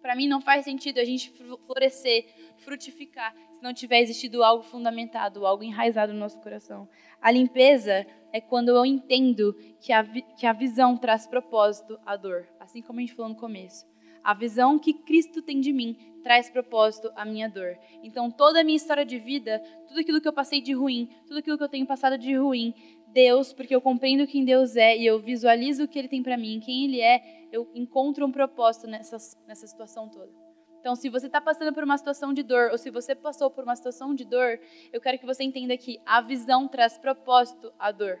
Para 0.00 0.16
mim 0.16 0.28
não 0.28 0.40
faz 0.40 0.64
sentido 0.64 0.98
a 0.98 1.04
gente 1.04 1.30
florescer, 1.66 2.26
frutificar, 2.64 3.34
não 3.62 3.72
tiver 3.72 4.00
existido 4.00 4.42
algo 4.42 4.62
fundamentado, 4.62 5.46
algo 5.46 5.62
enraizado 5.62 6.12
no 6.12 6.18
nosso 6.18 6.40
coração. 6.40 6.88
A 7.20 7.30
limpeza 7.30 8.06
é 8.32 8.40
quando 8.40 8.70
eu 8.70 8.84
entendo 8.84 9.54
que 9.80 9.92
a, 9.92 10.04
que 10.04 10.46
a 10.46 10.52
visão 10.52 10.96
traz 10.96 11.26
propósito 11.26 11.98
à 12.04 12.16
dor, 12.16 12.48
assim 12.58 12.82
como 12.82 12.98
a 12.98 13.02
gente 13.02 13.14
falou 13.14 13.30
no 13.30 13.36
começo. 13.36 13.86
A 14.22 14.34
visão 14.34 14.78
que 14.78 14.94
Cristo 14.94 15.42
tem 15.42 15.60
de 15.60 15.72
mim 15.72 15.96
traz 16.22 16.48
propósito 16.48 17.12
à 17.14 17.24
minha 17.24 17.48
dor. 17.48 17.76
Então, 18.02 18.30
toda 18.30 18.60
a 18.60 18.64
minha 18.64 18.76
história 18.76 19.04
de 19.04 19.18
vida, 19.18 19.60
tudo 19.86 20.00
aquilo 20.00 20.20
que 20.20 20.26
eu 20.26 20.32
passei 20.32 20.62
de 20.62 20.72
ruim, 20.72 21.10
tudo 21.26 21.38
aquilo 21.38 21.58
que 21.58 21.62
eu 21.62 21.68
tenho 21.68 21.86
passado 21.86 22.16
de 22.16 22.34
ruim, 22.34 22.74
Deus, 23.08 23.52
porque 23.52 23.74
eu 23.74 23.80
compreendo 23.80 24.26
quem 24.26 24.44
Deus 24.44 24.74
é 24.74 24.96
e 24.96 25.06
eu 25.06 25.20
visualizo 25.20 25.84
o 25.84 25.88
que 25.88 25.98
Ele 25.98 26.08
tem 26.08 26.22
para 26.22 26.36
mim, 26.36 26.58
quem 26.60 26.86
Ele 26.86 27.00
é, 27.00 27.46
eu 27.52 27.70
encontro 27.74 28.26
um 28.26 28.32
propósito 28.32 28.88
nessa, 28.88 29.16
nessa 29.46 29.66
situação 29.66 30.08
toda. 30.08 30.43
Então, 30.84 30.94
se 30.94 31.08
você 31.08 31.28
está 31.28 31.40
passando 31.40 31.72
por 31.72 31.82
uma 31.82 31.96
situação 31.96 32.34
de 32.34 32.42
dor, 32.42 32.68
ou 32.70 32.76
se 32.76 32.90
você 32.90 33.14
passou 33.14 33.50
por 33.50 33.64
uma 33.64 33.74
situação 33.74 34.14
de 34.14 34.22
dor, 34.22 34.60
eu 34.92 35.00
quero 35.00 35.18
que 35.18 35.24
você 35.24 35.42
entenda 35.42 35.74
que 35.78 35.98
a 36.04 36.20
visão 36.20 36.68
traz 36.68 36.98
propósito 36.98 37.72
à 37.78 37.90
dor. 37.90 38.20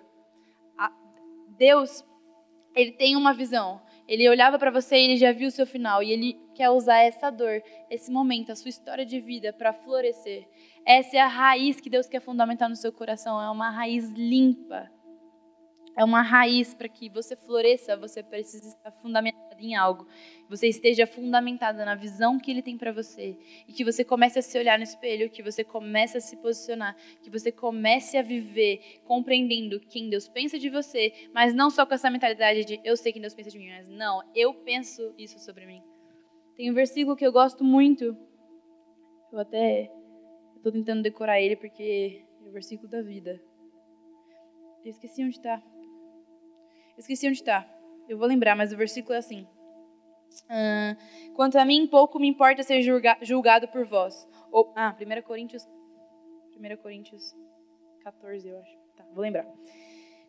A 0.78 0.90
Deus, 1.58 2.02
ele 2.74 2.92
tem 2.92 3.16
uma 3.16 3.34
visão. 3.34 3.82
Ele 4.08 4.26
olhava 4.30 4.58
para 4.58 4.70
você 4.70 4.96
e 4.96 5.04
ele 5.04 5.16
já 5.18 5.30
viu 5.30 5.48
o 5.48 5.50
seu 5.50 5.66
final. 5.66 6.02
E 6.02 6.10
ele 6.10 6.40
quer 6.54 6.70
usar 6.70 7.00
essa 7.00 7.28
dor, 7.28 7.62
esse 7.90 8.10
momento, 8.10 8.50
a 8.50 8.56
sua 8.56 8.70
história 8.70 9.04
de 9.04 9.20
vida 9.20 9.52
para 9.52 9.74
florescer. 9.74 10.48
Essa 10.86 11.18
é 11.18 11.20
a 11.20 11.28
raiz 11.28 11.82
que 11.82 11.90
Deus 11.90 12.06
quer 12.06 12.20
fundamentar 12.20 12.70
no 12.70 12.76
seu 12.76 12.90
coração. 12.90 13.38
É 13.42 13.50
uma 13.50 13.68
raiz 13.68 14.08
limpa. 14.08 14.90
É 15.98 16.02
uma 16.02 16.22
raiz 16.22 16.72
para 16.72 16.88
que 16.88 17.10
você 17.10 17.36
floresça, 17.36 17.94
você 17.94 18.22
precisa 18.22 18.68
estar 18.68 18.90
fundamentado 19.02 19.43
em 19.58 19.74
algo, 19.74 20.06
você 20.48 20.68
esteja 20.68 21.06
fundamentada 21.06 21.84
na 21.84 21.94
visão 21.94 22.38
que 22.38 22.50
Ele 22.50 22.62
tem 22.62 22.76
para 22.76 22.92
você 22.92 23.36
e 23.66 23.72
que 23.72 23.84
você 23.84 24.04
comece 24.04 24.38
a 24.38 24.42
se 24.42 24.56
olhar 24.58 24.78
no 24.78 24.84
espelho, 24.84 25.30
que 25.30 25.42
você 25.42 25.64
comece 25.64 26.18
a 26.18 26.20
se 26.20 26.36
posicionar, 26.36 26.96
que 27.22 27.30
você 27.30 27.50
comece 27.50 28.16
a 28.16 28.22
viver 28.22 29.00
compreendendo 29.04 29.80
quem 29.80 30.08
Deus 30.08 30.28
pensa 30.28 30.58
de 30.58 30.68
você, 30.68 31.12
mas 31.32 31.54
não 31.54 31.70
só 31.70 31.86
com 31.86 31.94
essa 31.94 32.10
mentalidade 32.10 32.64
de 32.64 32.80
eu 32.84 32.96
sei 32.96 33.12
quem 33.12 33.22
Deus 33.22 33.34
pensa 33.34 33.50
de 33.50 33.58
mim, 33.58 33.70
mas 33.70 33.88
não, 33.88 34.22
eu 34.34 34.54
penso 34.54 35.14
isso 35.18 35.38
sobre 35.38 35.66
mim. 35.66 35.82
Tem 36.56 36.70
um 36.70 36.74
versículo 36.74 37.16
que 37.16 37.26
eu 37.26 37.32
gosto 37.32 37.64
muito, 37.64 38.16
eu 39.32 39.38
até 39.38 39.90
estou 40.56 40.70
tentando 40.70 41.02
decorar 41.02 41.40
ele 41.40 41.56
porque 41.56 42.24
é 42.44 42.48
o 42.48 42.52
versículo 42.52 42.88
da 42.88 43.02
vida. 43.02 43.40
Eu 44.84 44.90
esqueci 44.90 45.24
onde 45.24 45.36
está. 45.36 45.62
Esqueci 46.96 47.26
onde 47.26 47.38
está. 47.38 47.73
Eu 48.08 48.18
vou 48.18 48.26
lembrar, 48.26 48.54
mas 48.54 48.72
o 48.72 48.76
versículo 48.76 49.14
é 49.14 49.18
assim. 49.18 49.46
Quanto 51.34 51.56
a 51.58 51.64
mim, 51.64 51.86
pouco 51.86 52.18
me 52.18 52.28
importa 52.28 52.62
ser 52.62 52.82
julga 52.82 53.16
julgado 53.22 53.68
por 53.68 53.84
vós. 53.86 54.28
Ou, 54.50 54.72
ah, 54.76 54.94
1 54.98 55.22
Coríntios, 55.22 55.66
1 56.56 56.76
Coríntios 56.82 57.34
14, 58.02 58.48
eu 58.48 58.58
acho. 58.58 58.76
Tá, 58.96 59.04
vou 59.12 59.22
lembrar. 59.22 59.46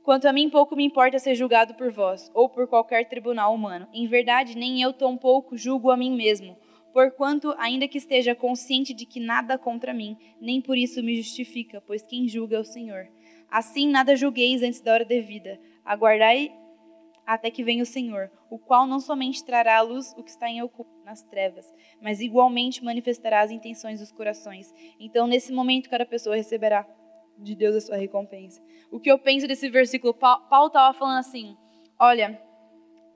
Quanto 0.03 0.27
a 0.27 0.33
mim, 0.33 0.49
pouco 0.49 0.75
me 0.75 0.85
importa 0.85 1.17
ser 1.17 1.33
julgado 1.33 1.73
por 1.73 1.91
vós, 1.91 2.29
ou 2.33 2.47
por 2.47 2.67
qualquer 2.67 3.09
tribunal 3.09 3.53
humano. 3.53 3.87
Em 3.91 4.07
verdade, 4.07 4.55
nem 4.55 4.81
eu 4.81 4.93
tão 4.93 5.17
pouco 5.17 5.57
julgo 5.57 5.89
a 5.89 5.97
mim 5.97 6.15
mesmo, 6.15 6.55
porquanto, 6.93 7.55
ainda 7.57 7.87
que 7.87 7.97
esteja 7.97 8.35
consciente 8.35 8.93
de 8.93 9.05
que 9.05 9.19
nada 9.19 9.57
contra 9.57 9.95
mim, 9.95 10.15
nem 10.39 10.61
por 10.61 10.77
isso 10.77 11.01
me 11.01 11.15
justifica, 11.15 11.81
pois 11.81 12.03
quem 12.03 12.27
julga 12.27 12.57
é 12.57 12.59
o 12.59 12.63
Senhor. 12.63 13.07
Assim, 13.49 13.87
nada 13.87 14.15
julgueis 14.15 14.61
antes 14.61 14.79
da 14.79 14.93
hora 14.93 15.05
devida. 15.05 15.59
Aguardai 15.83 16.51
até 17.25 17.49
que 17.49 17.63
venha 17.63 17.83
o 17.83 17.85
Senhor, 17.85 18.31
o 18.49 18.59
qual 18.59 18.85
não 18.85 18.99
somente 18.99 19.43
trará 19.43 19.77
à 19.77 19.81
luz 19.81 20.13
o 20.17 20.23
que 20.23 20.29
está 20.29 20.49
em 20.49 20.61
oculto 20.61 20.91
nas 21.03 21.23
trevas, 21.23 21.73
mas 22.01 22.19
igualmente 22.19 22.83
manifestará 22.83 23.41
as 23.41 23.51
intenções 23.51 23.99
dos 23.99 24.11
corações. 24.11 24.73
Então, 24.99 25.27
nesse 25.27 25.51
momento, 25.51 25.89
cada 25.89 26.05
pessoa 26.05 26.35
receberá 26.35 26.87
de 27.37 27.55
Deus 27.55 27.75
a 27.75 27.81
sua 27.81 27.97
recompensa. 27.97 28.61
O 28.91 28.99
que 28.99 29.11
eu 29.11 29.17
penso 29.17 29.47
desse 29.47 29.69
versículo, 29.69 30.13
Paulo 30.13 30.67
estava 30.67 30.97
falando 30.97 31.19
assim: 31.19 31.57
olha, 31.99 32.41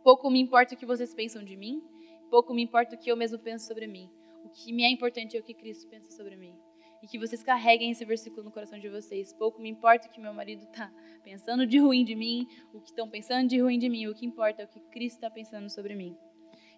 pouco 0.04 0.30
me 0.30 0.40
importa 0.40 0.76
o 0.76 0.78
que 0.78 0.86
vocês 0.86 1.14
pensam 1.14 1.44
de 1.44 1.56
mim, 1.56 1.82
pouco 2.30 2.54
me 2.54 2.64
importa 2.64 2.96
o 2.96 3.00
que 3.00 3.12
eu 3.12 3.18
mesmo 3.18 3.40
penso 3.40 3.68
sobre 3.68 3.88
mim. 3.88 4.10
O 4.44 4.50
que 4.50 4.74
me 4.74 4.84
é 4.84 4.90
importante 4.90 5.38
é 5.38 5.40
o 5.40 5.44
que 5.44 5.54
Cristo 5.54 5.88
pensa 5.90 6.10
sobre 6.12 6.36
mim 6.36 6.54
e 7.02 7.08
que 7.08 7.18
vocês 7.18 7.44
carreguem 7.44 7.92
esse 7.92 8.04
versículo 8.04 8.44
no 8.44 8.52
coração 8.52 8.80
de 8.80 8.90
vocês. 8.90 9.34
Pouco 9.34 9.62
me 9.62 9.70
importa 9.70 10.08
o 10.08 10.12
que 10.12 10.20
meu 10.20 10.34
marido 10.34 10.64
está 10.64 10.92
pensando 11.24 11.66
de 11.66 11.78
ruim 11.80 12.04
de 12.04 12.16
mim, 12.16 12.48
o 12.74 12.80
que 12.80 12.90
estão 12.90 13.10
pensando 13.10 13.48
de 13.48 13.60
ruim 13.60 13.80
de 13.80 13.90
mim, 13.90 14.08
o 14.08 14.16
que 14.16 14.26
importa 14.26 14.62
é 14.62 14.66
o 14.66 14.68
que 14.68 14.80
Cristo 14.92 15.16
está 15.16 15.30
pensando 15.30 15.70
sobre 15.70 15.96
mim. 15.96 16.18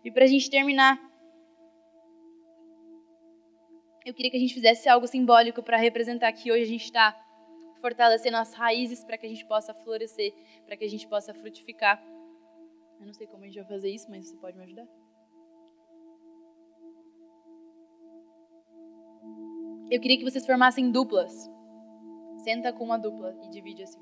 E 0.04 0.12
para 0.12 0.26
a 0.26 0.28
gente 0.28 0.50
terminar, 0.50 1.00
eu 4.06 4.14
queria 4.14 4.32
que 4.32 4.38
a 4.38 4.40
gente 4.40 4.54
fizesse 4.54 4.90
algo 4.90 5.08
simbólico 5.08 5.62
para 5.62 5.78
representar 5.78 6.32
que 6.34 6.52
hoje 6.52 6.64
a 6.64 6.68
gente 6.68 6.86
está 6.86 7.16
fortalecendo 7.80 8.38
as 8.38 8.54
raízes 8.54 9.04
para 9.04 9.18
que 9.18 9.26
a 9.26 9.30
gente 9.30 9.46
possa 9.46 9.74
florescer, 9.74 10.34
para 10.66 10.78
que 10.78 10.86
a 10.86 10.90
gente 10.90 11.08
possa 11.08 11.34
frutificar. 11.34 12.04
Eu 13.00 13.06
não 13.06 13.14
sei 13.14 13.28
como 13.28 13.44
a 13.44 13.48
gente 13.48 13.60
vai 13.60 13.68
fazer 13.68 13.90
isso, 13.90 14.10
mas 14.10 14.28
você 14.28 14.38
pode 14.38 14.58
me 14.58 14.64
ajudar? 14.64 15.01
Eu 19.92 20.00
queria 20.00 20.18
que 20.18 20.24
vocês 20.24 20.46
formassem 20.46 20.90
duplas. 20.90 21.34
Senta 22.46 22.72
com 22.72 22.86
uma 22.86 22.98
dupla 22.98 23.38
e 23.44 23.50
divide 23.50 23.84
assim. 23.84 24.00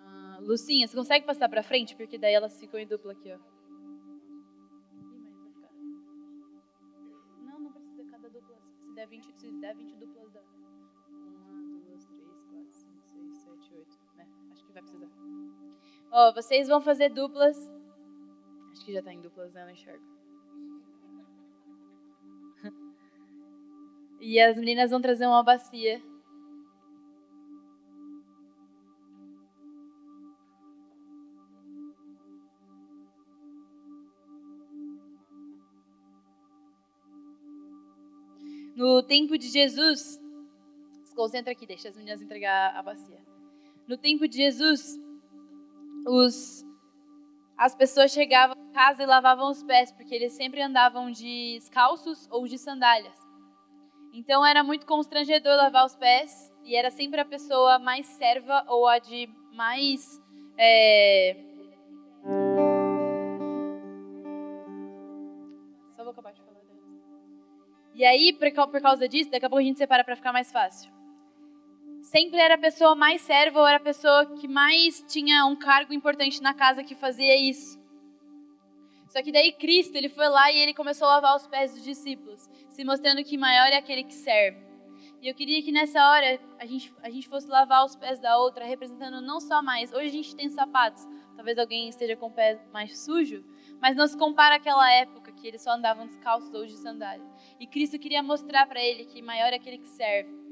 Ah, 0.00 0.38
Lucinha, 0.40 0.88
você 0.88 0.96
consegue 0.96 1.26
passar 1.26 1.50
para 1.50 1.62
frente? 1.62 1.94
Porque 1.94 2.16
daí 2.16 2.32
elas 2.32 2.58
ficam 2.58 2.80
em 2.80 2.86
dupla 2.86 3.12
aqui, 3.12 3.30
ó. 3.30 3.63
20, 9.64 9.72
se 9.72 9.72
der 9.72 9.74
20 9.74 9.96
duplas 9.96 10.32
dá. 10.32 10.40
1, 11.10 11.80
2, 11.80 12.04
3, 12.04 12.42
4, 12.50 12.72
5, 12.72 13.02
6, 13.02 13.38
7, 13.38 13.74
8. 13.74 13.98
Né? 14.16 14.26
Acho 14.52 14.64
que 14.66 14.72
vai 14.72 14.82
precisar. 14.82 15.08
Ó, 16.10 16.32
vocês 16.34 16.68
vão 16.68 16.80
fazer 16.80 17.08
duplas. 17.10 17.56
Acho 18.72 18.84
que 18.84 18.92
já 18.92 19.02
tá 19.02 19.12
em 19.12 19.20
duplas, 19.20 19.52
né? 19.54 19.62
Eu 19.62 19.66
não 19.66 19.72
enxergo. 19.72 20.04
E 24.20 24.40
as 24.40 24.56
meninas 24.56 24.90
vão 24.90 25.02
trazer 25.02 25.26
uma 25.26 25.42
bacia. 25.42 26.00
No 38.84 39.02
tempo 39.02 39.38
de 39.38 39.48
Jesus, 39.48 40.20
se 41.04 41.14
concentra 41.14 41.52
aqui, 41.52 41.66
deixa 41.66 41.88
as 41.88 41.96
meninas 41.96 42.20
entregar 42.20 42.76
a 42.76 42.82
bacia. 42.82 43.18
No 43.88 43.96
tempo 43.96 44.28
de 44.28 44.36
Jesus, 44.36 45.00
os, 46.06 46.62
as 47.56 47.74
pessoas 47.74 48.12
chegavam 48.12 48.54
em 48.54 48.72
casa 48.72 49.02
e 49.02 49.06
lavavam 49.06 49.50
os 49.50 49.62
pés, 49.62 49.90
porque 49.90 50.14
eles 50.14 50.34
sempre 50.34 50.60
andavam 50.60 51.10
de 51.10 51.56
descalços 51.58 52.28
ou 52.30 52.46
de 52.46 52.58
sandálias. 52.58 53.18
Então 54.12 54.44
era 54.44 54.62
muito 54.62 54.84
constrangedor 54.84 55.56
lavar 55.56 55.86
os 55.86 55.96
pés, 55.96 56.52
e 56.62 56.76
era 56.76 56.90
sempre 56.90 57.18
a 57.22 57.24
pessoa 57.24 57.78
mais 57.78 58.04
serva 58.04 58.66
ou 58.68 58.86
a 58.86 58.98
de 58.98 59.30
mais. 59.54 60.20
É... 60.58 61.53
E 67.94 68.04
aí, 68.04 68.32
por 68.32 68.80
causa 68.80 69.08
disso, 69.08 69.30
daqui 69.30 69.46
a 69.46 69.48
pouco 69.48 69.62
a 69.62 69.64
gente 69.64 69.78
separa 69.78 70.02
para 70.02 70.16
ficar 70.16 70.32
mais 70.32 70.50
fácil. 70.50 70.92
Sempre 72.02 72.38
era 72.38 72.56
a 72.56 72.58
pessoa 72.58 72.94
mais 72.94 73.22
serva 73.22 73.60
ou 73.60 73.66
era 73.66 73.76
a 73.76 73.80
pessoa 73.80 74.26
que 74.36 74.48
mais 74.48 75.02
tinha 75.06 75.46
um 75.46 75.56
cargo 75.56 75.92
importante 75.92 76.42
na 76.42 76.52
casa 76.52 76.82
que 76.82 76.94
fazia 76.94 77.38
isso. 77.38 77.82
Só 79.08 79.22
que 79.22 79.30
daí 79.30 79.52
Cristo, 79.52 79.94
ele 79.94 80.08
foi 80.08 80.28
lá 80.28 80.50
e 80.50 80.58
ele 80.58 80.74
começou 80.74 81.06
a 81.06 81.14
lavar 81.14 81.36
os 81.36 81.46
pés 81.46 81.72
dos 81.72 81.84
discípulos, 81.84 82.50
se 82.68 82.84
mostrando 82.84 83.22
que 83.22 83.38
maior 83.38 83.68
é 83.68 83.76
aquele 83.76 84.02
que 84.02 84.12
serve. 84.12 84.58
E 85.22 85.28
eu 85.28 85.34
queria 85.34 85.62
que 85.62 85.70
nessa 85.70 86.04
hora 86.10 86.38
a 86.58 86.66
gente, 86.66 86.92
a 87.00 87.08
gente 87.08 87.28
fosse 87.28 87.46
lavar 87.46 87.84
os 87.84 87.94
pés 87.94 88.18
da 88.18 88.36
outra, 88.36 88.64
representando 88.64 89.22
não 89.22 89.40
só 89.40 89.62
mais. 89.62 89.92
Hoje 89.92 90.08
a 90.08 90.10
gente 90.10 90.34
tem 90.34 90.50
sapatos, 90.50 91.06
talvez 91.36 91.56
alguém 91.56 91.88
esteja 91.88 92.16
com 92.16 92.26
o 92.26 92.30
pé 92.32 92.60
mais 92.72 92.98
sujo, 92.98 93.44
mas 93.80 93.96
não 93.96 94.06
se 94.06 94.18
compara 94.18 94.56
àquela 94.56 94.92
época 94.92 95.23
que 95.34 95.46
eles 95.46 95.62
só 95.62 95.72
andavam 95.72 96.06
descalços 96.06 96.52
ou 96.54 96.66
de 96.66 96.76
sandália. 96.76 97.24
E 97.58 97.66
Cristo 97.66 97.98
queria 97.98 98.22
mostrar 98.22 98.66
para 98.66 98.82
ele 98.82 99.04
que 99.04 99.20
maior 99.22 99.52
é 99.52 99.56
aquele 99.56 99.78
que 99.78 99.88
serve. 99.88 100.44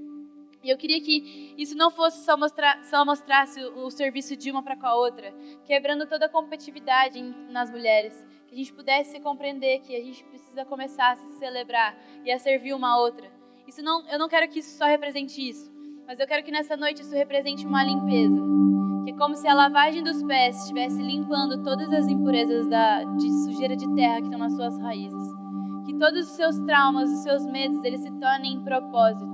E 0.63 0.71
eu 0.71 0.77
queria 0.77 1.01
que 1.01 1.55
isso 1.59 1.77
não 1.77 1.91
fosse 1.91 2.25
só, 2.25 2.37
mostrar, 2.37 2.85
só 2.85 3.05
mostrasse 3.05 3.61
o, 3.61 3.87
o 3.87 3.91
serviço 3.91 4.37
de 4.37 4.51
uma 4.51 4.63
para 4.63 4.77
com 4.77 4.87
a 4.87 4.95
outra, 4.95 5.35
quebrando 5.65 6.07
toda 6.07 6.27
a 6.27 6.29
competitividade 6.29 7.21
nas 7.51 7.71
mulheres. 7.71 8.25
Que 8.47 8.55
a 8.55 8.59
gente 8.59 8.73
pudesse 8.73 9.19
compreender 9.19 9.81
que 9.81 9.97
a 9.97 10.01
gente 10.01 10.23
precisa 10.25 10.65
começar 10.65 11.13
a 11.13 11.17
se 11.17 11.39
celebrar 11.39 11.97
e 12.25 12.31
a 12.31 12.39
servir 12.39 12.75
uma 12.75 12.93
a 12.93 13.01
outra. 13.01 13.33
Isso 13.67 13.83
não, 13.83 14.09
eu 14.09 14.19
não 14.19 14.29
quero 14.29 14.49
que 14.49 14.61
isso 14.61 14.77
só 14.77 14.85
represente 14.85 15.47
isso, 15.47 15.73
mas 16.07 16.21
eu 16.21 16.27
quero 16.27 16.45
que 16.45 16.53
nessa 16.53 16.77
noite 16.77 17.03
isso 17.03 17.15
represente 17.15 17.67
uma 17.67 17.83
limpeza. 17.83 18.72
Que 19.05 19.13
como 19.15 19.35
se 19.35 19.49
a 19.49 19.55
lavagem 19.55 20.03
dos 20.03 20.23
pés 20.23 20.59
estivesse 20.61 21.03
limpando 21.03 21.63
todas 21.63 21.93
as 21.93 22.07
impurezas 22.07 22.69
da, 22.69 23.05
de 23.05 23.31
sujeira 23.45 23.77
de 23.77 23.93
terra 23.95 24.19
que 24.19 24.25
estão 24.25 24.39
nas 24.39 24.55
suas 24.55 24.79
raízes 24.79 25.43
que 25.85 25.95
todos 25.95 26.29
os 26.29 26.37
seus 26.37 26.59
traumas, 26.61 27.11
os 27.11 27.23
seus 27.23 27.45
medos, 27.47 27.83
eles 27.85 28.01
se 28.01 28.11
tornem 28.13 28.55
em 28.55 28.63
propósito. 28.63 29.31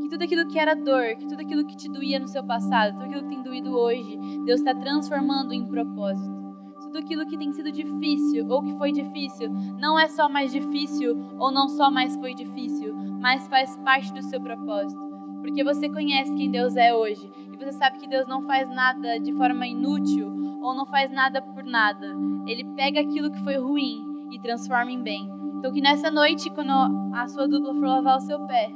Que 0.00 0.08
tudo 0.08 0.22
aquilo 0.22 0.48
que 0.48 0.58
era 0.58 0.74
dor, 0.74 1.16
que 1.16 1.26
tudo 1.26 1.40
aquilo 1.40 1.66
que 1.66 1.76
te 1.76 1.90
doía 1.90 2.18
no 2.18 2.28
seu 2.28 2.44
passado, 2.44 2.92
tudo 2.92 3.04
aquilo 3.04 3.22
que 3.22 3.28
tem 3.28 3.42
doído 3.42 3.76
hoje, 3.76 4.16
Deus 4.44 4.60
está 4.60 4.74
transformando 4.74 5.52
em 5.52 5.66
propósito. 5.66 6.38
Tudo 6.80 6.98
aquilo 6.98 7.26
que 7.26 7.36
tem 7.36 7.52
sido 7.52 7.70
difícil 7.70 8.46
ou 8.48 8.62
que 8.62 8.72
foi 8.78 8.92
difícil, 8.92 9.50
não 9.78 9.98
é 9.98 10.08
só 10.08 10.28
mais 10.28 10.52
difícil 10.52 11.16
ou 11.38 11.52
não 11.52 11.68
só 11.68 11.90
mais 11.90 12.16
foi 12.16 12.34
difícil, 12.34 12.94
mas 13.20 13.46
faz 13.48 13.76
parte 13.78 14.12
do 14.12 14.22
seu 14.22 14.40
propósito. 14.40 15.06
Porque 15.42 15.62
você 15.62 15.88
conhece 15.88 16.34
quem 16.34 16.50
Deus 16.50 16.76
é 16.76 16.94
hoje 16.94 17.30
você 17.58 17.72
sabe 17.72 17.98
que 17.98 18.08
Deus 18.08 18.26
não 18.26 18.42
faz 18.42 18.68
nada 18.68 19.18
de 19.18 19.32
forma 19.32 19.66
inútil 19.66 20.28
ou 20.62 20.74
não 20.74 20.86
faz 20.86 21.10
nada 21.10 21.42
por 21.42 21.64
nada. 21.64 22.06
Ele 22.46 22.64
pega 22.76 23.00
aquilo 23.00 23.30
que 23.30 23.42
foi 23.42 23.56
ruim 23.56 24.28
e 24.30 24.38
transforma 24.40 24.90
em 24.90 25.02
bem. 25.02 25.28
Então, 25.58 25.72
que 25.72 25.80
nessa 25.80 26.10
noite, 26.10 26.50
quando 26.50 26.70
a 27.14 27.26
sua 27.26 27.48
dupla 27.48 27.74
for 27.74 27.86
lavar 27.86 28.16
o 28.16 28.20
seu 28.20 28.40
pé, 28.46 28.70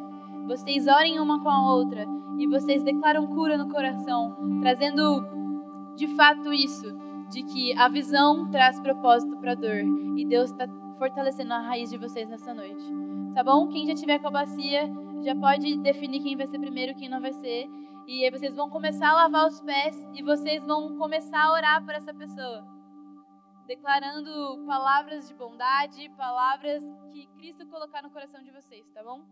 vocês 0.46 0.86
orem 0.86 1.20
uma 1.20 1.40
com 1.40 1.48
a 1.48 1.74
outra 1.74 2.04
e 2.38 2.46
vocês 2.48 2.82
declaram 2.82 3.26
cura 3.28 3.56
no 3.56 3.68
coração, 3.68 4.36
trazendo 4.60 5.24
de 5.96 6.08
fato 6.16 6.52
isso, 6.52 6.86
de 7.30 7.42
que 7.42 7.76
a 7.78 7.88
visão 7.88 8.50
traz 8.50 8.80
propósito 8.80 9.36
para 9.36 9.52
a 9.52 9.54
dor 9.54 9.84
e 10.16 10.24
Deus 10.26 10.50
está 10.50 10.66
fortalecendo 10.98 11.52
a 11.52 11.60
raiz 11.60 11.90
de 11.90 11.98
vocês 11.98 12.28
nessa 12.28 12.52
noite. 12.52 12.84
Tá 13.34 13.42
bom? 13.42 13.68
Quem 13.68 13.86
já 13.86 13.94
tiver 13.94 14.18
com 14.18 14.28
a 14.28 14.32
bacia 14.32 14.90
já 15.22 15.34
pode 15.34 15.78
definir 15.78 16.20
quem 16.20 16.36
vai 16.36 16.46
ser 16.46 16.58
primeiro, 16.58 16.94
quem 16.94 17.08
não 17.08 17.20
vai 17.20 17.32
ser. 17.32 17.68
E 18.06 18.24
aí 18.24 18.30
vocês 18.30 18.54
vão 18.54 18.68
começar 18.68 19.10
a 19.10 19.14
lavar 19.14 19.46
os 19.46 19.60
pés 19.60 19.96
e 20.14 20.22
vocês 20.22 20.64
vão 20.64 20.98
começar 20.98 21.44
a 21.44 21.52
orar 21.52 21.84
por 21.84 21.94
essa 21.94 22.12
pessoa. 22.12 22.66
Declarando 23.66 24.64
palavras 24.66 25.28
de 25.28 25.34
bondade, 25.34 26.08
palavras 26.16 26.82
que 27.12 27.26
Cristo 27.38 27.66
colocar 27.68 28.02
no 28.02 28.10
coração 28.10 28.42
de 28.42 28.50
vocês, 28.50 28.88
tá 28.90 29.02
bom? 29.02 29.22